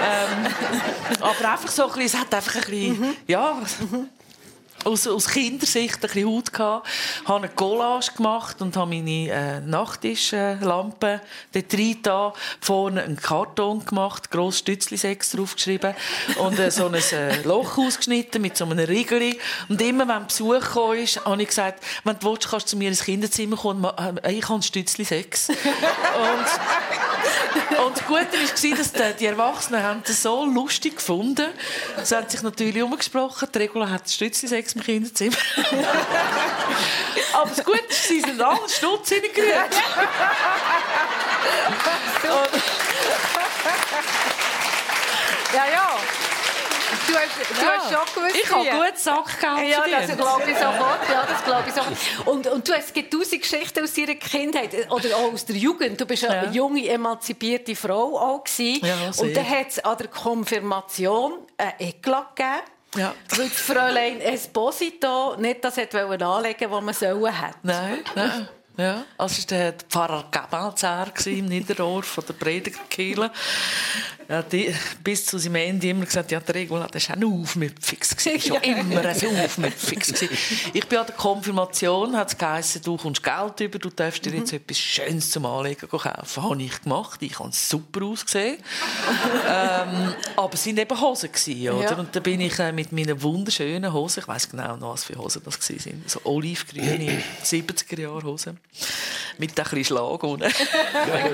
ähm, 0.00 0.52
aber 1.20 1.52
einfach 1.52 1.70
so 1.70 1.84
ein 1.84 1.92
bisschen, 1.92 2.06
es 2.06 2.14
hat 2.16 2.34
einfach 2.34 2.56
ein 2.56 2.70
bisschen, 2.70 3.16
ja, 3.28 3.62
aus, 4.86 5.06
aus 5.06 5.28
Kindersicht 5.28 5.96
ein 5.96 6.00
bisschen 6.00 6.28
Haut 6.28 6.52
gehabt, 6.52 6.88
habe 7.24 7.38
eine 7.38 7.48
Collage 7.48 8.12
gemacht 8.16 8.62
und 8.62 8.76
habe 8.76 8.90
meine 8.90 9.28
äh, 9.30 9.60
Nachttischlampe 9.60 11.20
dort 11.52 11.74
rein 11.74 11.98
da, 12.02 12.32
vorne 12.60 13.02
einen 13.02 13.16
Karton 13.16 13.84
gemacht, 13.84 14.30
gross 14.30 14.58
Stützli-Sex 14.58 15.32
draufgeschrieben 15.32 15.94
und 16.38 16.58
äh, 16.58 16.70
so 16.70 16.86
ein 16.86 16.94
äh, 16.94 17.42
Loch 17.42 17.78
ausgeschnitten 17.78 18.40
mit 18.40 18.56
so 18.56 18.64
einem 18.64 18.78
Riegeli 18.78 19.38
und 19.68 19.80
immer, 19.82 20.06
wenn 20.08 20.26
Besuch 20.26 20.60
kam, 20.60 20.92
ist, 20.92 21.24
habe 21.24 21.42
ich 21.42 21.48
gesagt, 21.48 21.82
wenn 22.04 22.18
du 22.18 22.30
willst, 22.30 22.48
kannst 22.48 22.66
du 22.66 22.70
zu 22.70 22.76
mir 22.76 22.88
ins 22.88 23.04
Kinderzimmer 23.04 23.56
kommen, 23.56 23.84
äh, 24.22 24.32
ich 24.32 24.48
habe 24.48 24.62
Stützli-Sex. 24.62 25.48
Und 27.84 27.96
das 27.96 28.06
Gute 28.06 28.20
war, 28.20 28.76
dass 28.76 29.16
die, 29.16 29.26
Erwachsenen 29.26 29.82
haben 29.82 30.02
das 30.06 30.22
so 30.22 30.44
lustig 30.44 30.96
gefunden. 30.96 31.48
Sie 32.02 32.16
haben 32.16 32.28
sich 32.28 32.42
natürlich 32.42 32.82
umgesprochen. 32.82 33.48
Die 33.54 33.58
Regula 33.58 33.88
hat 33.90 34.08
Stützli-Sex 34.08 34.74
im 34.74 34.82
Kinderzimmer. 34.82 35.36
Aber 37.32 37.50
das 37.50 37.64
Gute 37.64 37.84
ist, 37.88 38.08
sie 38.08 38.20
sind 38.20 38.40
alle 38.40 38.68
Stutz 38.68 39.08
hineingerührt. 39.10 39.74
Ja, 45.54 45.66
ja. 45.72 46.15
Du 47.06 47.14
hast, 47.14 47.50
du 47.50 47.66
hast 47.66 47.92
schon 47.92 48.14
gewusst. 48.14 48.36
Ich 48.42 48.50
habe 48.50 48.70
gut 48.70 48.98
Sackgeld 48.98 49.70
Ja, 49.70 50.00
das 50.00 50.16
glaube 50.16 50.50
ich 50.50 50.56
sofort. 50.56 51.08
Ja, 51.10 51.26
das 51.28 51.44
glaube 51.44 51.64
ich 51.68 51.74
sofort. 51.74 52.26
Und, 52.26 52.46
und 52.46 52.68
du 52.68 52.72
hast 52.72 52.86
es 52.86 52.92
gibt 52.92 53.12
tausend 53.12 53.42
Geschichten 53.42 53.82
aus 53.82 53.94
deiner 53.94 54.14
Kindheit 54.14 54.90
oder 54.90 55.16
auch 55.16 55.32
aus 55.32 55.44
der 55.44 55.56
Jugend. 55.56 56.00
Du 56.00 56.06
bist 56.06 56.22
ja. 56.22 56.32
Ja. 56.32 56.40
eine 56.42 56.52
junge, 56.52 56.86
emanzipierte 56.88 57.74
Frau 57.74 58.18
auch 58.18 58.44
gewesen. 58.44 58.84
Ja. 58.84 59.10
Und 59.16 59.36
dann 59.36 59.48
hat 59.48 59.68
es 59.68 59.78
an 59.80 59.98
der 59.98 60.08
Konfirmation 60.08 61.38
ein 61.56 61.72
Eklat 61.78 62.36
gegeben. 62.36 62.60
Ja. 62.96 63.14
Weil 63.36 63.48
Fräulein 63.48 64.20
Esposito 64.20 65.36
nicht 65.36 65.64
das 65.64 65.76
hat 65.76 65.94
anlegen 65.94 66.70
was 66.70 66.82
man 66.82 66.94
sollen 66.94 67.40
hat. 67.40 67.56
Nein, 67.62 67.98
nein. 68.14 68.48
Ja, 68.78 69.06
also 69.16 69.38
war 69.38 69.46
der 69.46 69.74
Pfarrer 69.88 70.24
Gabalzer 70.30 71.06
im 71.26 71.46
Niederdorf 71.46 72.04
von 72.04 72.24
der 72.26 72.34
Predigerkirche. 72.34 73.30
Ja, 74.28 74.42
die, 74.42 74.74
bis 75.04 75.24
zu 75.24 75.38
seinem 75.38 75.54
Ende 75.56 75.88
immer 75.88 76.04
gesagt, 76.04 76.32
ja, 76.32 76.40
der 76.40 76.54
Regula, 76.54 76.88
das 76.88 77.08
war 77.08 77.16
auch 77.16 77.20
ein 77.20 77.42
Aufmüpfix. 77.42 78.16
gewesen. 78.16 78.40
Schon 78.40 78.62
immer 78.62 79.04
ein 79.04 79.16
Aufmüpfix. 79.44 80.12
gewesen. 80.12 80.36
Ich 80.72 80.86
bin 80.86 80.98
an 80.98 81.06
der 81.06 81.14
Konfirmation, 81.14 82.16
hat 82.16 82.28
es 82.28 82.38
geheißen, 82.38 82.82
du 82.82 82.96
kommst 82.96 83.22
Geld 83.22 83.60
über, 83.60 83.78
du 83.78 83.88
darfst 83.90 84.24
dir 84.24 84.34
jetzt 84.34 84.52
etwas 84.52 84.78
Schönes 84.78 85.30
zum 85.30 85.46
Anlegen 85.46 85.88
kaufen. 85.88 86.42
Habe 86.42 86.62
ich 86.62 86.82
gemacht. 86.82 87.22
Ich 87.22 87.38
habe 87.38 87.50
super 87.52 88.04
ausgesehen. 88.04 88.56
ähm, 89.48 90.14
aber 90.36 90.54
es 90.54 90.66
waren 90.66 90.76
eben 90.76 91.00
Hosen. 91.00 91.30
Gewesen, 91.30 91.70
oder? 91.70 91.90
Ja. 91.90 91.96
Und 91.96 92.14
da 92.14 92.20
bin 92.20 92.40
ich 92.40 92.58
äh, 92.58 92.72
mit 92.72 92.90
meinen 92.90 93.22
wunderschönen 93.22 93.92
Hosen, 93.92 94.20
ich 94.20 94.28
weiß 94.28 94.50
genau 94.50 94.76
noch, 94.76 94.94
was 94.94 95.04
für 95.04 95.16
Hosen 95.16 95.42
das 95.44 95.58
waren, 95.70 96.02
so 96.06 96.20
olivgrüne 96.24 97.22
70er-Jahre-Hosen. 97.44 98.58
Mit 99.38 99.50
ein 99.50 99.54
bisschen 99.54 99.84
Schlag 99.84 100.22
unten. 100.22 100.50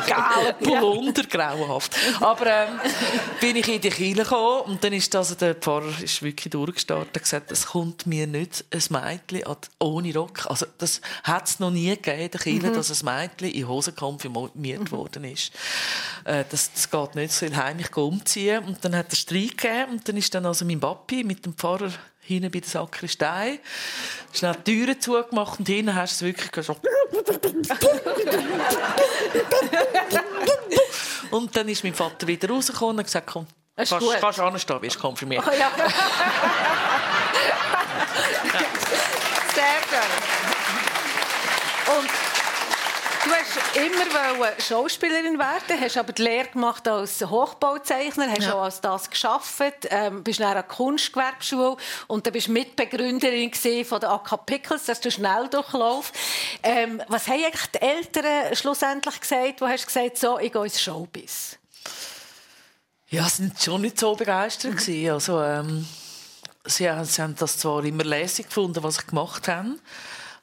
Gelb, 0.07 0.59
Polunder, 0.63 1.23
grauenhaft. 1.25 1.97
Aber 2.21 2.47
ähm, 2.47 2.82
bin 3.41 3.57
ich 3.57 3.69
in 3.69 3.81
die 3.81 3.91
Kirche 3.91 4.23
gekommen 4.23 4.63
und 4.63 4.85
dann 4.85 4.93
ist 4.93 5.13
das, 5.15 5.37
der 5.37 5.55
Pfarrer 5.55 6.03
ist 6.03 6.23
wirklich 6.23 6.51
durchgestartet 6.51 7.17
und 7.17 7.23
gesagt, 7.23 7.53
es 7.53 7.67
kommt 7.67 8.07
mir 8.07 8.27
nicht 8.27 8.65
ein 8.71 8.83
Mädchen 8.91 9.43
ohne 9.79 10.15
Rock. 10.15 10.47
Also 10.47 10.67
das 10.79 11.01
hat 11.25 11.49
es 11.49 11.61
noch 11.61 11.71
nie 11.71 11.91
gegeben 11.91 12.21
in 12.21 12.31
der 12.31 12.41
Kirche, 12.41 12.73
dass 12.73 13.03
ein 13.03 13.05
Mädchen 13.05 13.51
in 13.51 13.69
Hosen 13.69 13.95
konfirmiert 13.95 14.91
worden 14.91 15.25
ist. 15.25 15.53
Äh, 16.25 16.45
das, 16.49 16.73
das 16.73 16.91
geht 16.91 17.15
nicht, 17.15 17.33
so 17.33 17.47
heimlich 17.55 17.95
umziehen. 17.97 18.65
Und 18.65 18.85
dann 18.85 18.97
hat 18.97 19.11
er 19.11 19.17
Streit 19.17 19.59
gegeben 19.59 19.93
und 19.93 20.09
dann 20.09 20.17
ist 20.17 20.35
dann 20.35 20.47
also 20.47 20.65
mein 20.65 20.81
Papi 20.81 21.25
mit 21.25 21.45
dem 21.45 21.55
Pfarrer 21.55 21.93
hinten 22.25 22.51
bei 22.51 22.61
der 22.61 22.69
Sakristei 22.69 23.59
schnell 24.33 24.57
die 24.65 24.85
Türen 24.85 25.01
zugemacht 25.01 25.59
und 25.59 25.67
hinten 25.67 25.95
hast 25.95 26.21
du 26.21 26.27
es 26.27 26.35
wirklich 26.35 26.67
so 26.67 26.77
Und 31.33 31.57
dann 31.57 31.69
ist 31.69 31.83
mein 31.83 31.95
Vater 31.95 32.27
wieder 32.27 32.49
rausgekommen 32.49 32.99
und 32.99 33.05
gesagt, 33.05 33.27
komm, 33.27 33.47
kannst, 33.75 33.93
gut. 33.99 34.03
du 34.23 34.43
anstehen, 34.43 34.83
wirst 34.83 34.99
konfirmiert. 34.99 35.43
Oh, 35.47 35.51
ja. 35.51 35.59
ja. 35.59 35.69
Sehr 39.55 39.81
schön. 39.89 39.99
Und 41.97 42.11
hast 43.57 43.77
immer 43.77 44.47
Schauspielerin 44.59 45.39
werden, 45.39 45.81
hast 45.81 45.97
aber 45.97 46.13
die 46.13 46.23
Lehre 46.23 46.49
gemacht 46.49 46.87
als 46.89 47.21
Hochbauzeichner, 47.21 48.31
hast 48.31 48.43
ja. 48.43 48.55
auch 48.55 48.63
als 48.63 48.81
das 48.81 49.11
geschafft, 49.11 49.63
ähm, 49.91 50.23
bist 50.23 50.41
dann 50.41 50.49
an 50.49 50.55
der 50.55 50.63
Kunstgewerbeschule 50.63 51.77
und 52.07 52.27
dann 52.27 52.33
bist 52.33 52.49
Mitbegründerin 52.49 53.53
von 53.85 54.01
der 54.01 54.11
AK 54.11 54.47
Pickles, 54.47 54.85
das 54.85 54.99
ist 54.99 55.05
der 55.05 55.11
Schnelldurchlauf. 55.11 56.13
Ähm, 56.63 57.03
was 57.09 57.29
haben 57.29 57.45
eigentlich 57.45 57.67
die 57.67 57.83
Eltern 57.83 58.55
schlussendlich 58.55 59.21
gesagt, 59.21 59.61
wo 59.61 59.67
hast 59.67 59.83
du 59.83 59.87
gesagt, 59.87 60.19
so, 60.19 60.39
ich 60.39 60.53
gehe 60.53 60.65
ins 60.65 60.81
Showbiz? 60.81 61.59
Ja, 63.09 63.29
sie 63.29 63.43
waren 63.45 63.55
schon 63.59 63.83
nicht 63.83 63.99
so 63.99 64.15
begeistert. 64.15 64.87
Mhm. 64.87 65.11
Also, 65.11 65.43
ähm, 65.43 65.87
sie, 66.65 66.89
sie 67.05 67.23
haben 67.23 67.37
das 67.37 67.59
zwar 67.59 67.85
immer 67.85 68.05
lässig 68.05 68.47
gefunden, 68.47 68.83
was 68.83 68.99
ich 68.99 69.07
gemacht 69.07 69.49
habe, 69.49 69.77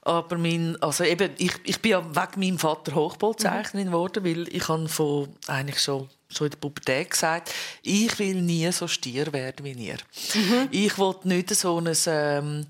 aber 0.09 0.39
mein, 0.39 0.75
also 0.81 1.03
eben, 1.03 1.31
ich, 1.37 1.53
ich 1.63 1.79
bin 1.81 1.91
ja 1.91 2.03
wegen 2.03 2.39
meinem 2.39 2.57
Vater 2.57 2.95
Hochbauzeichnerin 2.95 3.87
mhm. 3.87 3.91
geworden, 3.91 4.25
weil 4.25 4.47
ich 4.53 4.67
habe 4.67 4.89
von 4.89 5.29
eigentlich 5.47 5.79
schon 5.79 6.09
schon 6.31 6.45
in 6.45 6.51
der 6.51 6.57
Pubertät 6.57 7.09
gesagt, 7.09 7.51
ich 7.81 8.17
will 8.19 8.41
nie 8.41 8.71
so 8.71 8.87
stier 8.87 9.33
werden 9.33 9.65
wie 9.65 9.71
ihr. 9.71 9.97
Mhm. 10.35 10.67
Ich 10.69 10.97
will 10.99 11.15
nicht 11.23 11.49
so 11.55 11.79
ein 11.79 11.91
ähm, 12.05 12.65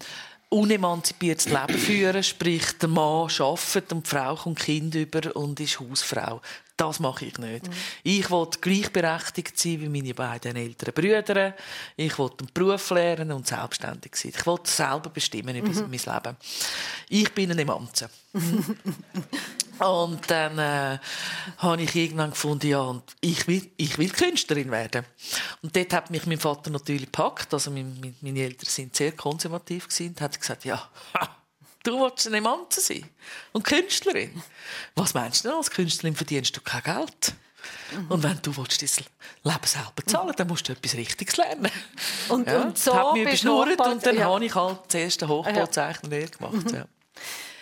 unemanzipiertes 0.50 1.48
Leben 1.48 1.78
führen, 1.78 2.24
sprich 2.24 2.78
der 2.78 2.90
Mann 2.90 3.30
arbeitet 3.40 3.92
und 3.92 4.06
die 4.06 4.10
Frau 4.10 4.36
kommt 4.36 4.60
Kind 4.60 4.96
über 4.96 5.36
und 5.36 5.60
ist 5.60 5.80
Hausfrau. 5.80 6.42
Das 6.80 7.02
mache 7.02 7.26
ich 7.26 7.38
nicht. 7.38 7.68
Mhm. 7.68 7.74
Ich 8.04 8.32
will 8.32 8.48
gleichberechtigt 8.62 9.60
sein 9.60 9.82
wie 9.82 9.90
meine 9.90 10.14
beiden 10.14 10.56
älteren 10.56 10.94
Brüder. 10.94 11.54
Ich 11.98 12.18
will 12.18 12.30
einen 12.40 12.50
Beruf 12.54 12.92
lernen 12.92 13.34
und 13.34 13.46
selbstständig 13.46 14.16
sein. 14.16 14.32
Ich 14.34 14.48
will 14.48 14.60
selber 14.64 15.10
bestimmen 15.10 15.58
über 15.58 15.68
mhm. 15.68 15.90
mein 15.90 15.92
Leben. 15.92 16.38
Ich 17.10 17.34
bin 17.34 17.52
ein 17.52 17.60
Emanze. 17.60 18.10
und 19.80 20.32
dann 20.32 20.58
äh, 20.58 21.00
habe 21.58 21.82
ich 21.82 21.94
irgendwann 21.94 22.30
gefunden, 22.30 22.68
ja, 22.68 22.80
und 22.80 23.04
ich 23.20 23.46
will, 23.46 23.70
ich 23.76 23.98
will 23.98 24.10
Künstlerin 24.10 24.72
werden. 24.72 25.06
Und 25.62 25.76
dort 25.76 25.92
hat 25.92 26.12
mich 26.12 26.26
mein 26.28 26.40
Vater 26.40 26.70
natürlich 26.70 27.08
gepackt. 27.08 27.54
Also 27.54 27.72
meine, 27.72 28.14
meine 28.22 28.40
Eltern 28.40 28.70
sind 28.70 28.96
sehr 28.96 29.12
konservativ 29.12 29.90
gewesen, 29.90 30.12
und 30.12 30.22
hat 30.22 30.40
gesagt, 30.40 30.64
ja, 30.64 30.90
Du 31.84 32.00
willst 32.00 32.28
eine 32.28 32.38
Emanze 32.38 32.82
sein 32.82 33.10
und 33.54 33.64
Künstlerin. 33.64 34.44
Was 34.96 35.14
meinst 35.14 35.44
du 35.44 35.50
denn? 35.50 35.58
Als 35.58 35.72
Künstlerin 35.72 36.16
verdienst 36.16 36.56
du 36.56 36.62
kein 36.62 36.84
Geld. 36.84 37.34
Mhm. 37.92 38.12
Und 38.12 38.24
wenn 38.24 38.40
du 38.42 38.56
willst, 38.56 38.82
dein 38.82 39.06
Leben 39.44 39.66
selber 39.66 40.06
zahlen 40.06 40.34
dann 40.36 40.48
musst 40.48 40.68
du 40.68 40.74
etwas 40.74 40.94
Richtiges 40.96 41.38
lernen. 41.38 41.72
Und, 42.30 42.48
ja, 42.48 42.62
und 42.62 42.78
so 42.78 42.94
hat 42.94 43.14
mich 43.14 43.24
überschnurrt 43.24 43.80
und 43.80 44.06
dann 44.06 44.18
ja. 44.18 44.26
habe 44.26 44.46
ich 44.46 44.56
halt 44.56 44.80
das 44.88 44.96
erste 44.96 45.28
Hochbauzeichner 45.28 46.10
gemacht. 46.10 46.54
Mhm. 46.54 46.76
Ja. 46.76 46.86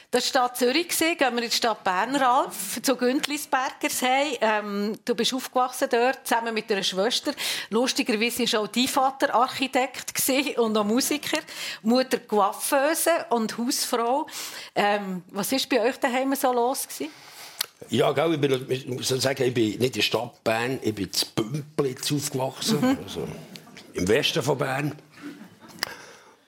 Das 0.10 0.24
war 0.24 0.30
Stadt 0.30 0.58
Zürich. 0.58 0.88
Gehen 0.88 1.18
wir 1.20 1.28
in 1.44 1.50
die 1.50 1.52
Stadt 1.52 1.84
Bern, 1.84 2.16
Ralf, 2.16 2.82
zu 2.82 2.96
Gündlisbergers. 2.96 4.02
Hey, 4.02 4.38
ähm, 4.40 4.98
du 5.04 5.14
bist 5.14 5.34
aufgewachsen 5.34 5.90
dort, 5.92 6.26
zusammen 6.26 6.54
mit 6.54 6.70
deiner 6.70 6.84
Schwester. 6.84 7.34
Lustigerweise 7.72 8.44
war 8.54 8.62
auch 8.62 8.68
dein 8.68 8.88
Vater 8.88 9.36
Architekt 9.36 10.14
und 10.58 10.78
auch 10.78 10.86
Musiker. 10.86 11.40
Mutter 11.82 12.20
Coiffeuse 12.20 13.26
und 13.32 13.58
Hausfrau. 13.58 14.28
Ähm, 14.74 15.24
was 15.32 15.52
war 15.52 15.60
bei 15.70 15.82
euch 15.82 15.98
daheim 15.98 16.34
so 16.36 16.54
los? 16.54 16.88
Gewesen? 16.88 17.12
Ja, 17.90 18.14
gell, 18.14 18.34
ich, 18.36 18.40
bin, 18.40 18.66
ich 18.70 18.88
muss 18.88 19.10
sagen, 19.10 19.44
ich 19.44 19.54
bin 19.54 19.72
nicht 19.72 19.82
in 19.82 19.92
der 19.92 20.02
Stadt 20.02 20.42
Bern, 20.42 20.80
ich 20.84 20.96
bin 20.96 21.10
in 21.10 21.44
Bümplitz 21.76 22.14
aufgewachsen, 22.14 22.80
mhm. 22.80 22.98
also 23.04 23.28
im 23.94 24.08
Westen 24.08 24.42
von 24.42 24.58
Bern. 24.58 24.96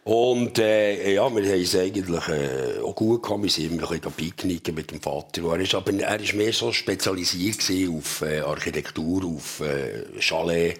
Und 0.09 0.57
äh, 0.57 1.13
ja, 1.13 1.29
wir 1.35 1.43
haben 1.43 1.61
es 1.61 1.75
eigentlich 1.75 2.27
äh, 2.29 2.81
auch 2.83 2.95
gut 2.95 3.21
gehabt. 3.21 3.43
Wir 3.43 3.49
sind 3.51 3.73
immer 3.73 3.91
ein 3.91 3.99
bisschen 3.99 4.11
picknicken 4.13 4.73
mit 4.73 4.89
dem 4.89 4.99
Vater. 4.99 5.43
Er 5.43 5.59
ist, 5.59 5.75
aber 5.75 5.93
er 5.93 6.19
ist 6.19 6.33
mehr 6.33 6.51
so 6.51 6.71
spezialisiert 6.71 7.59
auf 7.95 8.23
äh, 8.23 8.39
Architektur, 8.39 9.23
auf 9.23 9.59
äh, 9.59 10.19
Chalet. 10.19 10.79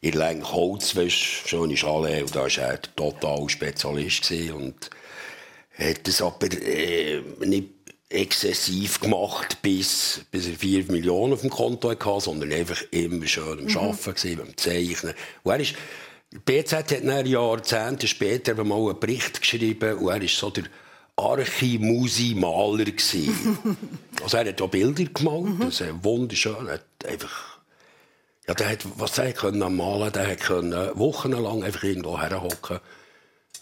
In 0.00 0.18
Holz, 0.50 0.96
weißt, 0.96 1.14
schöne 1.14 1.76
Chalet. 1.76 2.22
Und 2.22 2.34
da 2.34 2.40
war 2.40 2.58
er 2.58 2.80
total 2.96 3.50
Spezialist. 3.50 4.26
Gewesen. 4.26 4.54
Und 4.54 4.90
hat 5.76 6.08
es 6.08 6.22
aber 6.22 6.46
äh, 6.50 7.20
nicht 7.44 7.68
exzessiv 8.08 8.98
gemacht, 8.98 9.58
bis, 9.60 10.22
bis 10.30 10.48
er 10.48 10.54
4 10.54 10.84
Millionen 10.90 11.34
auf 11.34 11.42
dem 11.42 11.50
Konto 11.50 11.90
hatte, 11.90 12.20
sondern 12.22 12.50
einfach 12.50 12.80
immer 12.92 13.26
schön 13.26 13.58
am 13.58 13.64
mhm. 13.66 13.76
Arbeiten, 13.76 14.36
beim 14.38 14.56
Zeichnen. 14.56 15.12
Und 15.42 15.52
er 15.52 15.60
ist, 15.60 15.74
BZ 16.30 16.72
hat 16.72 16.90
dann 16.92 17.26
Jahrzehnte 17.26 18.06
später 18.06 18.62
mal 18.62 18.90
einen 18.90 19.00
Bericht 19.00 19.40
geschrieben 19.40 19.98
und 19.98 20.10
er 20.10 20.20
war 20.20 20.28
so 20.28 20.50
der 20.50 20.64
Archimusi-Maler. 21.16 22.84
also 24.22 24.36
er 24.36 24.48
hat 24.48 24.62
auch 24.62 24.68
Bilder 24.68 25.04
gemalt, 25.04 25.44
mhm. 25.44 25.60
das 25.60 25.80
ist 25.80 26.04
wunderschön. 26.04 26.68
Er 26.68 26.74
hat 26.74 26.84
einfach, 27.06 27.58
ja, 28.46 28.54
der 28.54 28.70
hat, 28.70 28.86
was 28.96 29.18
er 29.18 29.32
können 29.32 29.76
malen, 29.76 30.12
der 30.12 30.30
hat 30.30 30.40
können 30.40 30.90
wochenlang 30.94 31.64
einfach 31.64 31.82
irgendwo 31.82 32.20
herhocken 32.20 32.78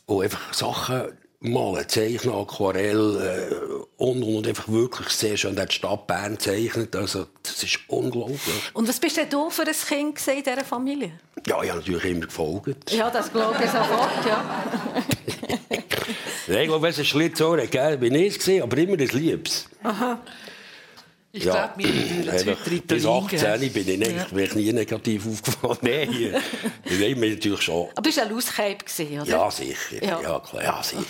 und 0.07 0.23
einfach 0.25 0.53
Sachen 0.53 1.13
malen, 1.41 1.89
zeichnen, 1.89 2.35
Aquarell 2.35 3.17
äh, 3.17 3.55
und, 3.97 4.23
und, 4.23 4.37
und 4.37 4.47
einfach 4.47 4.69
wirklich 4.69 5.09
sehr 5.09 5.37
schön. 5.37 5.57
Die 5.57 5.73
Stadt 5.73 6.07
Bern 6.07 6.39
zeichnet, 6.39 6.97
also 6.97 7.27
das 7.43 7.63
ist 7.63 7.79
unglaublich. 7.89 8.41
Und 8.75 8.89
was 8.89 8.99
bist 8.99 9.17
denn 9.17 9.31
du 9.31 9.51
für 9.51 9.63
ein 9.63 10.15
Kind 10.15 10.27
in 10.29 10.43
dieser 10.43 10.65
Familie? 10.65 11.13
Ja, 11.47 11.63
ich 11.63 11.71
habe 11.71 11.81
natürlich 11.81 12.05
immer 12.05 12.27
gefolgt. 12.27 12.93
Ja, 12.93 13.11
das 13.11 13.33
glaube 13.33 13.57
ich 13.63 13.71
sofort, 13.71 14.27
ja. 14.27 14.45
Nein, 16.49 16.63
ich 16.63 16.69
glaube, 16.69 16.89
es 16.89 16.99
ein 16.99 17.05
Schlitzohr 17.05 17.59
gegeben 17.59 18.01
bin 18.01 18.15
ich 18.15 18.39
es 18.39 18.63
aber 18.63 18.79
immer 18.79 18.95
ein 18.95 19.09
Liebes. 19.09 19.69
Aha. 19.83 20.19
Ich 21.31 21.45
ja. 21.45 21.53
glaube, 21.53 21.73
mir 21.77 22.25
würde 22.25 22.81
Bis 22.81 23.05
18 23.05 23.73
bin 23.73 24.03
ich, 24.03 24.17
ja. 24.17 24.25
bin 24.25 24.45
ich 24.45 24.55
nie 24.55 24.73
negativ 24.73 25.27
aufgefallen. 25.27 25.79
Nein, 25.83 26.43
nein, 26.99 27.21
mir 27.21 27.31
natürlich 27.31 27.61
schon. 27.61 27.89
Aber 27.95 28.01
du 28.01 28.07
warst 28.07 28.19
ein 28.19 28.31
Loscape, 28.31 29.21
oder? 29.21 29.25
Ja, 29.27 29.51
sicher. 29.51 30.03
Ja, 30.03 30.21
ja, 30.23 30.41
klar, 30.41 30.63
ja 30.63 30.83
sicher, 30.83 31.03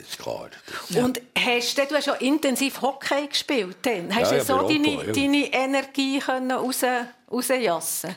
ist 0.00 0.18
klar. 0.18 0.48
Und 0.94 1.20
hast 1.36 1.78
du, 1.78 1.82
hast 1.92 2.06
ja 2.06 2.14
intensiv 2.14 2.80
Hockey 2.82 3.26
gespielt. 3.26 3.78
Dann. 3.82 4.14
Hast 4.14 4.30
du 4.30 4.36
ja, 4.36 4.44
so 4.44 4.68
deine, 4.68 5.12
deine 5.12 5.52
Energie 5.52 6.20
können 6.20 6.52
raus, 6.52 6.84
rausjassen 7.30 8.14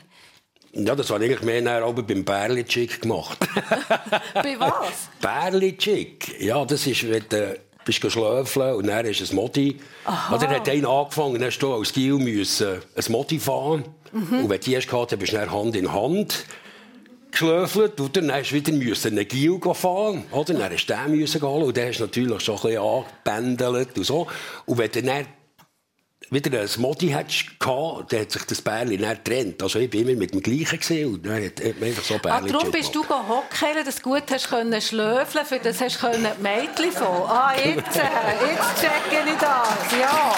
ja, 0.72 0.94
das 0.94 1.10
war 1.10 1.20
eigentlich 1.20 1.42
mehr 1.42 1.84
auch 1.84 1.94
beim 1.94 2.24
Bärli-Chick 2.24 3.00
gemacht. 3.00 3.38
Bei 4.34 4.60
was? 4.60 5.08
Bärli-Chick. 5.20 6.40
Ja, 6.40 6.64
das 6.64 6.86
ist, 6.86 7.08
wenn 7.08 7.24
du 7.28 7.58
bist 7.88 8.02
geschlafen 8.02 8.74
und 8.74 8.86
dann 8.86 9.06
ist 9.06 9.30
ein 9.30 9.34
Modi. 9.34 9.78
Oder 10.30 10.38
dann 10.38 10.56
hat 10.56 10.68
einer 10.68 10.88
angefangen, 10.88 11.34
dann 11.34 11.44
hast 11.44 11.58
du 11.58 11.72
als 11.72 11.92
Gil 11.92 12.18
müssen 12.18 12.82
ein 12.94 13.04
Modi 13.12 13.38
fahren. 13.38 13.84
Mhm. 14.12 14.44
Und 14.44 14.50
wenn 14.50 14.60
du 14.60 14.64
die 14.64 14.76
hast 14.76 14.88
gehabt, 14.88 15.12
dann 15.12 15.18
bist 15.18 15.32
du 15.32 15.50
Hand 15.50 15.74
in 15.74 15.90
Hand 15.90 16.44
geschläfelt 17.30 17.98
und 18.00 18.16
dann 18.16 18.32
hast 18.32 18.50
du 18.50 18.56
wieder 18.56 18.72
müssen 18.72 19.12
einen 19.12 19.26
Gil 19.26 19.58
fahren. 19.72 20.24
Oder? 20.32 20.52
Dann 20.52 20.70
hast 20.70 20.86
du 20.86 20.94
den 20.94 21.18
müssen 21.18 21.42
und 21.42 21.76
dann 21.76 21.88
hast 21.88 21.98
du 21.98 22.04
natürlich 22.04 22.40
schon 22.40 22.56
ein 22.56 22.62
bisschen 22.62 22.82
angebändelt 22.82 23.96
und 23.96 24.04
so. 24.04 24.26
Und 24.66 24.78
wenn 24.78 24.90
du 24.90 25.02
dann 25.02 25.26
wieder 26.30 26.60
ein 26.60 26.68
Modi 26.78 27.08
hattest, 27.08 27.46
dann 27.58 28.20
hat 28.20 28.30
sich 28.30 28.42
das 28.42 28.60
Bärli 28.60 28.98
dann 28.98 29.16
getrennt. 29.16 29.62
Also 29.62 29.78
ich 29.78 29.88
bin 29.88 30.06
immer 30.06 30.18
mit 30.18 30.32
dem 30.32 30.42
gleichen 30.42 30.78
gesehen 30.78 31.14
und 31.14 31.24
dann 31.24 31.44
hat 31.44 31.58
man 31.80 31.88
einfach 31.88 32.04
so 32.04 32.18
Bärli 32.18 32.50
ah, 32.50 32.52
Darum 32.52 32.70
bist 32.70 32.94
du 32.94 33.02
hockern, 33.02 33.84
dass 33.84 33.96
du 33.96 34.02
gut 34.02 34.24
hast 34.30 34.48
können 34.48 34.80
schlöfeln, 34.80 35.46
für 35.46 35.58
das 35.58 35.80
hast 35.80 36.02
du 36.02 36.10
die 36.10 36.42
Mädchen 36.42 36.92
von. 36.92 37.06
Ah, 37.06 37.54
jetzt, 37.56 37.96
äh, 37.96 38.02
jetzt 38.46 38.80
checke 38.80 39.24
ich 39.26 39.38
das, 39.38 40.00
ja. 40.00 40.34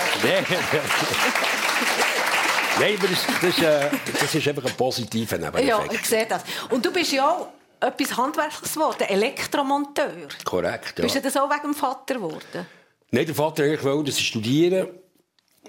Nein, 2.79 2.97
aber 2.97 3.09
das, 3.09 3.27
das, 3.27 3.51
ist, 3.51 3.63
äh, 3.63 3.91
das 4.21 4.35
ist 4.35 4.49
einfach 4.49 4.65
ein 4.65 4.77
positiver 4.77 5.37
Nebeneffekt. 5.37 5.69
Ja, 5.69 5.85
ich 5.91 6.07
sehe 6.07 6.27
das. 6.27 6.43
Und 6.71 6.85
du 6.85 6.93
bist 6.93 7.13
ja 7.13 7.29
auch 7.29 7.49
etwas 7.81 8.17
Handwerkliches 8.17 8.75
geworden, 8.75 9.03
Elektromonteur. 9.03 10.29
Korrekt, 10.45 10.99
ja. 10.99 11.03
Bist 11.03 11.17
du 11.17 11.21
das 11.21 11.37
auch 11.37 11.51
wegen 11.51 11.63
dem 11.63 11.75
Vater 11.75 12.15
geworden? 12.15 12.67
Nein, 13.11 13.27
der 13.27 13.35
Vater 13.35 13.65
wollte, 13.83 14.11
dass 14.11 14.19
ich 14.19 14.29
studieren 14.29 14.87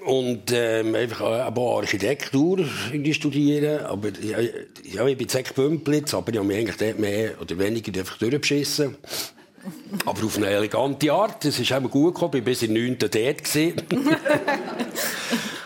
und 0.06 0.52
ähm, 0.52 0.96
einfach 0.96 1.22
auch 1.22 1.78
Architektur 1.78 2.66
studieren. 3.12 3.86
Aber 3.86 4.10
ja, 4.22 4.40
ja, 4.84 5.08
ich 5.08 5.18
bin 5.18 5.28
jetzt 5.32 5.56
Bümplitz, 5.56 6.14
aber 6.14 6.32
ich 6.32 6.38
habe 6.38 6.48
mich 6.48 6.58
eigentlich 6.58 6.78
dort 6.78 7.00
mehr 7.00 7.40
oder 7.40 7.58
weniger 7.58 8.00
einfach 8.00 8.18
durchbeschissen. 8.18 8.98
aber 10.06 10.26
auf 10.26 10.38
eine 10.38 10.48
elegante 10.48 11.12
Art. 11.12 11.46
Es 11.46 11.60
ist 11.60 11.72
auch 11.72 11.82
gut 11.90 12.16
gekommen. 12.16 12.34
Ich 12.36 12.42
war 12.42 12.46
bis 12.46 12.64
in 12.64 12.74
9. 12.74 12.98
dort. 12.98 13.12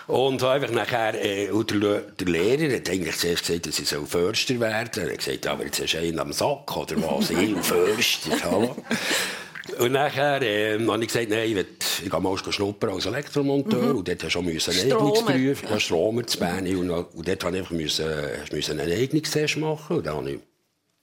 Und 0.07 0.43
einfach 0.43 0.71
nachher, 0.71 1.15
äh, 1.15 1.47
der, 1.47 2.01
der 2.01 2.27
Lehrer 2.27 2.75
hat 2.75 2.89
eigentlich 2.91 3.17
zuerst 3.17 3.47
gesagt, 3.47 3.65
dass 3.65 3.79
ich 3.79 3.87
Förster 3.87 4.59
werden 4.59 4.89
soll. 4.93 5.05
Er 5.05 5.13
hat 5.13 5.17
gesagt, 5.17 5.47
aber 5.47 5.65
jetzt 5.65 5.81
hast 5.81 5.93
du 5.93 5.97
einen 5.97 6.19
am 6.19 6.31
Sack, 6.31 6.77
oder 6.77 6.95
was? 6.97 7.31
ich, 7.31 7.55
Förster, 7.57 8.75
und 9.79 9.91
nachher 9.93 10.41
äh, 10.41 10.79
habe 10.79 11.01
ich 11.01 11.07
gesagt, 11.07 11.29
nein, 11.29 11.49
ich, 11.49 11.55
will, 11.55 11.65
ich 12.03 12.09
gehe 12.09 12.19
mal 12.19 12.37
schnuppern 12.37 12.91
als 12.91 13.05
Elektromonteur. 13.05 13.93
Mhm. 13.93 13.97
Und 13.97 14.07
dort 14.07 14.23
hast 14.23 14.35
du 14.35 14.39
auch 14.39 14.43
einen 14.43 14.91
Eignungsprüf, 14.91 15.63
ja, 15.69 15.79
Stromer 15.79 16.27
zu 16.27 16.39
Bern. 16.39 16.67
Und, 16.67 16.89
und 16.91 17.27
dort 17.27 17.43
habe 17.43 17.57
ich 17.57 17.69
müssen, 17.71 18.05
müssen 18.51 18.79
einen 18.79 18.91
Eignungstest 18.91 19.57
machen. 19.57 19.97
Und 19.97 20.05
dann 20.05 20.17
habe 20.17 20.31
ich 20.31 20.39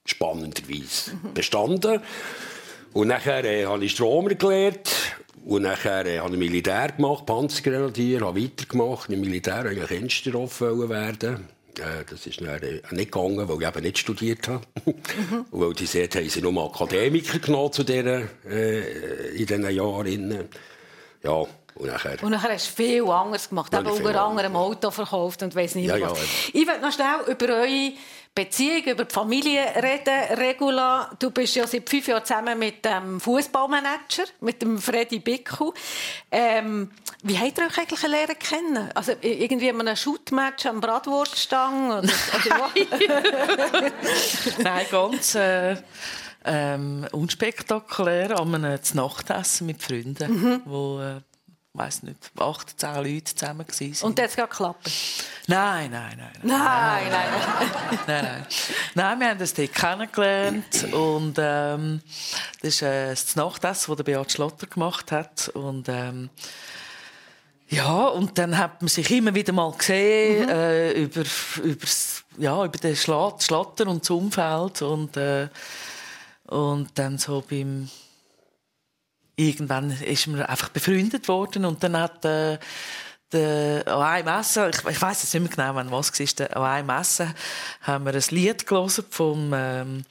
spannenderweise 0.07 1.13
mhm. 1.13 1.35
bestanden. 1.35 2.01
Und 2.93 3.09
nachher 3.09 3.45
äh, 3.45 3.67
habe 3.67 3.85
ich 3.85 3.93
Stromer 3.93 4.35
gelernt. 4.35 4.91
Und 5.45 5.63
nachher 5.63 6.07
äh, 6.07 6.21
habe 6.21 6.35
ich 6.35 6.39
Militär 6.39 6.93
gemacht, 6.97 7.27
Panzergrenadier, 7.27 8.21
habe 8.21 8.43
weitergemacht. 8.43 9.11
Im 9.11 9.21
Militär 9.23 9.65
eigentlich 9.65 9.91
Ensterhof 9.91 10.61
werden. 10.61 11.49
Äh, 11.79 12.05
das 12.09 12.27
ist 12.27 12.41
dann 12.41 12.63
äh, 12.63 12.83
nicht 12.91 13.13
gegangen, 13.13 13.49
weil 13.49 13.63
ich 13.63 13.69
eben 13.69 13.83
nicht 13.83 13.99
studiert 13.99 14.49
habe. 14.49 14.65
Mhm. 14.85 15.47
Und 15.51 15.61
weil 15.61 15.75
die 15.75 15.85
gesagt 15.85 16.17
haben, 16.17 16.29
sie 16.29 16.43
nur 16.43 16.65
Akademiker 16.65 17.39
genommen 17.39 17.73
zu 17.73 17.83
dieser, 17.83 18.23
äh, 18.49 19.31
in 19.31 19.47
diesen 19.47 19.71
Jahren. 19.71 20.49
Ja, 21.23 21.47
und 21.75 21.87
nachher, 21.87 22.23
und 22.23 22.31
nachher 22.31 22.53
hast 22.53 22.79
du 22.79 22.83
viel 22.83 23.09
anderes 23.09 23.49
gemacht. 23.49 23.73
Eben 23.73 23.87
unter 23.87 24.23
anderem 24.23 24.57
Auto 24.57 24.91
verkauft 24.91 25.43
und 25.43 25.55
weiss 25.55 25.75
nicht 25.75 25.87
ja, 25.87 26.01
was. 26.01 26.19
Ja, 26.19 26.61
ich 26.61 26.67
will 26.67 26.81
noch 26.81 26.93
schnell 26.93 27.21
über 27.29 27.55
eure 27.55 27.93
Beziehung, 28.35 28.85
über 28.85 29.05
die 29.05 29.13
Familie 29.13 29.63
reden, 29.77 30.39
Regula. 30.39 31.11
Du 31.19 31.31
bist 31.31 31.55
ja 31.55 31.67
seit 31.67 31.89
fünf 31.89 32.09
Jahren 32.09 32.25
zusammen 32.25 32.59
mit 32.59 32.85
dem 32.85 33.21
Fußballmanager, 33.21 34.25
mit 34.41 34.63
dem 34.63 34.79
Freddy 34.79 35.19
Bickel. 35.19 35.73
Ähm, 36.31 36.91
wie 37.23 37.39
habt 37.39 37.59
ihr 37.59 37.67
euch 37.67 37.79
eigentlich 37.79 38.03
lernen 38.03 38.39
kennen? 38.39 38.91
Also 38.95 39.13
irgendwie 39.21 39.69
an 39.69 39.81
einem 39.81 39.97
Shootmatch 39.97 40.65
am 40.67 40.81
Bratwurststang? 40.81 41.91
Oder, 41.91 41.99
oder 41.99 42.71
Nein, 44.63 44.87
ganz... 44.91 45.35
Äh 45.35 45.77
ähm, 46.45 47.07
unspektakulär 47.13 48.39
an 48.39 48.55
einem 48.55 48.79
Nachtessen 48.95 49.67
mit 49.67 49.83
Freunden, 49.83 50.33
mhm. 50.33 50.63
wo 50.65 51.01
äh, 51.01 51.21
weiß 51.75 52.03
nicht, 52.03 52.19
acht, 52.39 52.79
zehn 52.79 52.97
Leute 52.97 53.35
zusammen 53.35 53.67
waren. 53.67 53.97
Und 54.03 54.19
das 54.19 54.37
hat 54.37 54.51
geklappt? 54.51 54.91
Nein, 55.47 55.91
nein, 55.91 56.19
nein. 56.19 56.33
Nein, 56.43 57.11
nein, 57.11 57.29
nein. 57.31 57.71
nein, 58.07 58.25
nein. 58.25 58.47
Nein, 58.95 59.21
wir 59.21 59.29
haben 59.29 59.39
das 59.39 59.55
dort 59.55 59.75
kennengelernt 59.75 60.93
und 60.93 61.37
ähm, 61.39 62.03
das 62.61 62.75
ist 62.75 62.83
äh, 62.83 63.11
das 63.11 63.37
Nachtessen, 63.37 63.97
das 63.97 64.05
Beat 64.05 64.33
Schlotter 64.33 64.67
gemacht 64.67 65.13
hat 65.13 65.49
und 65.49 65.89
ähm, 65.89 66.29
ja, 67.69 68.05
und 68.09 68.37
dann 68.37 68.59
hat 68.59 68.83
man 68.83 68.89
sich 68.89 69.11
immer 69.11 69.35
wieder 69.35 69.55
mal 69.55 69.73
gesehen 69.73 70.45
mhm. 70.45 70.51
äh, 70.51 70.93
über, 70.93 71.23
übers, 71.63 72.23
ja, 72.37 72.65
über 72.67 72.79
den 72.79 72.95
Schlatter 72.95 73.87
und 73.87 74.03
das 74.03 74.11
Umfeld 74.11 74.83
und, 74.83 75.17
äh, 75.17 75.49
und 76.49 76.91
dann 76.97 77.17
so 77.17 77.43
beim 77.49 77.89
irgendwann 79.37 79.91
ist 79.91 80.27
man 80.27 80.43
einfach 80.43 80.69
befreundet 80.69 81.29
worden 81.29 81.65
und 81.65 81.83
dann 81.83 81.97
hat 81.97 82.25
äh, 82.25 82.59
der, 83.33 83.87
Essen, 84.39 84.71
ich, 84.71 84.85
ich 84.85 85.03
weiß 85.03 85.23
jetzt 85.23 85.35
nicht 85.35 85.43
mehr 85.43 85.51
genau, 85.51 85.75
wann 85.75 85.91
was 85.91 86.13
war, 86.19 86.67
einem 86.67 86.91
Essen 86.91 87.35
haben 87.81 88.05
wir 88.05 88.15
ein 88.15 88.23
Lied 88.31 88.67
gelesen 88.67 89.05
vom 89.09 89.53
ähm, 89.55 90.05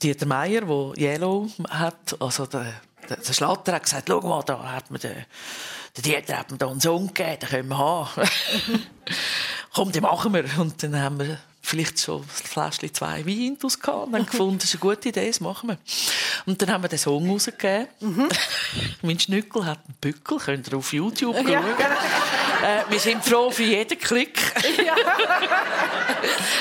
Dieter 0.00 0.26
Meier, 0.26 0.68
wo 0.68 0.94
Yellow 0.96 1.48
hat, 1.68 2.20
also 2.20 2.46
der, 2.46 2.72
der, 3.08 3.16
der 3.16 3.32
Schlatter 3.32 3.72
hat 3.72 3.82
gesagt, 3.82 4.08
schau 4.08 4.20
mal, 4.20 4.42
da 4.44 4.62
hat 4.72 4.90
mir 4.90 4.98
der, 5.00 5.26
der 5.96 6.02
Dieter 6.02 6.38
hat 6.38 6.50
mir 6.50 6.58
da 6.58 6.68
einen 6.70 6.80
Song 6.80 7.08
gegeben, 7.08 7.38
den 7.40 7.48
können 7.48 7.68
wir 7.68 7.78
haben. 7.78 8.08
Komm, 9.74 9.90
den 9.90 10.02
machen 10.02 10.32
wir. 10.32 10.44
Und 10.58 10.82
dann 10.82 11.00
haben 11.00 11.18
wir 11.18 11.38
vielleicht 11.62 11.96
so 11.96 12.18
ein 12.18 12.24
Fläschchen 12.24 12.92
zwei 12.92 13.24
Wein 13.24 13.56
draus 13.58 13.78
gehabt 13.78 14.08
und 14.08 14.14
haben 14.14 14.26
gefunden, 14.26 14.58
das 14.58 14.74
ist 14.74 14.74
eine 14.74 14.80
gute 14.80 15.08
Idee, 15.08 15.28
das 15.28 15.40
machen 15.40 15.70
wir. 15.70 15.78
Und 16.44 16.60
dann 16.60 16.70
haben 16.70 16.82
wir 16.82 16.88
den 16.88 16.98
Song 16.98 17.30
rausgegeben. 17.30 17.88
Mhm. 18.00 18.28
mein 19.02 19.18
Schnückel 19.18 19.64
hat 19.64 19.78
einen 19.86 19.94
Bückel, 20.00 20.38
könnt 20.38 20.68
ihr 20.68 20.76
auf 20.76 20.92
YouTube 20.92 21.36
schauen. 21.36 21.48
Ja. 21.48 21.60
Äh, 21.60 22.84
wir 22.90 22.98
sind 22.98 23.24
froh 23.24 23.50
für 23.50 23.62
jeden 23.62 23.98
Klick. 23.98 24.38
Ja. 24.82 24.94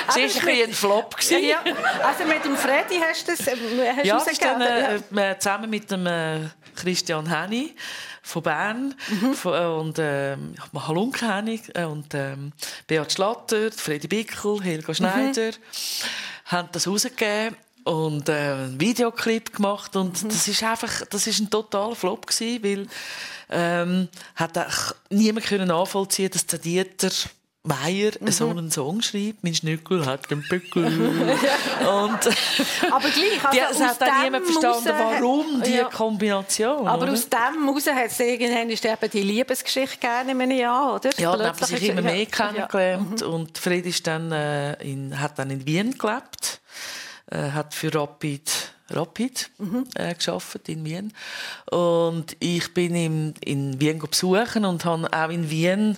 es 0.10 0.16
war 0.16 0.22
ein, 0.22 0.24
bisschen 0.24 0.70
ein 0.70 0.74
Flop. 0.74 1.16
Ja. 1.30 1.64
Also 2.04 2.26
mit 2.26 2.44
dem 2.44 2.56
Freddy 2.56 3.00
hast 3.00 3.28
du 3.28 3.32
das 3.32 3.48
äh, 3.48 3.56
hast 3.96 4.06
ja, 4.42 4.58
dann, 4.58 5.18
äh, 5.18 5.40
zusammen 5.40 5.70
mit 5.70 5.90
dem 5.90 6.06
äh, 6.06 6.50
Christian 6.76 7.28
Henny 7.28 7.74
von 8.22 8.44
Bern 8.44 8.96
mhm. 9.10 9.34
von, 9.34 9.54
äh, 9.54 9.66
und 9.66 10.00
äh, 10.00 10.38
Halunke 10.76 11.26
äh, 11.74 11.84
und 11.84 12.14
äh, 12.14 12.36
Beat 12.88 13.12
Schlatter, 13.12 13.72
Freddy 13.72 14.08
Bickel, 14.08 14.62
Helga 14.62 14.94
Schneider 14.94 15.48
mhm. 15.48 16.06
haben 16.46 16.70
das 16.72 16.88
rausgegeben 16.88 17.56
und 17.84 18.30
äh, 18.30 18.34
einen 18.34 18.80
Videoclip 18.80 19.56
gemacht 19.56 19.96
und 19.96 20.24
mhm. 20.24 20.30
das 20.30 20.48
ist 20.48 20.64
einfach 20.64 21.06
das 21.10 21.28
ist 21.28 21.40
ein 21.40 21.50
totaler 21.50 21.96
Flop 21.96 22.28
gewesen, 22.28 22.64
weil 22.64 22.88
ähm, 23.50 24.08
hat 24.36 24.58
niemand 25.10 25.46
können 25.46 25.68
nachvollziehen, 25.68 26.30
dass 26.32 26.46
der 26.46 26.60
Dieter 26.60 27.10
Meier 27.64 28.12
mhm. 28.20 28.32
so 28.32 28.50
einen 28.50 28.72
Song 28.72 29.04
schreibt, 29.04 29.44
mein 29.44 29.54
Schnückel 29.54 30.04
hat 30.06 30.32
den 30.32 30.42
Bückel. 30.50 30.84
und, 30.88 32.20
aber 32.92 33.10
gleich, 33.10 33.46
also 33.46 33.58
ja, 33.58 33.68
es 33.70 33.80
hat 33.80 34.02
dann 34.02 34.24
niemand 34.24 34.46
verstanden, 34.48 34.90
warum 34.98 35.62
diese 35.62 35.78
ja. 35.78 35.84
Kombination. 35.84 36.88
Aber 36.88 37.04
oder? 37.04 37.14
aus 37.14 37.30
dem 37.30 37.68
heraus 37.68 37.86
hat 37.86 38.08
es 38.08 38.20
irgendwann 38.20 38.70
eben 38.72 39.12
die 39.14 39.22
Liebesgeschichte 39.22 40.00
gegeben, 40.00 40.42
in 40.42 40.52
Jahr, 40.58 40.96
oder? 40.96 41.12
Ja, 41.20 41.38
dann 41.38 41.48
haben 41.50 41.66
sich 41.66 41.88
immer 41.88 42.02
mehr 42.02 42.26
kennengelernt. 42.26 43.22
Ja. 43.22 43.28
Mhm. 43.28 43.34
Und 43.34 43.58
Fred 43.60 43.86
ist 43.86 44.08
dann, 44.08 44.32
äh, 44.32 44.74
in, 44.82 45.20
hat 45.20 45.38
dann 45.38 45.52
in 45.52 45.64
Wien 45.64 45.96
gelebt, 45.96 46.62
äh, 47.28 47.52
hat 47.52 47.76
für 47.76 47.94
Rapid 47.94 48.72
Rapid 48.94 49.52
mhm. 49.58 49.86
äh, 49.96 50.14
geschafft 50.14 50.68
in 50.68 50.84
Wien 50.84 51.14
und 51.70 52.36
ich 52.40 52.74
bin 52.74 52.94
ihn 52.94 53.34
in 53.40 53.80
Wien 53.80 54.00
besuchen 54.00 54.66
und 54.66 54.84
habe 54.84 55.08
auch 55.14 55.30
in 55.30 55.50
Wien 55.50 55.98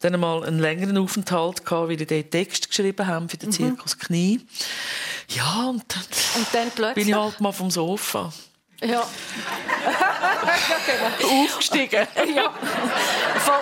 dann 0.00 0.18
mal 0.18 0.42
einen 0.44 0.58
längeren 0.58 0.98
Aufenthalt 0.98 1.64
gehabt, 1.64 1.88
weil 1.88 1.96
die 1.96 2.06
dort 2.06 2.30
Text 2.30 2.68
geschrieben 2.68 3.06
haben 3.06 3.28
für 3.28 3.36
den 3.36 3.50
mhm. 3.50 3.52
Zirkus 3.52 3.98
Knie. 3.98 4.40
Ja, 5.28 5.66
und 5.68 5.84
dann, 5.88 6.02
und 6.36 6.46
dann 6.52 6.70
plötzlich? 6.70 7.06
bin 7.06 7.08
ich 7.08 7.14
halt 7.14 7.40
mal 7.40 7.52
vom 7.52 7.70
Sofa. 7.70 8.32
Ja. 8.82 9.06
genau. 10.86 11.42
Aufgestiegen. 11.42 12.06
ja. 12.34 12.54
Vom, 13.38 13.54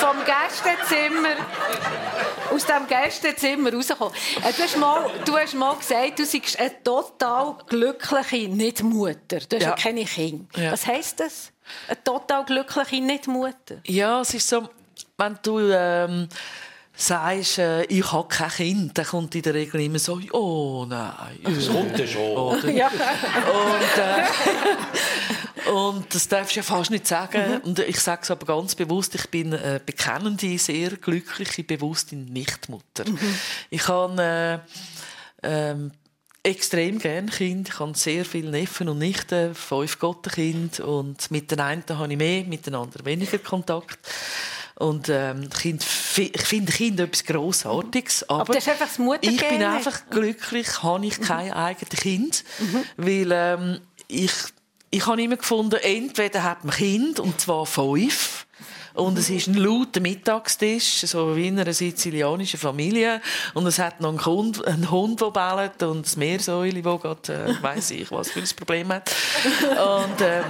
vom 0.00 0.16
Gästezimmer 0.24 1.36
aus 2.54 2.66
dem 2.66 2.86
Gästezimmer 2.86 3.72
rausgekommen. 3.72 4.14
Äh, 4.42 4.52
du 4.52 4.62
hast, 4.62 4.76
mal, 4.76 5.10
du 5.24 5.36
hast 5.36 5.54
mal 5.54 5.76
gesagt, 5.76 6.18
du 6.18 6.24
seist 6.24 6.58
eine 6.58 6.82
total 6.82 7.56
glückliche 7.66 8.48
Nicht-Mutter. 8.48 9.40
Du 9.40 9.56
hast 9.56 9.62
ja, 9.62 9.70
ja 9.70 9.72
keine 9.72 10.04
Kinder. 10.04 10.46
Ja. 10.56 10.72
Was 10.72 10.86
heisst 10.86 11.20
das? 11.20 11.52
Eine 11.88 12.02
total 12.04 12.44
glückliche 12.44 13.00
Nicht-Mutter? 13.00 13.76
Ja, 13.86 14.20
es 14.20 14.34
ist 14.34 14.48
so, 14.48 14.68
wenn 15.16 15.38
du... 15.42 15.58
Ähm, 15.70 16.28
sagst, 16.96 17.58
äh, 17.58 17.84
ich 17.84 18.12
habe 18.12 18.28
kein 18.28 18.50
Kind, 18.50 18.96
dann 18.96 19.04
kommt 19.04 19.34
in 19.34 19.42
der 19.42 19.54
Regel 19.54 19.80
immer 19.80 19.98
so, 19.98 20.20
oh 20.32 20.86
nein. 20.88 21.40
Das 21.42 21.68
kommt 21.68 21.98
ja 21.98 22.06
schon. 22.06 22.36
Oder? 22.36 22.68
Ja. 22.70 22.86
Und, 22.86 23.98
äh, 23.98 24.24
und 25.72 26.14
das 26.14 26.28
darfst 26.28 26.54
du 26.54 26.60
ja 26.60 26.62
fast 26.62 26.90
nicht 26.90 27.06
sagen. 27.06 27.42
Mhm. 27.50 27.60
Und 27.60 27.78
ich 27.78 28.00
sage 28.00 28.22
es 28.22 28.30
aber 28.30 28.46
ganz 28.46 28.74
bewusst, 28.74 29.14
ich 29.14 29.28
bin 29.30 29.54
eine 29.54 29.80
bekennende, 29.80 30.58
sehr 30.58 30.90
glückliche, 30.90 31.64
bewusste 31.64 32.16
Nichtmutter. 32.16 33.08
Mhm. 33.08 33.18
Ich 33.70 33.88
habe 33.88 34.62
äh, 35.42 35.70
ähm, 35.70 35.92
extrem 36.42 36.98
gerne 36.98 37.30
Kind. 37.30 37.70
Ich 37.70 37.78
habe 37.80 37.96
sehr 37.96 38.24
viele 38.24 38.50
Neffen 38.50 38.88
und 38.88 38.98
Nichten, 38.98 39.54
fünf 39.54 39.98
Gottenkinder. 39.98 40.86
Und 40.86 41.30
mit 41.30 41.50
den 41.50 41.60
einen 41.60 41.84
habe 41.88 42.12
ich 42.12 42.18
mehr, 42.18 42.44
mit 42.44 42.66
den 42.66 42.74
anderen 42.74 43.04
weniger 43.06 43.38
Kontakt. 43.38 43.98
Und 44.76 45.08
ähm, 45.08 45.48
kind, 45.50 45.84
ich 46.16 46.42
finde 46.42 46.72
Kinder 46.72 47.04
etwas 47.04 47.24
Grossartiges. 47.24 48.28
Aber, 48.28 48.40
aber 48.40 48.54
das 48.54 48.66
ist 48.66 48.72
einfach 48.72 48.88
das 48.88 49.18
Ich 49.22 49.48
bin 49.48 49.62
einfach 49.62 50.02
glücklich, 50.10 50.82
habe 50.82 51.06
ich 51.06 51.20
kein 51.20 51.46
mhm. 51.46 51.52
eigenes 51.52 52.00
Kind. 52.00 52.44
Mhm. 52.58 52.84
Weil 52.96 53.28
ähm, 53.32 53.80
ich, 54.08 54.32
ich 54.94 55.06
habe 55.06 55.20
immer 55.20 55.36
gefunden, 55.36 55.80
entweder 55.82 56.44
hat 56.44 56.64
man 56.64 56.74
Kind, 56.74 57.18
und 57.18 57.40
zwar 57.40 57.66
fünf, 57.66 58.46
und 58.94 59.18
es 59.18 59.28
ist 59.28 59.48
ein 59.48 59.54
lauter 59.54 60.00
Mittagstisch, 60.00 61.00
so 61.00 61.34
wie 61.34 61.48
in 61.48 61.58
einer 61.58 61.72
sizilianischen 61.72 62.60
Familie. 62.60 63.20
Und 63.52 63.66
es 63.66 63.80
hat 63.80 64.00
noch 64.00 64.10
einen 64.10 64.24
Hund, 64.24 64.64
einen 64.66 64.88
Hund 64.88 65.20
der 65.20 65.30
bellt 65.32 65.82
und 65.82 66.06
das 66.06 66.16
Meersäule, 66.16 66.80
das 66.80 67.00
gerade, 67.00 67.32
äh, 67.32 67.62
weiss 67.62 67.90
ich, 67.90 68.10
was 68.12 68.30
für 68.30 68.38
ein 68.38 68.48
Problem 68.56 68.88
hat. 68.92 69.10
Und, 69.62 70.20
ähm, 70.20 70.44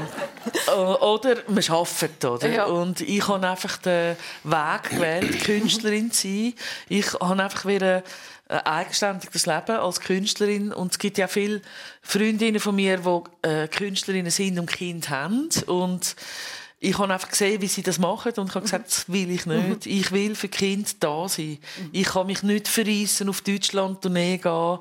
oder 1.01 1.37
man 1.49 1.65
arbeitet, 1.69 2.25
oder? 2.25 2.49
Ja. 2.49 2.65
Und 2.67 3.01
ich 3.01 3.27
habe 3.27 3.49
einfach 3.49 3.79
den 3.79 4.17
Weg 4.45 4.91
gewählt, 4.91 5.45
Künstlerin 5.45 6.13
zu 6.13 6.29
sein. 6.29 6.55
Ich 6.91 7.15
habe 7.15 7.43
einfach 7.43 7.65
wieder 7.65 8.03
ein 8.49 8.67
eigenständiges 8.67 9.47
Leben 9.47 9.77
als 9.77 10.01
Künstlerin. 10.01 10.71
Und 10.71 10.93
es 10.93 10.99
gibt 10.99 11.17
ja 11.17 11.29
viele 11.29 11.63
Freundinnen 12.03 12.61
von 12.61 12.75
mir, 12.75 12.99
die 12.99 13.49
äh, 13.49 13.69
Künstlerinnen 13.69 14.31
sind 14.31 14.59
und 14.59 14.71
Kind 14.71 15.09
haben. 15.09 15.49
Und 15.67 16.15
ich 16.85 16.99
habe 16.99 17.13
einfach 17.13 17.31
gesehen, 17.31 17.61
wie 17.63 17.67
sie 17.67 17.83
das 17.83 17.99
machen 17.99 18.33
und 18.37 18.49
ich 18.49 18.55
habe 18.55 18.65
gesagt, 18.65 18.87
das 18.87 19.09
will 19.09 19.31
ich 19.31 19.47
nicht. 19.47 19.87
Ich 19.87 20.13
will 20.13 20.35
für 20.35 20.49
Kind 20.49 21.03
da 21.03 21.29
sein. 21.29 21.59
Ich 21.93 22.07
kann 22.09 22.27
mich 22.27 22.43
nicht 22.43 22.69
verreissen, 22.69 23.29
auf 23.29 23.41
Deutschland 23.41 24.03
Tournee 24.03 24.39
gehen. 24.39 24.79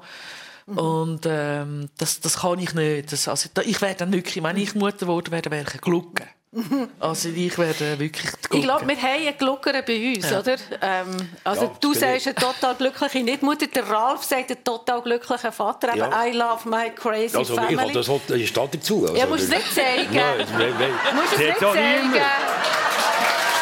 Und 0.65 1.21
ähm, 1.25 1.89
das, 1.97 2.19
das 2.19 2.37
kann 2.39 2.59
ich 2.59 2.73
nicht. 2.73 3.11
Das, 3.11 3.27
also, 3.27 3.49
ich 3.63 3.81
wäre 3.81 3.95
dann 3.95 4.11
nicht, 4.11 4.41
wenn 4.41 4.57
ich 4.57 4.75
Mutter 4.75 5.05
geworden 5.05 5.31
wäre, 5.31 5.51
wäre 5.51 5.71
ich 5.73 5.81
Glucke. 5.81 6.25
Also 6.99 7.29
ich 7.29 7.57
werde 7.57 7.97
wirklich 7.99 8.31
die 8.51 8.57
Ich 8.57 8.63
glaube, 8.63 8.87
wir 8.87 8.95
haben 8.95 9.27
einen 9.27 9.37
Gluckeren 9.37 9.83
bei 9.85 10.13
uns, 10.15 10.29
Ja. 10.29 10.39
oder? 10.39 10.55
Ähm, 10.81 11.29
also 11.43 11.63
Ja, 11.63 11.71
du 11.79 11.93
sagst 11.93 12.27
eine 12.27 12.35
total 12.35 12.75
glückliche 12.75 13.19
Nicht-Mutter, 13.23 13.67
der 13.67 13.89
Ralf 13.89 14.23
sagt 14.23 14.51
einen 14.51 14.63
total 14.63 15.01
glücklichen 15.01 15.51
Vater. 15.51 15.95
Ja. 15.95 16.25
I 16.25 16.31
love 16.31 16.67
my 16.69 16.89
crazy 16.91 17.37
Also, 17.37 17.53
ich 17.53 17.59
family. 17.59 17.77
habe 17.77 17.91
das 17.93 18.05
das 18.27 18.41
steht 18.47 18.73
dazu. 18.75 19.01
Also, 19.03 19.15
Ja, 19.15 19.25
musst 19.25 19.51
du 19.51 19.55
es 19.55 19.63
nicht 19.63 19.73
zeigen. 19.75 20.13
Nein, 20.13 20.47
nein, 20.57 20.73
nein. 20.79 20.91
Du 21.09 21.15
musst 21.15 21.33
es 21.33 21.39
nicht 21.39 21.59
zeigen. 21.59 22.13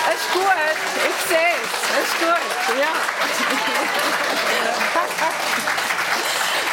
Es 0.04 0.22
ist 0.22 0.34
gut, 0.34 0.42
ich 0.96 1.02
sehe 1.30 1.54
es. 1.64 1.70
Es 1.98 2.04
ist 2.08 2.16
gut, 2.20 2.44
ja. 2.80 2.92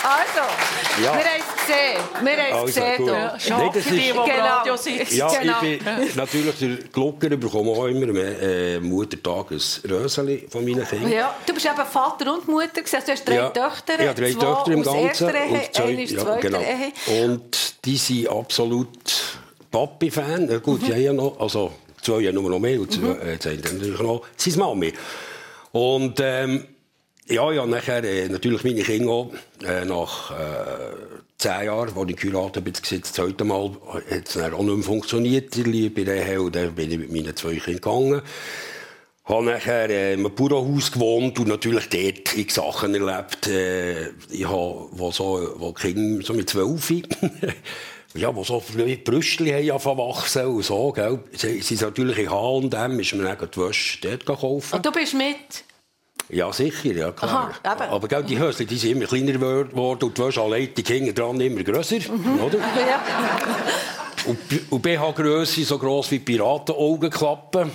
also, 0.09 1.03
Ja. 1.05 1.13
wir 1.15 1.25
haben 1.25 1.41
es 1.41 1.67
gesehen. 1.67 2.25
Wir 2.25 2.37
haben 2.37 2.69
es 2.69 2.77
Also, 2.79 2.81
gesehen. 2.81 3.07
Ja, 3.07 3.39
schade 3.41 3.81
für 3.83 3.91
die, 3.95 4.01
die 4.01 4.11
am 4.13 4.25
Genau. 4.27 4.45
Radio 4.45 4.77
sitzen. 4.77 5.17
Ja, 5.17 5.29
Genau. 5.29 5.63
ich 5.63 5.85
bin 5.85 6.17
natürlich 6.17 6.59
der 6.59 6.77
Glocker 6.93 7.29
bekomme 7.37 7.71
auch 7.73 7.87
immer 7.87 8.09
am 8.09 8.17
äh, 8.17 8.81
Muttertag 8.81 9.51
ein 9.51 9.61
Röseli 9.91 10.47
von 10.51 10.65
meinen 10.65 10.87
Kindern. 10.87 11.13
Ja, 11.13 11.35
du 11.47 11.53
bist 11.55 11.67
eben 11.67 11.77
Vater 11.87 12.33
und 12.35 12.49
Mutter. 12.49 12.69
gewesen. 12.83 13.03
Du 13.05 13.13
hast 13.13 13.29
drei 13.29 13.35
Ja, 13.35 13.49
Töchter. 13.51 14.01
Ich 14.01 14.09
habe 14.09 14.21
drei 14.21 14.33
zwei 14.33 14.41
Töchter 14.55 14.73
im 14.73 14.83
Ganzen. 14.83 14.99
Ehe, 14.99 15.07
und 15.09 15.15
zwei- 15.75 15.83
eine 15.85 16.05
ja, 16.05 16.37
genau. 16.37 16.61
Ehe. 16.61 17.25
Und 17.25 17.85
die 17.85 17.97
sind 17.97 18.29
absolut 18.29 18.89
Papi-Fan. 19.71 20.49
Ja, 20.51 20.59
gut, 20.59 20.83
Mhm. 20.83 20.87
die 20.87 20.93
haben 20.93 21.03
ja 21.03 21.13
noch, 21.13 21.39
also 21.41 21.73
zwei 22.03 22.25
haben 22.27 22.35
nur 22.35 22.51
noch 22.51 22.59
mehr 22.59 22.81
und 22.81 22.93
zwei, 22.93 23.11
äh, 23.33 23.39
zwei 23.39 23.51
haben 23.51 23.61
natürlich 23.79 24.01
noch 24.01 24.23
sein 24.37 24.55
Mami. 24.59 24.93
Und 25.73 26.19
ähm, 26.21 26.67
ja, 27.29 27.53
ja, 27.53 27.67
nachher 27.67 28.05
äh, 28.05 28.29
natürlich 28.29 28.65
meine 28.65 28.83
Kinder 28.83 29.11
auch, 29.11 29.33
äh, 29.65 29.85
nach 29.85 30.31
äh, 30.31 30.95
zehn 31.37 31.67
Jahren, 31.67 31.97
als 31.97 32.11
ich 32.11 32.17
geheiratet 32.17 32.65
bin, 32.65 32.73
das 32.73 33.13
zweite 33.13 33.45
Mal, 33.45 33.77
hat 34.11 34.29
es 34.29 34.37
auch 34.37 34.63
nicht 34.63 34.75
mehr 34.75 34.85
funktioniert, 34.85 35.55
die 35.55 35.63
Liebe 35.63 36.03
Ehe, 36.03 36.41
und 36.41 36.57
dann 36.57 36.75
bin 36.75 36.91
ich 36.91 36.99
mit 36.99 37.13
meinen 37.13 37.37
zwei 37.37 37.57
Kindern 37.57 37.75
gegangen. 37.77 38.23
habe 39.25 39.45
nachher 39.45 39.91
äh, 39.91 40.15
einem 40.15 40.35
Bauernhaus 40.35 40.91
gewohnt 40.91 41.39
und 41.39 41.49
natürlich 41.49 41.89
dort 41.91 42.37
ich 42.37 42.53
Sachen 42.53 42.95
erlebt. 42.95 43.47
Äh, 43.47 44.09
ich 44.31 44.49
habe, 44.49 44.89
wo 44.93 45.11
so, 45.11 45.55
wo 45.57 45.73
Kinder 45.73 46.25
so 46.25 46.33
mit 46.33 46.49
zwölf, 46.49 46.91
ja, 48.15 48.35
wo 48.35 48.43
so 48.43 48.63
Brüstchen 49.05 49.49
haben 49.49 49.99
wachsen 49.99 50.47
und 50.47 50.65
so, 50.65 50.93
gell. 50.93 51.21
Sie, 51.33 51.61
sie 51.61 51.77
sind 51.77 51.83
natürlich 51.83 52.19
in 52.19 52.31
H&M, 52.31 53.01
ist 53.01 53.15
mir 53.15 53.25
dann 53.25 53.49
die 53.55 53.61
Wäsche 53.61 53.99
dort 54.01 54.25
gekauft. 54.25 54.73
Und 54.73 54.87
du 54.87 54.91
bist 54.91 55.15
mit. 55.15 55.65
Ja, 56.31 56.53
sicher, 56.53 56.93
ja 56.93 57.11
klar. 57.13 57.53
Aha. 57.63 57.87
Aber 57.91 58.07
gell, 58.07 58.23
die 58.23 58.39
Hösli, 58.39 58.67
die 58.67 58.77
sind 58.77 58.93
immer 58.93 59.07
kleiner 59.07 59.33
geworden 59.33 60.05
und 60.05 60.19
die 60.19 60.23
Wäscheanleitung 60.23 60.85
hinten 60.85 61.15
dran 61.15 61.41
immer 61.41 61.63
grösser, 61.63 61.97
oder? 62.45 62.59
Ja. 62.89 63.01
Und, 64.27 64.39
und 64.71 64.83
BH-Grösse 64.83 65.65
so 65.65 65.79
gross 65.79 66.11
wie 66.11 66.19
Piratenaugen 66.19 67.09
klappen. 67.09 67.71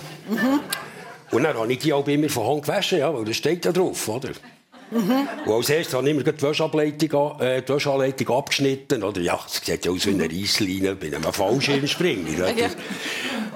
Und 1.30 1.42
dann 1.42 1.56
habe 1.56 1.72
ich 1.72 1.78
die 1.80 1.92
auch 1.92 2.06
immer 2.06 2.28
von 2.28 2.46
Hand 2.46 2.62
gewaschen, 2.62 2.98
ja, 2.98 3.12
weil 3.12 3.24
das 3.24 3.36
steht 3.36 3.64
ja 3.64 3.72
drauf, 3.72 4.08
oder? 4.08 4.30
Und 4.90 5.52
als 5.52 5.68
erstes 5.70 5.94
habe 5.94 6.08
ich 6.08 6.14
immer 6.14 6.22
die 6.22 6.42
Wäscheanleitung, 6.42 7.12
an- 7.14 7.40
äh, 7.40 7.62
die 7.62 7.72
Wäscheanleitung 7.72 8.36
abgeschnitten, 8.36 9.02
oder? 9.02 9.20
Ja, 9.20 9.38
es 9.46 9.60
sieht 9.64 9.84
ja 9.84 9.90
aus 9.90 10.06
wie 10.06 10.10
eine 10.10 10.24
Reissleine, 10.30 10.94
bin 10.94 11.14
einem 11.14 11.32
Fallschirmspringer. 11.32 12.50
Ja. 12.56 12.68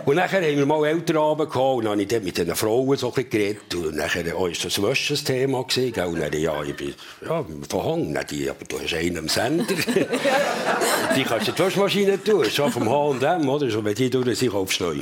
Und 0.04 0.16
nachher 0.16 0.40
haben 0.40 0.56
wir 0.56 0.64
mal 0.64 0.86
Elternabend 0.86 1.50
gehabt 1.50 1.76
und 1.76 1.84
dann 1.84 1.92
habe 1.92 2.02
ich 2.02 2.08
dort 2.08 2.24
mit 2.24 2.38
den 2.38 2.54
Frauen 2.56 2.96
so 2.96 3.08
ein 3.08 3.12
bisschen 3.14 3.30
geredet. 3.30 3.74
Und 3.74 3.96
nachher 3.96 4.24
oh, 4.38 4.46
ist 4.46 4.64
das 4.64 4.82
Wäsche 4.82 5.12
ein 5.14 5.24
Thema 5.24 5.64
gewesen, 5.64 5.92
gell? 5.92 6.06
Und 6.06 6.20
dann, 6.20 6.32
ja, 6.32 6.62
ich 6.62 6.74
bin 6.74 6.94
ja, 7.26 7.44
von 7.68 7.84
Hang. 7.84 8.14
Dann 8.14 8.26
die, 8.26 8.48
aber 8.48 8.64
du 8.66 8.80
hast 8.80 8.94
einen 8.94 9.18
am 9.18 9.28
Sender. 9.28 9.66
die 11.16 11.22
kannst 11.24 11.48
du 11.48 11.50
in 11.50 11.56
die 11.56 11.62
Waschmaschine 11.62 12.24
tun, 12.24 12.44
schon 12.46 12.72
vom 12.72 12.88
H&M, 12.88 13.48
oder? 13.48 13.70
So, 13.70 13.84
wenn 13.84 13.94
die 13.94 14.08
durch 14.08 14.38
sind, 14.38 14.52
kaufst 14.52 14.80
du 14.80 14.84
neu. 14.84 14.96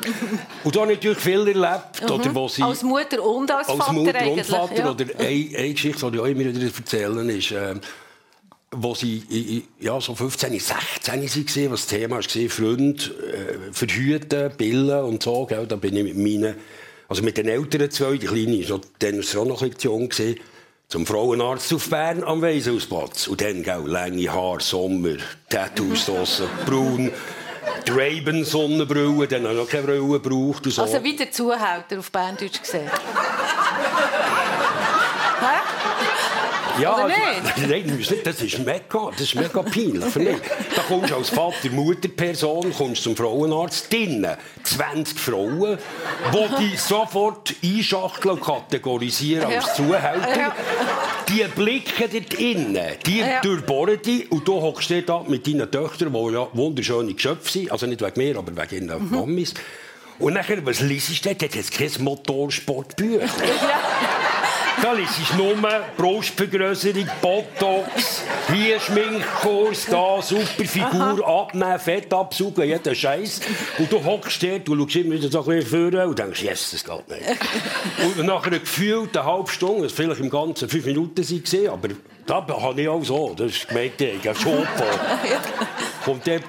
Und 0.64 0.76
da 0.76 0.80
habe 0.80 0.92
ich 0.92 0.98
natürlich 0.98 1.18
viel 1.18 1.48
erlebt, 1.48 2.10
oder 2.10 2.34
wo 2.34 2.48
sie... 2.48 2.62
Als 2.62 2.82
Mutter 2.82 3.22
und 3.22 3.50
als, 3.50 3.68
als 3.68 3.78
Vater 3.78 3.92
Mutter 3.92 4.30
und 4.30 4.46
Vater. 4.46 4.74
ja. 4.76 4.90
Oder 4.90 5.04
eine, 5.18 5.58
eine 5.58 5.72
Geschichte, 5.72 6.10
die 6.10 6.16
ich 6.16 6.22
auch 6.22 6.26
immer 6.26 6.44
wieder 6.44 6.62
erzählen 6.62 7.28
ist, 7.30 7.50
ähm, 7.50 7.80
wo 8.70 8.94
sie 8.94 9.64
ja, 9.80 10.00
so 10.00 10.14
15, 10.14 10.58
16 10.58 11.14
waren, 11.14 11.72
was 11.72 11.80
das 11.80 11.86
Thema 11.86 12.16
war, 12.16 12.48
Freund, 12.48 13.14
äh, 13.32 13.72
verhüten, 13.72 14.52
Pillen 14.56 15.04
und 15.04 15.22
so. 15.22 15.46
Gell? 15.46 15.66
Da 15.66 15.76
bin 15.76 15.96
ich 15.96 16.04
mit 16.04 16.18
meinen, 16.18 16.54
also 17.08 17.22
mit 17.22 17.38
den 17.38 17.48
älteren 17.48 17.90
zwei, 17.90 18.18
die 18.18 18.26
Kleine 18.26 18.58
ist 18.58 18.68
noch, 18.68 18.80
dann 18.98 19.16
war 19.16 19.22
sie 19.22 19.38
auch 19.38 19.46
noch 19.46 19.62
ein 19.62 19.70
bisschen 19.70 19.90
jung, 19.90 20.08
gewesen, 20.08 20.38
zum 20.88 21.06
Frauenarzt 21.06 21.72
auf 21.74 21.88
Bern 21.88 22.24
am 22.24 22.40
Waisenhausplatz. 22.40 23.28
Und 23.28 23.40
dann, 23.40 23.62
gell, 23.62 23.82
lange 23.86 24.32
Haare, 24.32 24.60
Sommer, 24.60 25.16
Tattoos 25.48 26.06
draussen, 26.06 26.46
braun, 26.66 27.10
die 27.86 27.90
Ray-Ban-Sonnenbrille, 27.90 29.26
dann 29.28 29.44
habe 29.44 29.54
ich 29.54 29.60
noch 29.60 29.68
keine 29.68 29.84
Brille 29.84 30.20
gebraucht 30.20 30.66
und 30.66 30.72
so. 30.72 30.82
Also 30.82 31.02
wie 31.02 31.16
der 31.16 31.30
Zuhälter 31.30 31.98
auf 31.98 32.10
Berndeutsch 32.10 32.60
gesehen. 32.60 32.90
Ja, 36.80 36.94
Oder 36.94 37.04
also, 37.04 37.16
nicht? 37.16 37.68
nein, 37.68 38.22
das 38.24 38.40
ist 38.40 38.58
mega, 38.60 39.10
das 39.10 39.20
ist 39.20 39.34
mega 39.34 39.62
peinlich 39.62 40.04
für 40.04 40.20
mich. 40.20 40.36
Da 40.76 40.82
kommst 40.82 41.10
du 41.10 41.16
als 41.16 41.30
Vater, 41.30 41.70
Mutterperson, 41.70 42.72
kommst 42.72 43.02
zum 43.02 43.16
Frauenarzt, 43.16 43.92
drinnen 43.92 44.36
20 44.62 45.18
Frauen, 45.18 45.78
die 46.32 46.64
dich 46.68 46.80
sofort 46.80 47.54
einschachteln 47.64 48.34
und 48.34 48.44
kategorisieren 48.44 49.52
als. 49.52 49.74
Zuhälter. 49.74 50.38
Ja. 50.38 50.54
Die 51.28 51.44
blicken 51.54 52.08
dort 52.12 52.34
innen, 52.34 52.86
die 53.06 53.18
Ja. 53.18 53.40
durchbohren 53.42 54.00
dich 54.00 54.30
und 54.32 54.46
du 54.48 54.54
hockst 54.60 54.90
ab 55.10 55.28
mit 55.28 55.46
deinen 55.46 55.70
Töchtern, 55.70 56.12
die 56.12 56.32
ja 56.32 56.48
wunderschöne 56.52 57.12
Geschöpfe 57.14 57.50
sind, 57.50 57.70
also 57.72 57.86
nicht 57.86 58.00
wegen 58.00 58.18
mir, 58.20 58.38
aber 58.38 58.56
wegen 58.56 58.88
ihren 58.88 59.04
Mhm. 59.08 59.10
Mammis. 59.14 59.54
Und 60.18 60.32
nachher, 60.34 60.64
was 60.66 60.80
liest 60.80 61.10
du 61.24 61.28
dort? 61.28 61.42
Dort 61.42 61.52
hat 61.54 61.60
es 61.60 61.70
kein 61.70 61.90
Motorsportbüchlein. 62.02 63.28
Da 64.82 64.92
liest 64.92 65.18
du 65.36 65.36
nur 65.36 65.56
Brustvergrößerung, 65.96 67.08
Botox, 67.20 68.22
hier 68.52 68.78
Schminkkurs, 68.78 69.86
da 69.86 70.22
super 70.22 70.64
Figur, 70.64 71.26
abnehmen, 71.26 71.78
Fett 71.78 72.12
absaugen, 72.12 72.64
jeder 72.64 72.94
Scheiß. 72.94 73.40
Und 73.78 73.90
du 73.90 74.04
hockst 74.04 74.42
dort, 74.42 74.68
du 74.68 74.76
schaust 74.76 74.96
immer 74.96 75.16
wieder 75.16 75.30
so 75.30 75.40
ein 75.40 75.58
bisschen 75.58 75.92
vor 75.92 76.04
und 76.06 76.18
denkst, 76.18 76.42
yes, 76.42 76.70
das 76.70 76.84
geht 76.84 77.08
nicht. 77.08 78.18
und 78.18 78.26
nach 78.26 78.46
einer 78.46 78.60
gefühlten 78.60 79.24
halben 79.24 79.48
Stunde, 79.48 79.82
das 79.84 79.92
vielleicht 79.92 80.20
im 80.20 80.30
Ganzen 80.30 80.68
fünf 80.68 80.86
Minuten 80.86 81.28
waren, 81.28 81.68
aber 81.68 81.88
da 82.26 82.46
habe 82.60 82.82
ich 82.82 82.88
auch 82.88 83.04
so, 83.04 83.34
das 83.36 83.52
ist 83.52 83.68
gemeint, 83.68 84.00
ich 84.00 84.26
habe 84.28 84.38
schon 84.38 84.66
kommt 86.04 86.26
dort 86.26 86.44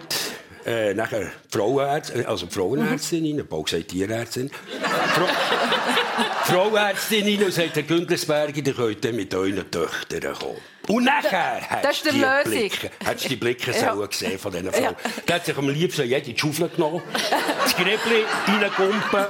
äh, 0.66 0.94
nachher 0.94 1.32
Frauenärztin, 1.50 2.26
also 2.26 2.48
Frauenärztin 2.48 3.38
rein, 3.38 3.48
Paul 3.48 3.64
gesagt 3.64 3.88
Tierärztin. 3.88 4.52
Frau, 6.50 6.70
Frauenärztin 6.70 7.26
rein 7.26 7.44
und 7.46 7.54
sagt, 7.54 7.76
Herr 7.76 7.84
Gündelsberger, 7.84 8.58
ihr 8.66 8.74
könnt 8.74 9.14
mit 9.14 9.34
euren 9.36 9.70
Töchtern 9.72 10.34
kommen. 10.34 10.58
Und 10.88 11.04
nachher 11.04 11.62
hast 11.70 12.06
du 12.06 12.12
die 12.12 12.20
die. 12.20 12.50
Blicke, 12.50 12.92
hast 13.06 13.24
du 13.26 13.30
die 13.30 13.36
Blicke 13.36 13.72
Ja. 13.80 13.94
gesehen 13.94 14.40
von 14.40 14.52
diesen 14.52 14.72
Frauen. 14.72 14.84
Ja. 14.84 14.96
Da 15.26 15.36
hat 15.36 15.46
sich 15.46 15.56
am 15.58 15.70
liebsten 15.70 16.08
jede 16.08 16.22
die 16.34 16.40
Schaufel 16.40 16.70
genommen, 16.70 17.02
das 17.64 17.76
Gräbli 17.76 18.26
reingumpen 18.48 19.26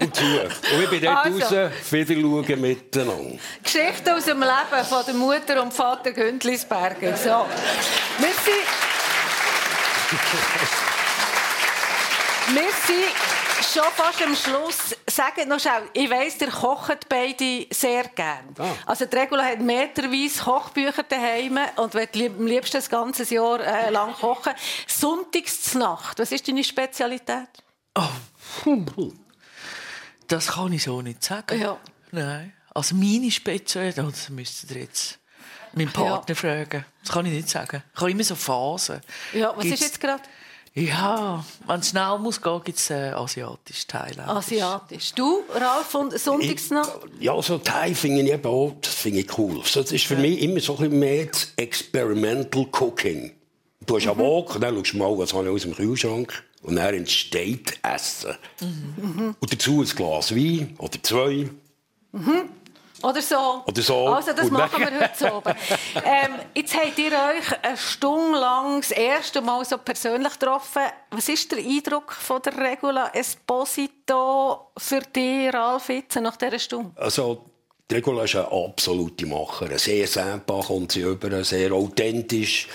und 0.00 0.14
zu. 0.16 0.24
Und 0.24 0.82
ich 0.82 0.90
bin 0.90 1.00
dort 1.02 1.26
Also. 1.26 1.56
raus, 1.56 1.72
wieder 1.92 2.14
schauen 2.20 2.60
miteinander. 2.60 3.38
Geschichte 3.62 4.14
aus 4.16 4.24
dem 4.24 4.40
Leben 4.40 4.84
von 4.88 5.04
der 5.06 5.14
Mutter 5.14 5.62
und 5.62 5.72
Vater 5.72 6.12
Gündlisberger. 6.12 7.16
So. 7.16 7.46
Wir 8.18 8.32
sind... 8.44 8.66
Wir 12.54 12.62
sind 12.86 13.45
schon 13.62 13.82
fast 13.94 14.22
am 14.22 14.34
Schluss. 14.34 14.96
Sagt 15.08 15.46
noch 15.46 15.60
schnell, 15.60 15.82
ich 15.92 16.10
weiss, 16.10 16.40
ihr 16.40 16.48
kocht 16.50 17.08
beide 17.08 17.66
sehr 17.70 18.04
gern. 18.08 18.54
Ah. 18.58 18.74
Also 18.86 19.06
die 19.06 19.16
Regula 19.16 19.44
hat 19.44 19.60
meterweise 19.60 20.42
Kochbücher 20.42 21.02
daheim 21.02 21.58
und 21.76 21.94
wird 21.94 22.14
lieb- 22.16 22.34
am 22.38 22.46
liebsten 22.46 22.76
das 22.78 22.88
ganze 22.88 23.22
Jahr 23.34 23.60
äh, 23.60 23.90
lang 23.90 24.12
kochen. 24.14 24.52
Sonntags 24.86 25.74
Nacht, 25.74 26.18
was 26.18 26.32
ist 26.32 26.46
deine 26.48 26.64
Spezialität? 26.64 27.48
Das 30.28 30.48
kann 30.48 30.72
ich 30.72 30.82
so 30.82 31.02
nicht 31.02 31.22
sagen. 31.22 31.60
Ja. 31.60 31.78
Nein. 32.10 32.52
Also 32.74 32.94
meine 32.94 33.30
Spezialität, 33.30 34.04
oh, 34.04 34.10
das 34.10 34.28
müsstet 34.28 34.70
ihr 34.72 34.82
jetzt 34.82 35.18
meinen 35.72 35.90
Partner 35.92 36.34
Ja. 36.34 36.40
fragen. 36.40 36.84
Das 37.02 37.12
kann 37.12 37.26
ich 37.26 37.32
nicht 37.32 37.48
sagen. 37.48 37.82
Ich 37.94 38.00
habe 38.00 38.10
immer 38.10 38.24
so 38.24 38.34
Phasen. 38.34 39.00
Ja, 39.32 39.52
was 39.56 39.62
Gibt's- 39.64 39.80
ist 39.80 39.86
jetzt 39.86 40.00
gerade 40.00 40.22
Ja, 40.78 41.42
wenn 41.66 41.80
es 41.80 41.88
schnell 41.88 42.18
muss 42.18 42.42
gehen, 42.42 42.60
gibt 42.62 42.76
es 42.78 42.90
äh, 42.90 43.08
asiatische 43.10 43.86
Teile. 43.86 44.28
asiatisch? 44.28 45.14
Du, 45.14 45.42
Ralf, 45.54 45.94
und 45.94 46.18
Sonntags 46.18 46.68
Nacht? 46.70 46.98
Ja, 47.18 47.40
so 47.40 47.56
Thai 47.56 47.94
finde 47.94 48.20
ich 48.20 48.30
eben 48.30 48.44
auch, 48.46 48.74
das 48.82 48.94
finde 48.94 49.20
ich 49.20 49.38
cool. 49.38 49.62
So, 49.64 49.80
das 49.80 49.90
ist 49.92 50.04
für 50.04 50.16
mich 50.16 50.42
immer 50.42 50.60
so 50.60 50.74
ein 50.76 50.80
bisschen 50.82 50.98
mehr 50.98 51.26
das 51.26 51.48
Experimental 51.56 52.66
Cooking. 52.78 53.32
Du 53.86 53.96
hast 53.96 54.04
Mhm. 54.04 54.10
einen 54.10 54.20
Wok, 54.20 54.60
dann 54.60 54.74
schaust 54.76 54.92
du 54.92 54.96
mal, 54.98 55.16
was 55.18 55.32
habe 55.32 55.44
ich 55.46 55.50
aus 55.54 55.62
dem 55.62 55.74
Kühlschrank 55.74 56.44
und 56.62 56.76
dann 56.76 56.94
entsteht 56.94 57.78
Essen. 57.82 58.34
Mhm. 58.60 59.34
Und 59.40 59.52
dazu 59.52 59.80
ein 59.80 59.86
Glas 59.88 60.34
Wein 60.36 60.74
oder 60.78 61.02
zwei. 61.02 61.48
Oder 63.02 63.20
so. 63.22 63.62
Oder 63.66 63.82
so. 63.82 64.06
Also, 64.08 64.32
das 64.32 64.46
Und 64.46 64.52
machen 64.52 64.82
dann- 64.82 64.92
wir 64.94 65.00
heute 65.00 65.18
so. 65.18 65.26
oben. 65.36 65.54
ähm, 66.04 66.34
jetzt 66.54 66.74
habt 66.76 66.98
ihr 66.98 67.12
euch 67.12 67.64
eine 67.64 67.76
Stunde 67.76 68.38
lang 68.38 68.80
das 68.80 68.90
erste 68.90 69.40
Mal 69.42 69.64
so 69.64 69.78
persönlich 69.78 70.32
getroffen. 70.38 70.82
Was 71.10 71.28
ist 71.28 71.52
der 71.52 71.58
Eindruck 71.58 72.12
von 72.12 72.40
der 72.42 72.56
Regula 72.56 73.10
Esposito 73.12 74.70
für 74.76 75.00
dich, 75.00 75.52
Ralf, 75.52 75.88
jetzt 75.88 76.16
nach 76.16 76.36
dieser 76.36 76.58
Stunde? 76.58 76.90
Also, 76.96 77.44
die 77.90 77.94
Regula 77.96 78.24
ist 78.24 78.34
eine 78.36 78.50
absolute 78.50 79.26
Macher. 79.26 79.78
Sehr 79.78 80.06
sympa 80.06 80.60
kommt 80.62 80.92
sie 80.92 81.02
über, 81.02 81.44
sehr 81.44 81.72
authentisch. 81.72 82.66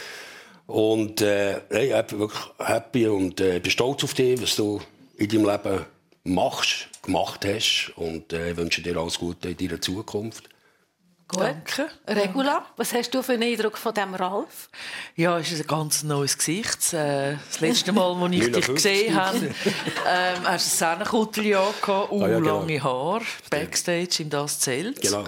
Und 0.67 1.19
äh, 1.22 1.57
ich 1.69 2.05
bin 2.07 2.19
wirklich 2.19 2.41
happy 2.59 3.07
und 3.07 3.41
äh, 3.41 3.59
bin 3.59 3.72
stolz 3.72 4.03
auf 4.03 4.13
dich, 4.13 4.41
was 4.41 4.55
du 4.55 4.80
in 5.17 5.28
deinem 5.28 5.45
Leben 5.49 5.86
machst, 6.24 6.88
gemacht 7.03 7.45
hast. 7.45 7.91
Und 7.95 8.34
äh, 8.34 8.55
wünsche 8.57 8.82
dir 8.82 8.97
alles 8.97 9.17
Gute 9.19 9.49
in 9.49 9.57
deiner 9.57 9.82
Zukunft. 9.82 10.49
Gut. 11.28 11.43
Danke. 11.43 11.88
Regula, 12.09 12.65
was 12.76 12.93
hast 12.93 13.11
du 13.15 13.24
für 13.24 13.32
einen 13.32 13.43
Eindruck 13.43 13.78
von 13.78 13.93
dem 13.93 14.13
Ralf? 14.15 14.69
Ja, 15.15 15.39
es 15.39 15.49
ist 15.53 15.61
ein 15.61 15.67
ganz 15.67 16.03
neues 16.03 16.38
Gesicht. 16.38 16.91
Äh, 16.91 17.38
Das 17.47 17.61
letzte 17.61 17.93
Mal, 17.93 18.22
als 18.22 18.34
ich 18.34 18.39
dich 18.51 18.67
59. 18.67 18.74
gesehen 18.76 19.15
habe, 19.15 19.38
ähm, 19.38 19.53
hast 20.43 20.82
du 20.82 20.86
ein 20.86 20.89
Sennenkutteli 20.97 21.49
gehabt, 21.51 21.88
uh, 22.11 22.22
Ah, 22.22 22.28
ja, 22.28 22.38
genau. 22.39 22.59
lange 22.59 22.84
Haare, 22.84 23.24
Backstage 23.49 24.24
im 24.24 24.30
Das 24.30 24.59
Zelt. 24.59 25.01
Genau. 25.01 25.24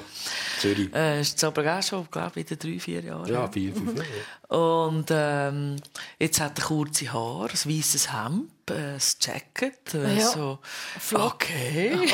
Zürich. 0.59 0.93
Äh, 0.93 1.21
ist 1.21 1.31
jetzt 1.31 1.43
aber 1.45 1.77
auch 1.77 1.81
schon, 1.81 2.05
glaube 2.11 2.31
ich, 2.41 2.49
wieder 2.49 2.57
drei, 2.57 2.79
vier 2.81 2.99
Jahre. 3.01 3.31
Ja, 3.31 3.47
vier, 3.47 3.73
fünf 3.73 3.93
Jahre. 3.95 4.85
Und 4.85 5.05
ähm, 5.09 5.77
jetzt 6.19 6.41
hat 6.41 6.59
er 6.59 6.65
kurze 6.65 7.13
Haare, 7.13 7.49
ein 7.49 7.77
weißes 7.77 8.11
Hemd, 8.11 8.49
äh, 8.69 8.73
ein 8.73 8.99
Jacket. 9.19 9.93
Äh, 9.93 10.15
Ja. 10.19 10.25
so. 10.27 10.59
Okay. 11.13 11.97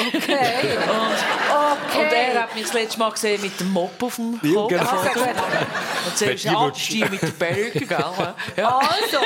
Okay. 1.49 1.99
Und 1.99 2.13
er 2.13 2.43
hat 2.43 2.55
mich 2.55 2.63
das 2.63 2.73
letzte 2.73 2.99
Mal 2.99 3.11
gesehen 3.11 3.41
mit 3.41 3.59
dem 3.59 3.71
Mob 3.71 4.01
auf 4.01 4.15
dem 4.15 4.39
Ja, 4.43 4.53
Kopf. 4.53 4.69
genau. 4.69 4.89
Also, 4.89 5.09
gut. 5.19 5.27
Und 6.07 6.17
sie 6.17 6.25
ist 6.25 6.43
ja, 6.43 6.69
das 6.69 6.77
ist 6.79 6.89
die 6.91 7.05
mit 7.05 7.21
der 7.21 7.27
Perücke? 7.27 7.87
Ja. 8.57 8.77
Also. 8.77 9.17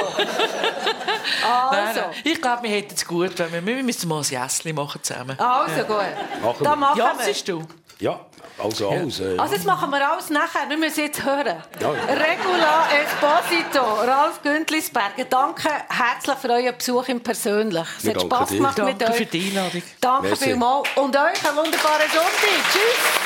Also. 1.44 2.00
nein. 2.02 2.10
Ich 2.24 2.42
glaube, 2.42 2.64
wir 2.64 2.70
hätten 2.72 2.94
es 2.96 3.06
gut, 3.06 3.38
wenn 3.40 3.52
wir, 3.52 3.66
wir 3.66 3.84
müssen 3.84 4.08
mal 4.08 4.20
ein 4.20 4.24
Jässli 4.24 4.74
machen 4.74 5.02
zusammen. 5.04 5.38
Also 5.40 5.84
gut. 5.84 5.98
Machen 6.42 6.64
Da 6.64 6.70
wir. 6.72 6.76
machen 6.76 6.98
Ja, 7.00 7.06
wir. 7.14 7.20
was 7.20 7.26
bist 7.28 7.48
du? 7.48 7.64
Ja, 8.00 8.20
also 8.62 8.90
alles. 8.90 9.20
Äh, 9.20 9.38
Also 9.38 9.56
das 9.56 9.64
machen 9.66 9.90
wir 9.90 10.10
alles 10.10 10.30
nachher. 10.30 10.68
Wir 10.70 10.78
müssen 10.78 11.02
jetzt 11.06 11.24
hören. 11.24 11.58
Ja. 11.80 11.90
Regula 11.90 12.88
Esposito, 13.02 13.82
Ralf 13.84 14.42
Güntlisberger, 14.44 15.26
danke 15.30 15.70
herzlich 15.90 16.36
für 16.38 16.50
euren 16.50 16.78
Besuch 16.78 17.08
im 17.08 17.22
Persönlich. 17.22 17.86
Es 17.98 18.04
Wir 18.04 18.12
hat 18.12 18.22
danken 18.22 18.36
Spass 18.36 18.50
dir. 18.50 18.56
gemacht 18.58 18.78
mit 18.80 19.02
Danke 19.02 19.12
euch. 19.14 19.18
für 19.18 19.26
die 19.26 19.48
Einladung. 19.50 19.84
Danke 20.02 20.28
Merci. 20.28 20.44
vielmals. 20.46 20.88
Und 20.96 21.16
euch 21.16 21.48
einen 21.48 21.58
wunderbaren 21.58 22.10
Sonntag. 22.12 22.72
Tschüss. 22.72 23.24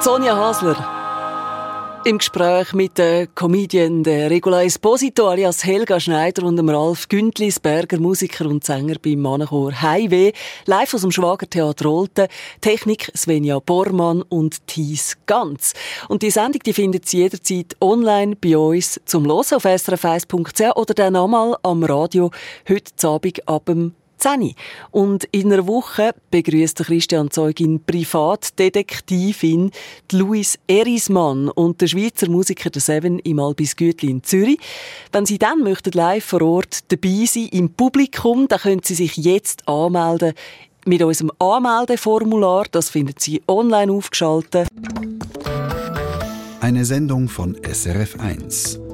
Sonja 0.00 0.36
Hasler. 0.36 0.93
Im 2.06 2.18
Gespräch 2.18 2.74
mit 2.74 2.98
der 2.98 3.28
Comedian 3.28 4.02
der 4.02 4.28
Regula 4.28 4.62
Esposito 4.62 5.26
alias 5.26 5.64
Helga 5.64 5.98
Schneider 5.98 6.42
und 6.42 6.56
dem 6.56 6.68
Ralf 6.68 7.08
Güntlisberger, 7.08 7.98
Musiker 7.98 8.44
und 8.44 8.62
Sänger 8.62 8.96
beim 9.02 9.22
Mannenchor 9.22 9.72
Highway, 9.80 10.34
live 10.66 10.92
aus 10.92 11.00
dem 11.00 11.10
Schwagertheater 11.10 11.88
Olten, 11.88 12.28
Technik 12.60 13.10
Svenja 13.16 13.58
Bormann 13.58 14.20
und 14.20 14.66
Thies 14.66 15.16
Ganz. 15.24 15.72
Und 16.08 16.20
die 16.22 16.30
Sendung 16.30 16.60
die 16.66 16.74
findet 16.74 17.08
Sie 17.08 17.22
jederzeit 17.22 17.74
online 17.80 18.36
bei 18.36 18.58
uns 18.58 19.00
zum 19.06 19.24
Hören 19.24 19.38
auf 19.38 19.64
srf1.ch 19.64 20.76
oder 20.76 20.92
dann 20.92 21.16
einmal 21.16 21.56
am 21.62 21.84
Radio 21.84 22.30
heute 22.68 23.08
Abend 23.08 23.48
ab 23.48 23.64
dem 23.64 23.94
10. 24.18 24.54
Und 24.90 25.24
in 25.32 25.52
einer 25.52 25.66
Woche 25.66 26.14
begrüßt 26.30 26.78
Christian 26.84 27.30
Zeugin 27.30 27.82
Privatdetektivin 27.84 29.70
die 30.10 30.16
Louise 30.16 30.58
Erismann 30.66 31.48
und 31.48 31.80
der 31.80 31.86
Schweizer 31.86 32.28
Musiker 32.28 32.70
der 32.70 32.82
Seven 32.82 33.18
im 33.20 33.38
Albis 33.38 33.76
Gütli 33.76 34.10
in 34.10 34.22
Zürich. 34.22 34.58
Wenn 35.12 35.26
Sie 35.26 35.38
dann 35.38 35.62
möchten 35.62 35.92
live 35.92 36.24
vor 36.24 36.42
Ort 36.42 36.90
dabei 36.92 37.24
sein 37.26 37.48
im 37.52 37.70
Publikum, 37.70 38.48
dann 38.48 38.60
können 38.60 38.82
Sie 38.82 38.94
sich 38.94 39.16
jetzt 39.16 39.68
anmelden 39.68 40.34
mit 40.86 41.02
unserem 41.02 41.30
Anmeldeformular. 41.38 42.66
Das 42.70 42.90
finden 42.90 43.14
Sie 43.18 43.42
online 43.46 43.92
aufgeschaltet. 43.92 44.68
Eine 46.60 46.84
Sendung 46.84 47.28
von 47.28 47.56
SRF1. 47.56 48.93